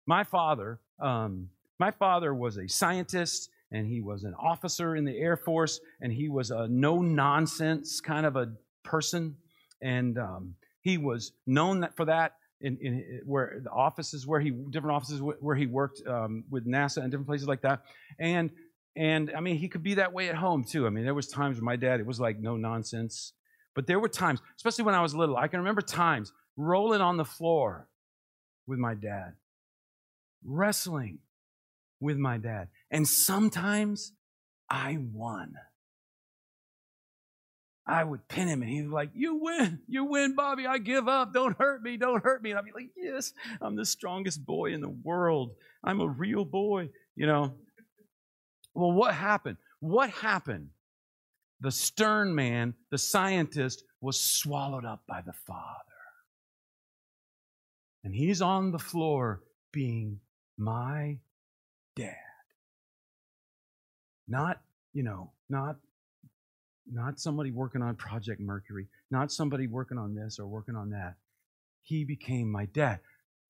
My 0.06 0.24
father, 0.24 0.78
um, 1.00 1.48
my 1.80 1.90
father 1.90 2.34
was 2.34 2.58
a 2.58 2.68
scientist 2.68 3.48
and 3.72 3.86
he 3.86 4.02
was 4.02 4.24
an 4.24 4.34
officer 4.34 4.94
in 4.94 5.06
the 5.06 5.16
Air 5.16 5.38
Force 5.38 5.80
and 6.02 6.12
he 6.12 6.28
was 6.28 6.50
a 6.50 6.68
no 6.68 7.00
nonsense 7.00 8.02
kind 8.02 8.26
of 8.26 8.36
a 8.36 8.52
person. 8.84 9.36
And 9.80 10.18
um, 10.18 10.54
he 10.84 10.98
was 10.98 11.32
known 11.46 11.88
for 11.96 12.04
that 12.04 12.34
in, 12.60 12.78
in 12.80 13.20
where 13.24 13.58
the 13.62 13.70
offices 13.70 14.26
where 14.26 14.38
he 14.38 14.50
different 14.50 14.94
offices 14.94 15.20
where 15.20 15.56
he 15.56 15.66
worked 15.66 16.06
um, 16.06 16.44
with 16.50 16.66
NASA 16.66 16.98
and 16.98 17.10
different 17.10 17.26
places 17.26 17.48
like 17.48 17.62
that. 17.62 17.82
And 18.18 18.50
and 18.94 19.32
I 19.34 19.40
mean 19.40 19.56
he 19.56 19.68
could 19.68 19.82
be 19.82 19.94
that 19.94 20.12
way 20.12 20.28
at 20.28 20.36
home 20.36 20.62
too. 20.62 20.86
I 20.86 20.90
mean 20.90 21.04
there 21.04 21.14
was 21.14 21.28
times 21.28 21.56
with 21.56 21.64
my 21.64 21.76
dad 21.76 22.00
it 22.00 22.06
was 22.06 22.20
like 22.20 22.38
no 22.38 22.56
nonsense, 22.56 23.32
but 23.74 23.86
there 23.86 23.98
were 23.98 24.08
times, 24.08 24.40
especially 24.56 24.84
when 24.84 24.94
I 24.94 25.00
was 25.00 25.14
little, 25.14 25.36
I 25.36 25.48
can 25.48 25.60
remember 25.60 25.80
times 25.80 26.32
rolling 26.56 27.00
on 27.00 27.16
the 27.16 27.24
floor 27.24 27.88
with 28.66 28.78
my 28.78 28.94
dad, 28.94 29.32
wrestling 30.44 31.18
with 31.98 32.18
my 32.18 32.36
dad, 32.36 32.68
and 32.90 33.08
sometimes 33.08 34.12
I 34.68 34.98
won. 35.00 35.54
I 37.86 38.02
would 38.02 38.26
pin 38.28 38.48
him 38.48 38.62
and 38.62 38.70
he'd 38.70 38.82
be 38.82 38.88
like, 38.88 39.10
You 39.14 39.36
win, 39.36 39.80
you 39.86 40.04
win, 40.04 40.34
Bobby. 40.34 40.66
I 40.66 40.78
give 40.78 41.06
up. 41.06 41.34
Don't 41.34 41.56
hurt 41.58 41.82
me, 41.82 41.96
don't 41.96 42.24
hurt 42.24 42.42
me. 42.42 42.50
And 42.50 42.58
I'd 42.58 42.64
be 42.64 42.72
like, 42.72 42.90
Yes, 42.96 43.32
I'm 43.60 43.76
the 43.76 43.84
strongest 43.84 44.44
boy 44.44 44.72
in 44.72 44.80
the 44.80 44.88
world. 44.88 45.52
I'm 45.82 46.00
a 46.00 46.08
real 46.08 46.44
boy, 46.44 46.90
you 47.14 47.26
know. 47.26 47.54
Well, 48.74 48.92
what 48.92 49.14
happened? 49.14 49.58
What 49.80 50.10
happened? 50.10 50.70
The 51.60 51.70
stern 51.70 52.34
man, 52.34 52.74
the 52.90 52.98
scientist, 52.98 53.84
was 54.00 54.20
swallowed 54.20 54.84
up 54.84 55.02
by 55.06 55.20
the 55.20 55.32
Father. 55.46 55.94
And 58.02 58.14
he's 58.14 58.42
on 58.42 58.70
the 58.70 58.78
floor 58.78 59.42
being 59.72 60.20
my 60.58 61.18
dad. 61.96 62.16
Not, 64.26 64.60
you 64.92 65.02
know, 65.02 65.32
not 65.48 65.76
not 66.90 67.18
somebody 67.18 67.50
working 67.50 67.82
on 67.82 67.94
Project 67.96 68.40
Mercury, 68.40 68.86
not 69.10 69.32
somebody 69.32 69.66
working 69.66 69.98
on 69.98 70.14
this 70.14 70.38
or 70.38 70.46
working 70.46 70.76
on 70.76 70.90
that. 70.90 71.14
He 71.82 72.04
became 72.04 72.50
my 72.50 72.66
dad. 72.66 73.00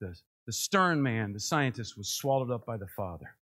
The, 0.00 0.16
the 0.46 0.52
stern 0.52 1.02
man, 1.02 1.32
the 1.32 1.40
scientist, 1.40 1.96
was 1.96 2.08
swallowed 2.08 2.50
up 2.50 2.66
by 2.66 2.76
the 2.76 2.86
Father. 2.86 3.36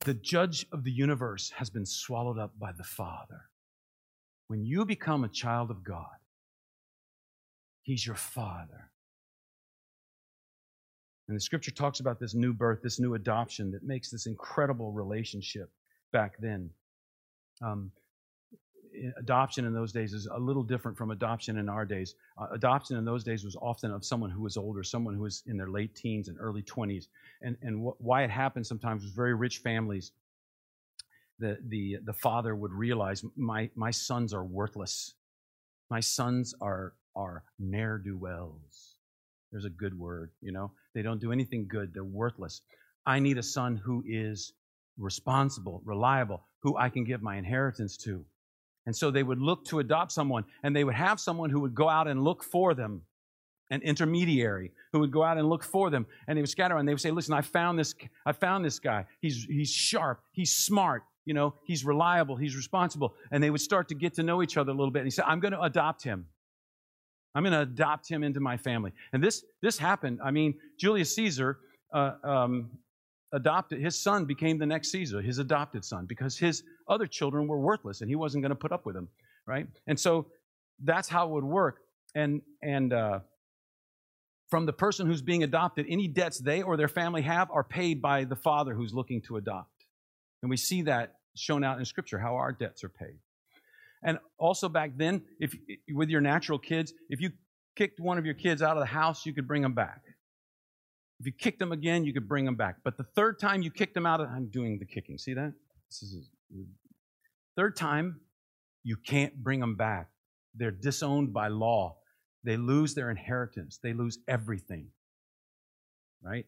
The 0.00 0.14
judge 0.14 0.66
of 0.72 0.84
the 0.84 0.90
universe 0.90 1.52
has 1.56 1.68
been 1.68 1.84
swallowed 1.84 2.38
up 2.38 2.58
by 2.58 2.72
the 2.72 2.84
Father. 2.84 3.42
When 4.48 4.64
you 4.64 4.84
become 4.84 5.24
a 5.24 5.28
child 5.28 5.70
of 5.70 5.84
God, 5.84 6.06
He's 7.82 8.06
your 8.06 8.16
Father. 8.16 8.90
And 11.28 11.36
the 11.36 11.40
scripture 11.40 11.70
talks 11.70 12.00
about 12.00 12.18
this 12.18 12.34
new 12.34 12.52
birth, 12.52 12.80
this 12.82 12.98
new 12.98 13.14
adoption 13.14 13.70
that 13.70 13.84
makes 13.84 14.10
this 14.10 14.26
incredible 14.26 14.90
relationship 14.90 15.70
back 16.12 16.34
then. 16.40 16.70
Um, 17.62 17.92
adoption 19.18 19.64
in 19.64 19.72
those 19.72 19.92
days 19.92 20.12
is 20.12 20.26
a 20.26 20.38
little 20.38 20.62
different 20.62 20.96
from 20.96 21.10
adoption 21.10 21.58
in 21.58 21.68
our 21.68 21.84
days. 21.84 22.14
Uh, 22.38 22.46
adoption 22.52 22.96
in 22.96 23.04
those 23.04 23.24
days 23.24 23.44
was 23.44 23.56
often 23.56 23.90
of 23.90 24.04
someone 24.04 24.30
who 24.30 24.42
was 24.42 24.56
older, 24.56 24.82
someone 24.82 25.14
who 25.14 25.22
was 25.22 25.42
in 25.46 25.56
their 25.56 25.70
late 25.70 25.94
teens 25.94 26.28
and 26.28 26.36
early 26.40 26.62
20s. 26.62 27.06
And, 27.42 27.56
and 27.62 27.86
wh- 27.86 28.00
why 28.00 28.24
it 28.24 28.30
happened 28.30 28.66
sometimes 28.66 29.02
was 29.02 29.12
very 29.12 29.34
rich 29.34 29.58
families. 29.58 30.12
The, 31.38 31.58
the, 31.68 31.98
the 32.04 32.12
father 32.12 32.54
would 32.54 32.72
realize 32.72 33.24
my, 33.36 33.70
my 33.74 33.90
sons 33.90 34.34
are 34.34 34.44
worthless. 34.44 35.14
My 35.88 36.00
sons 36.00 36.54
are, 36.60 36.94
are 37.16 37.44
ne'er 37.58 37.98
do 37.98 38.16
wells. 38.16 38.96
There's 39.50 39.64
a 39.64 39.70
good 39.70 39.98
word, 39.98 40.30
you 40.40 40.52
know? 40.52 40.72
They 40.94 41.02
don't 41.02 41.20
do 41.20 41.32
anything 41.32 41.66
good, 41.68 41.92
they're 41.94 42.04
worthless. 42.04 42.62
I 43.06 43.18
need 43.18 43.38
a 43.38 43.42
son 43.42 43.76
who 43.76 44.04
is 44.06 44.52
responsible, 44.98 45.82
reliable, 45.84 46.42
who 46.62 46.76
I 46.76 46.88
can 46.88 47.04
give 47.04 47.22
my 47.22 47.36
inheritance 47.36 47.96
to. 47.98 48.24
And 48.86 48.96
so 48.96 49.10
they 49.10 49.22
would 49.22 49.40
look 49.40 49.64
to 49.66 49.78
adopt 49.78 50.12
someone, 50.12 50.44
and 50.62 50.74
they 50.74 50.84
would 50.84 50.94
have 50.94 51.20
someone 51.20 51.50
who 51.50 51.60
would 51.60 51.74
go 51.74 51.88
out 51.88 52.08
and 52.08 52.24
look 52.24 52.42
for 52.42 52.74
them, 52.74 53.02
an 53.70 53.82
intermediary 53.82 54.72
who 54.92 55.00
would 55.00 55.12
go 55.12 55.22
out 55.22 55.38
and 55.38 55.48
look 55.48 55.62
for 55.62 55.90
them, 55.90 56.06
and 56.26 56.36
they 56.36 56.42
would 56.42 56.50
scatter 56.50 56.76
and 56.76 56.88
they 56.88 56.92
would 56.92 57.00
say, 57.00 57.10
"Listen, 57.10 57.34
I 57.34 57.42
found 57.42 57.78
this. 57.78 57.94
I 58.26 58.32
found 58.32 58.64
this 58.64 58.78
guy. 58.78 59.06
He's 59.20 59.44
he's 59.44 59.70
sharp. 59.70 60.22
He's 60.32 60.52
smart. 60.52 61.04
You 61.24 61.34
know, 61.34 61.54
he's 61.64 61.84
reliable. 61.84 62.36
He's 62.36 62.56
responsible." 62.56 63.14
And 63.30 63.42
they 63.42 63.50
would 63.50 63.60
start 63.60 63.88
to 63.88 63.94
get 63.94 64.14
to 64.14 64.22
know 64.22 64.42
each 64.42 64.56
other 64.56 64.72
a 64.72 64.74
little 64.74 64.90
bit. 64.90 65.00
And 65.00 65.06
he 65.06 65.12
said, 65.12 65.26
"I'm 65.28 65.40
going 65.40 65.52
to 65.52 65.62
adopt 65.62 66.02
him. 66.02 66.26
I'm 67.34 67.44
going 67.44 67.52
to 67.52 67.60
adopt 67.60 68.08
him 68.08 68.24
into 68.24 68.40
my 68.40 68.56
family." 68.56 68.92
And 69.12 69.22
this 69.22 69.44
this 69.62 69.78
happened. 69.78 70.20
I 70.24 70.30
mean, 70.30 70.54
Julius 70.78 71.14
Caesar. 71.14 71.58
Uh, 71.92 72.14
um, 72.22 72.70
adopted, 73.32 73.80
his 73.80 74.00
son 74.00 74.24
became 74.24 74.58
the 74.58 74.66
next 74.66 74.90
Caesar, 74.90 75.20
his 75.20 75.38
adopted 75.38 75.84
son, 75.84 76.06
because 76.06 76.36
his 76.36 76.62
other 76.88 77.06
children 77.06 77.46
were 77.46 77.60
worthless 77.60 78.00
and 78.00 78.10
he 78.10 78.16
wasn't 78.16 78.42
going 78.42 78.50
to 78.50 78.56
put 78.56 78.72
up 78.72 78.86
with 78.86 78.94
them, 78.94 79.08
right? 79.46 79.66
And 79.86 79.98
so 79.98 80.26
that's 80.82 81.08
how 81.08 81.26
it 81.28 81.30
would 81.30 81.44
work. 81.44 81.80
And, 82.14 82.42
and, 82.62 82.92
uh, 82.92 83.20
from 84.50 84.66
the 84.66 84.72
person 84.72 85.06
who's 85.06 85.22
being 85.22 85.44
adopted, 85.44 85.86
any 85.88 86.08
debts 86.08 86.38
they 86.38 86.60
or 86.60 86.76
their 86.76 86.88
family 86.88 87.22
have 87.22 87.50
are 87.52 87.62
paid 87.62 88.02
by 88.02 88.24
the 88.24 88.34
father 88.34 88.74
who's 88.74 88.92
looking 88.92 89.22
to 89.22 89.36
adopt. 89.36 89.84
And 90.42 90.50
we 90.50 90.56
see 90.56 90.82
that 90.82 91.14
shown 91.36 91.62
out 91.62 91.78
in 91.78 91.84
Scripture, 91.84 92.18
how 92.18 92.34
our 92.34 92.50
debts 92.52 92.82
are 92.82 92.88
paid. 92.88 93.16
And 94.02 94.18
also 94.38 94.68
back 94.68 94.92
then, 94.96 95.22
if 95.38 95.54
with 95.92 96.08
your 96.08 96.20
natural 96.20 96.58
kids, 96.58 96.92
if 97.08 97.20
you 97.20 97.30
kicked 97.76 98.00
one 98.00 98.18
of 98.18 98.24
your 98.24 98.34
kids 98.34 98.60
out 98.60 98.76
of 98.76 98.80
the 98.80 98.86
house, 98.86 99.24
you 99.24 99.32
could 99.32 99.46
bring 99.46 99.62
them 99.62 99.74
back. 99.74 100.02
If 101.20 101.26
you 101.26 101.32
kicked 101.32 101.58
them 101.58 101.70
again, 101.70 102.04
you 102.04 102.14
could 102.14 102.26
bring 102.26 102.46
them 102.46 102.56
back. 102.56 102.76
But 102.82 102.96
the 102.96 103.04
third 103.04 103.38
time 103.38 103.60
you 103.60 103.70
kicked 103.70 103.92
them 103.92 104.06
out, 104.06 104.20
I'm 104.20 104.46
doing 104.46 104.78
the 104.78 104.86
kicking. 104.86 105.18
See 105.18 105.34
that? 105.34 105.52
Third 107.56 107.76
time, 107.76 108.20
you 108.82 108.96
can't 108.96 109.34
bring 109.36 109.60
them 109.60 109.76
back. 109.76 110.08
They're 110.54 110.70
disowned 110.70 111.34
by 111.34 111.48
law. 111.48 111.98
They 112.42 112.56
lose 112.56 112.94
their 112.94 113.10
inheritance. 113.10 113.78
They 113.82 113.92
lose 113.92 114.18
everything. 114.26 114.88
Right? 116.22 116.46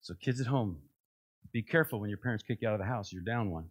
So, 0.00 0.14
kids 0.14 0.40
at 0.40 0.48
home, 0.48 0.78
be 1.52 1.62
careful 1.62 2.00
when 2.00 2.10
your 2.10 2.18
parents 2.18 2.42
kick 2.42 2.58
you 2.60 2.68
out 2.68 2.74
of 2.74 2.80
the 2.80 2.86
house. 2.86 3.12
You're 3.12 3.22
down 3.22 3.50
one. 3.50 3.66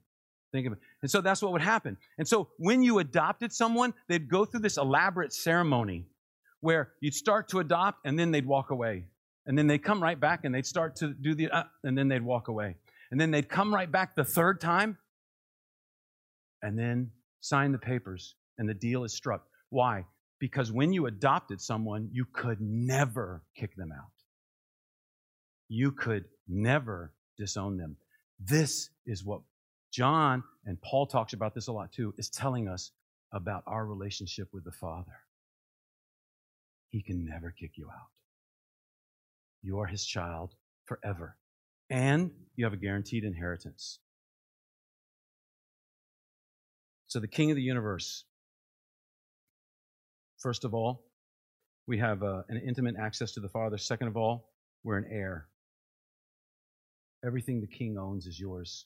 Think 0.53 0.67
of 0.67 0.73
it. 0.73 0.79
And 1.01 1.11
so 1.11 1.19
that's 1.19 1.41
what 1.41 1.51
would 1.51 1.61
happen. 1.61 1.97
And 2.17 2.25
so 2.25 2.47
when 2.57 2.81
you 2.83 2.99
adopted 2.99 3.51
someone, 3.51 3.93
they'd 4.07 4.29
go 4.29 4.45
through 4.45 4.61
this 4.61 4.77
elaborate 4.77 5.33
ceremony 5.33 6.05
where 6.61 6.93
you'd 7.01 7.13
start 7.13 7.49
to 7.49 7.59
adopt 7.59 8.05
and 8.05 8.17
then 8.17 8.31
they'd 8.31 8.45
walk 8.45 8.71
away. 8.71 9.07
And 9.47 9.57
then 9.57 9.65
they'd 9.65 9.83
come 9.83 10.03
right 10.03 10.19
back 10.19 10.43
and 10.43 10.53
they'd 10.53 10.65
start 10.65 10.97
to 10.97 11.13
do 11.13 11.33
the, 11.33 11.49
uh, 11.49 11.63
and 11.83 11.97
then 11.97 12.09
they'd 12.09 12.21
walk 12.21 12.49
away. 12.49 12.75
And 13.09 13.19
then 13.19 13.31
they'd 13.31 13.47
come 13.47 13.73
right 13.73 13.91
back 13.91 14.15
the 14.15 14.25
third 14.25 14.59
time 14.59 14.97
and 16.61 16.77
then 16.77 17.11
sign 17.39 17.71
the 17.71 17.77
papers 17.79 18.35
and 18.57 18.67
the 18.67 18.73
deal 18.73 19.05
is 19.05 19.13
struck. 19.13 19.45
Why? 19.69 20.05
Because 20.39 20.71
when 20.71 20.91
you 20.91 21.05
adopted 21.05 21.61
someone, 21.61 22.09
you 22.11 22.25
could 22.31 22.59
never 22.61 23.43
kick 23.55 23.75
them 23.75 23.91
out. 23.91 24.11
You 25.69 25.91
could 25.93 26.25
never 26.47 27.13
disown 27.37 27.77
them. 27.77 27.97
This 28.39 28.89
is 29.05 29.23
what 29.23 29.41
John 29.91 30.43
and 30.65 30.79
Paul 30.81 31.07
talks 31.07 31.33
about 31.33 31.55
this 31.55 31.67
a 31.67 31.71
lot 31.71 31.93
too, 31.93 32.13
is 32.17 32.29
telling 32.29 32.67
us 32.67 32.91
about 33.31 33.63
our 33.65 33.85
relationship 33.85 34.49
with 34.53 34.63
the 34.65 34.71
Father. 34.71 35.19
he 36.89 37.01
can 37.01 37.25
never 37.25 37.51
kick 37.51 37.71
you 37.75 37.89
out. 37.89 38.16
You 39.61 39.79
are 39.79 39.85
his 39.85 40.05
child 40.05 40.53
forever. 40.85 41.35
And 41.89 42.31
you 42.55 42.65
have 42.65 42.73
a 42.73 42.77
guaranteed 42.77 43.23
inheritance. 43.23 43.99
So, 47.07 47.19
the 47.19 47.27
king 47.27 47.51
of 47.51 47.55
the 47.55 47.63
universe, 47.63 48.25
first 50.39 50.65
of 50.65 50.73
all, 50.73 51.05
we 51.87 51.99
have 51.99 52.21
uh, 52.21 52.41
an 52.49 52.61
intimate 52.67 52.95
access 52.99 53.31
to 53.33 53.39
the 53.39 53.47
Father. 53.47 53.77
Second 53.77 54.09
of 54.09 54.17
all, 54.17 54.49
we're 54.83 54.97
an 54.97 55.07
heir. 55.09 55.47
Everything 57.25 57.61
the 57.61 57.67
king 57.67 57.97
owns 57.97 58.27
is 58.27 58.37
yours. 58.37 58.85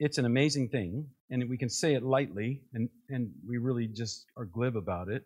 It's 0.00 0.18
an 0.18 0.24
amazing 0.24 0.68
thing, 0.70 1.06
and 1.30 1.48
we 1.48 1.56
can 1.56 1.70
say 1.70 1.94
it 1.94 2.02
lightly, 2.02 2.62
and, 2.72 2.88
and 3.08 3.30
we 3.48 3.58
really 3.58 3.86
just 3.86 4.26
are 4.36 4.44
glib 4.44 4.76
about 4.76 5.08
it. 5.08 5.24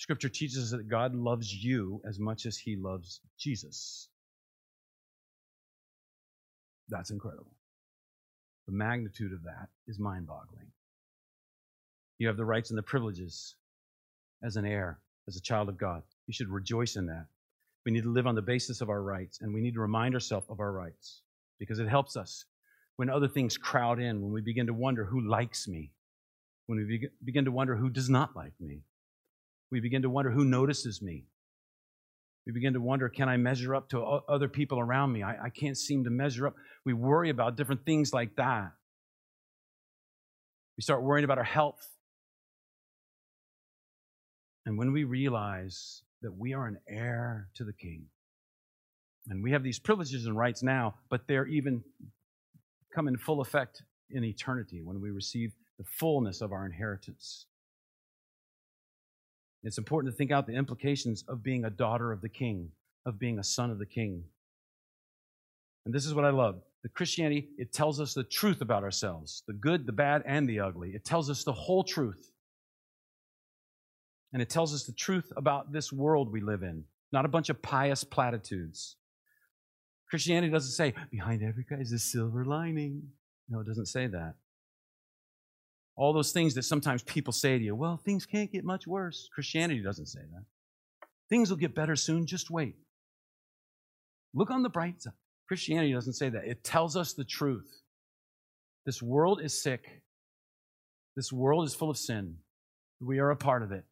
Scripture 0.00 0.30
teaches 0.30 0.64
us 0.64 0.70
that 0.70 0.88
God 0.88 1.14
loves 1.14 1.52
you 1.52 2.00
as 2.08 2.18
much 2.18 2.46
as 2.46 2.56
he 2.56 2.74
loves 2.74 3.20
Jesus. 3.38 4.08
That's 6.88 7.10
incredible. 7.10 7.52
The 8.66 8.72
magnitude 8.72 9.34
of 9.34 9.42
that 9.42 9.68
is 9.86 9.98
mind 9.98 10.26
boggling. 10.26 10.68
You 12.18 12.28
have 12.28 12.38
the 12.38 12.46
rights 12.46 12.70
and 12.70 12.78
the 12.78 12.82
privileges 12.82 13.56
as 14.42 14.56
an 14.56 14.64
heir, 14.64 15.00
as 15.28 15.36
a 15.36 15.42
child 15.42 15.68
of 15.68 15.76
God. 15.76 16.02
You 16.26 16.32
should 16.32 16.48
rejoice 16.48 16.96
in 16.96 17.04
that. 17.08 17.26
We 17.84 17.92
need 17.92 18.04
to 18.04 18.10
live 18.10 18.26
on 18.26 18.34
the 18.34 18.40
basis 18.40 18.80
of 18.80 18.88
our 18.88 19.02
rights, 19.02 19.42
and 19.42 19.52
we 19.52 19.60
need 19.60 19.74
to 19.74 19.80
remind 19.80 20.14
ourselves 20.14 20.46
of 20.48 20.60
our 20.60 20.72
rights 20.72 21.20
because 21.58 21.78
it 21.78 21.88
helps 21.88 22.16
us 22.16 22.46
when 22.96 23.10
other 23.10 23.28
things 23.28 23.58
crowd 23.58 24.00
in, 24.00 24.22
when 24.22 24.32
we 24.32 24.40
begin 24.40 24.66
to 24.68 24.72
wonder 24.72 25.04
who 25.04 25.20
likes 25.20 25.68
me, 25.68 25.90
when 26.68 26.78
we 26.78 27.10
begin 27.22 27.44
to 27.44 27.52
wonder 27.52 27.76
who 27.76 27.90
does 27.90 28.08
not 28.08 28.34
like 28.34 28.54
me, 28.58 28.80
we 29.70 29.80
begin 29.80 30.02
to 30.02 30.10
wonder 30.10 30.30
who 30.30 30.44
notices 30.44 31.00
me. 31.00 31.24
We 32.46 32.52
begin 32.52 32.72
to 32.72 32.80
wonder, 32.80 33.08
can 33.08 33.28
I 33.28 33.36
measure 33.36 33.74
up 33.74 33.90
to 33.90 34.00
other 34.00 34.48
people 34.48 34.80
around 34.80 35.12
me? 35.12 35.22
I, 35.22 35.44
I 35.44 35.48
can't 35.50 35.76
seem 35.76 36.04
to 36.04 36.10
measure 36.10 36.46
up. 36.46 36.54
We 36.84 36.94
worry 36.94 37.30
about 37.30 37.56
different 37.56 37.84
things 37.84 38.12
like 38.12 38.36
that. 38.36 38.72
We 40.76 40.82
start 40.82 41.02
worrying 41.02 41.24
about 41.24 41.38
our 41.38 41.44
health. 41.44 41.86
And 44.64 44.78
when 44.78 44.92
we 44.92 45.04
realize 45.04 46.02
that 46.22 46.36
we 46.36 46.54
are 46.54 46.66
an 46.66 46.78
heir 46.88 47.48
to 47.56 47.64
the 47.64 47.72
king, 47.72 48.06
and 49.28 49.42
we 49.42 49.52
have 49.52 49.62
these 49.62 49.78
privileges 49.78 50.24
and 50.24 50.36
rights 50.36 50.62
now, 50.62 50.94
but 51.10 51.28
they're 51.28 51.46
even 51.46 51.84
come 52.94 53.06
in 53.06 53.18
full 53.18 53.40
effect 53.40 53.82
in 54.10 54.24
eternity 54.24 54.80
when 54.82 55.00
we 55.00 55.10
receive 55.10 55.52
the 55.78 55.84
fullness 55.84 56.40
of 56.40 56.52
our 56.52 56.66
inheritance. 56.66 57.46
It's 59.62 59.78
important 59.78 60.12
to 60.12 60.16
think 60.16 60.30
out 60.30 60.46
the 60.46 60.54
implications 60.54 61.24
of 61.28 61.42
being 61.42 61.64
a 61.64 61.70
daughter 61.70 62.12
of 62.12 62.22
the 62.22 62.28
king, 62.28 62.70
of 63.04 63.18
being 63.18 63.38
a 63.38 63.44
son 63.44 63.70
of 63.70 63.78
the 63.78 63.86
king. 63.86 64.24
And 65.84 65.94
this 65.94 66.06
is 66.06 66.14
what 66.14 66.24
I 66.24 66.30
love. 66.30 66.60
The 66.82 66.88
Christianity, 66.88 67.48
it 67.58 67.72
tells 67.72 68.00
us 68.00 68.14
the 68.14 68.24
truth 68.24 68.62
about 68.62 68.84
ourselves 68.84 69.42
the 69.46 69.52
good, 69.52 69.86
the 69.86 69.92
bad, 69.92 70.22
and 70.24 70.48
the 70.48 70.60
ugly. 70.60 70.92
It 70.94 71.04
tells 71.04 71.28
us 71.28 71.44
the 71.44 71.52
whole 71.52 71.84
truth. 71.84 72.32
And 74.32 74.40
it 74.40 74.48
tells 74.48 74.72
us 74.72 74.84
the 74.84 74.92
truth 74.92 75.32
about 75.36 75.72
this 75.72 75.92
world 75.92 76.32
we 76.32 76.40
live 76.40 76.62
in, 76.62 76.84
not 77.12 77.24
a 77.24 77.28
bunch 77.28 77.50
of 77.50 77.60
pious 77.60 78.04
platitudes. 78.04 78.96
Christianity 80.08 80.52
doesn't 80.52 80.72
say, 80.72 80.94
behind 81.10 81.42
every 81.42 81.64
guy 81.68 81.76
is 81.76 81.92
a 81.92 81.98
silver 81.98 82.44
lining. 82.44 83.02
No, 83.48 83.60
it 83.60 83.66
doesn't 83.66 83.86
say 83.86 84.06
that. 84.06 84.34
All 86.00 86.14
those 86.14 86.32
things 86.32 86.54
that 86.54 86.62
sometimes 86.62 87.02
people 87.02 87.30
say 87.30 87.58
to 87.58 87.62
you, 87.62 87.74
well, 87.76 88.00
things 88.02 88.24
can't 88.24 88.50
get 88.50 88.64
much 88.64 88.86
worse. 88.86 89.28
Christianity 89.34 89.82
doesn't 89.82 90.06
say 90.06 90.20
that. 90.32 90.44
Things 91.28 91.50
will 91.50 91.58
get 91.58 91.74
better 91.74 91.94
soon, 91.94 92.24
just 92.24 92.50
wait. 92.50 92.74
Look 94.32 94.50
on 94.50 94.62
the 94.62 94.70
bright 94.70 95.02
side. 95.02 95.12
Christianity 95.46 95.92
doesn't 95.92 96.14
say 96.14 96.30
that. 96.30 96.46
It 96.46 96.64
tells 96.64 96.96
us 96.96 97.12
the 97.12 97.24
truth. 97.24 97.70
This 98.86 99.02
world 99.02 99.42
is 99.42 99.62
sick. 99.62 100.00
This 101.16 101.30
world 101.30 101.66
is 101.66 101.74
full 101.74 101.90
of 101.90 101.98
sin. 101.98 102.36
We 103.02 103.18
are 103.18 103.30
a 103.30 103.36
part 103.36 103.62
of 103.62 103.70
it. 103.70 103.84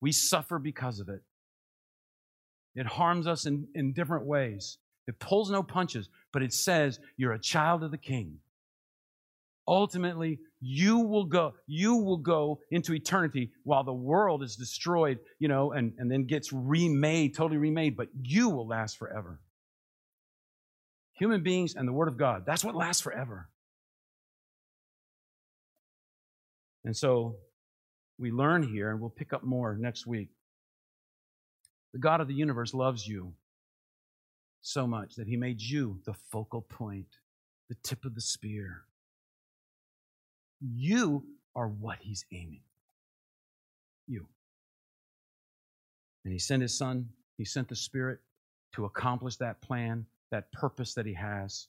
We 0.00 0.12
suffer 0.12 0.60
because 0.60 1.00
of 1.00 1.08
it. 1.08 1.22
It 2.76 2.86
harms 2.86 3.26
us 3.26 3.44
in, 3.44 3.66
in 3.74 3.92
different 3.92 4.24
ways. 4.24 4.78
It 5.08 5.18
pulls 5.18 5.50
no 5.50 5.64
punches, 5.64 6.08
but 6.32 6.44
it 6.44 6.52
says 6.52 7.00
you're 7.16 7.32
a 7.32 7.40
child 7.40 7.82
of 7.82 7.90
the 7.90 7.98
king. 7.98 8.38
Ultimately, 9.66 10.38
you 10.60 10.98
will 11.00 11.24
go, 11.24 11.54
you 11.66 11.96
will 11.96 12.16
go 12.16 12.60
into 12.70 12.94
eternity 12.94 13.50
while 13.64 13.84
the 13.84 13.92
world 13.92 14.42
is 14.42 14.56
destroyed, 14.56 15.18
you 15.38 15.48
know, 15.48 15.72
and, 15.72 15.92
and 15.98 16.10
then 16.10 16.26
gets 16.26 16.52
remade, 16.52 17.36
totally 17.36 17.58
remade, 17.58 17.96
but 17.96 18.08
you 18.20 18.48
will 18.48 18.66
last 18.66 18.98
forever. 18.98 19.40
Human 21.18 21.42
beings 21.42 21.74
and 21.74 21.86
the 21.86 21.92
Word 21.92 22.08
of 22.08 22.16
God, 22.16 22.44
that's 22.46 22.64
what 22.64 22.74
lasts 22.74 23.02
forever. 23.02 23.48
And 26.84 26.96
so 26.96 27.36
we 28.18 28.30
learn 28.30 28.62
here, 28.62 28.90
and 28.90 29.00
we'll 29.00 29.10
pick 29.10 29.32
up 29.32 29.42
more 29.42 29.76
next 29.78 30.06
week. 30.06 30.28
The 31.92 31.98
God 31.98 32.20
of 32.20 32.28
the 32.28 32.34
universe 32.34 32.72
loves 32.72 33.06
you 33.06 33.34
so 34.60 34.86
much 34.86 35.14
that 35.16 35.28
he 35.28 35.36
made 35.36 35.60
you 35.60 36.00
the 36.06 36.14
focal 36.14 36.62
point, 36.62 37.06
the 37.68 37.76
tip 37.82 38.04
of 38.04 38.14
the 38.14 38.20
spear. 38.20 38.82
You 40.60 41.24
are 41.54 41.68
what 41.68 41.98
he's 42.00 42.24
aiming. 42.32 42.62
You. 44.06 44.26
And 46.24 46.32
he 46.32 46.38
sent 46.38 46.62
his 46.62 46.76
son, 46.76 47.10
he 47.36 47.44
sent 47.44 47.68
the 47.68 47.76
Spirit 47.76 48.18
to 48.74 48.84
accomplish 48.84 49.36
that 49.36 49.60
plan, 49.60 50.06
that 50.30 50.52
purpose 50.52 50.94
that 50.94 51.06
he 51.06 51.14
has. 51.14 51.68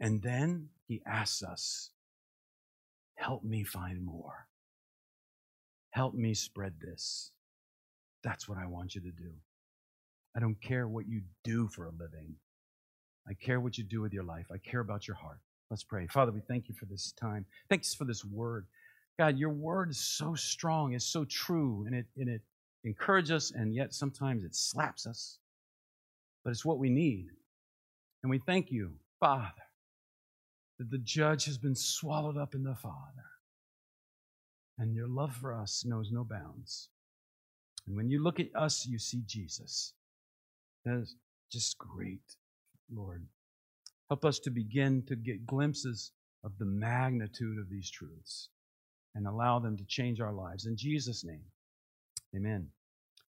And 0.00 0.22
then 0.22 0.68
he 0.88 1.02
asks 1.06 1.42
us, 1.42 1.90
Help 3.14 3.42
me 3.42 3.64
find 3.64 4.04
more. 4.04 4.46
Help 5.90 6.14
me 6.14 6.34
spread 6.34 6.74
this. 6.80 7.30
That's 8.22 8.48
what 8.48 8.58
I 8.58 8.66
want 8.66 8.94
you 8.94 9.00
to 9.00 9.10
do. 9.10 9.32
I 10.36 10.40
don't 10.40 10.60
care 10.60 10.86
what 10.86 11.08
you 11.08 11.22
do 11.44 11.68
for 11.68 11.86
a 11.86 11.90
living. 11.90 12.34
I 13.26 13.32
care 13.34 13.58
what 13.58 13.78
you 13.78 13.84
do 13.84 14.02
with 14.02 14.12
your 14.12 14.24
life. 14.24 14.46
I 14.52 14.58
care 14.58 14.80
about 14.80 15.08
your 15.08 15.16
heart. 15.16 15.40
Let's 15.70 15.84
pray. 15.84 16.06
Father, 16.06 16.32
we 16.32 16.40
thank 16.40 16.68
you 16.68 16.74
for 16.74 16.86
this 16.86 17.12
time. 17.12 17.44
Thanks 17.68 17.94
for 17.94 18.04
this 18.04 18.24
word. 18.24 18.66
God, 19.18 19.38
your 19.38 19.50
word 19.50 19.90
is 19.90 19.98
so 19.98 20.34
strong, 20.34 20.92
it's 20.92 21.04
so 21.04 21.24
true, 21.24 21.84
and 21.86 21.94
it, 21.94 22.06
and 22.16 22.28
it 22.28 22.42
encourages 22.84 23.30
us, 23.30 23.50
and 23.50 23.74
yet 23.74 23.94
sometimes 23.94 24.44
it 24.44 24.54
slaps 24.54 25.06
us. 25.06 25.38
But 26.44 26.50
it's 26.50 26.64
what 26.64 26.78
we 26.78 26.90
need. 26.90 27.26
And 28.22 28.30
we 28.30 28.38
thank 28.38 28.70
you, 28.70 28.92
Father, 29.18 29.50
that 30.78 30.90
the 30.90 30.98
judge 30.98 31.46
has 31.46 31.58
been 31.58 31.74
swallowed 31.74 32.36
up 32.36 32.54
in 32.54 32.62
the 32.62 32.74
Father. 32.74 33.24
And 34.78 34.94
your 34.94 35.08
love 35.08 35.34
for 35.34 35.54
us 35.54 35.84
knows 35.86 36.10
no 36.12 36.22
bounds. 36.22 36.90
And 37.86 37.96
when 37.96 38.10
you 38.10 38.22
look 38.22 38.38
at 38.38 38.54
us, 38.54 38.86
you 38.86 38.98
see 38.98 39.22
Jesus. 39.26 39.94
That 40.84 40.98
is 40.98 41.16
just 41.50 41.78
great, 41.78 42.36
Lord. 42.94 43.26
Help 44.08 44.24
us 44.24 44.38
to 44.40 44.50
begin 44.50 45.02
to 45.08 45.16
get 45.16 45.46
glimpses 45.46 46.12
of 46.44 46.52
the 46.58 46.64
magnitude 46.64 47.58
of 47.58 47.68
these 47.68 47.90
truths 47.90 48.50
and 49.14 49.26
allow 49.26 49.58
them 49.58 49.76
to 49.76 49.84
change 49.88 50.20
our 50.20 50.32
lives. 50.32 50.66
In 50.66 50.76
Jesus' 50.76 51.24
name, 51.24 51.42
amen. 52.36 52.68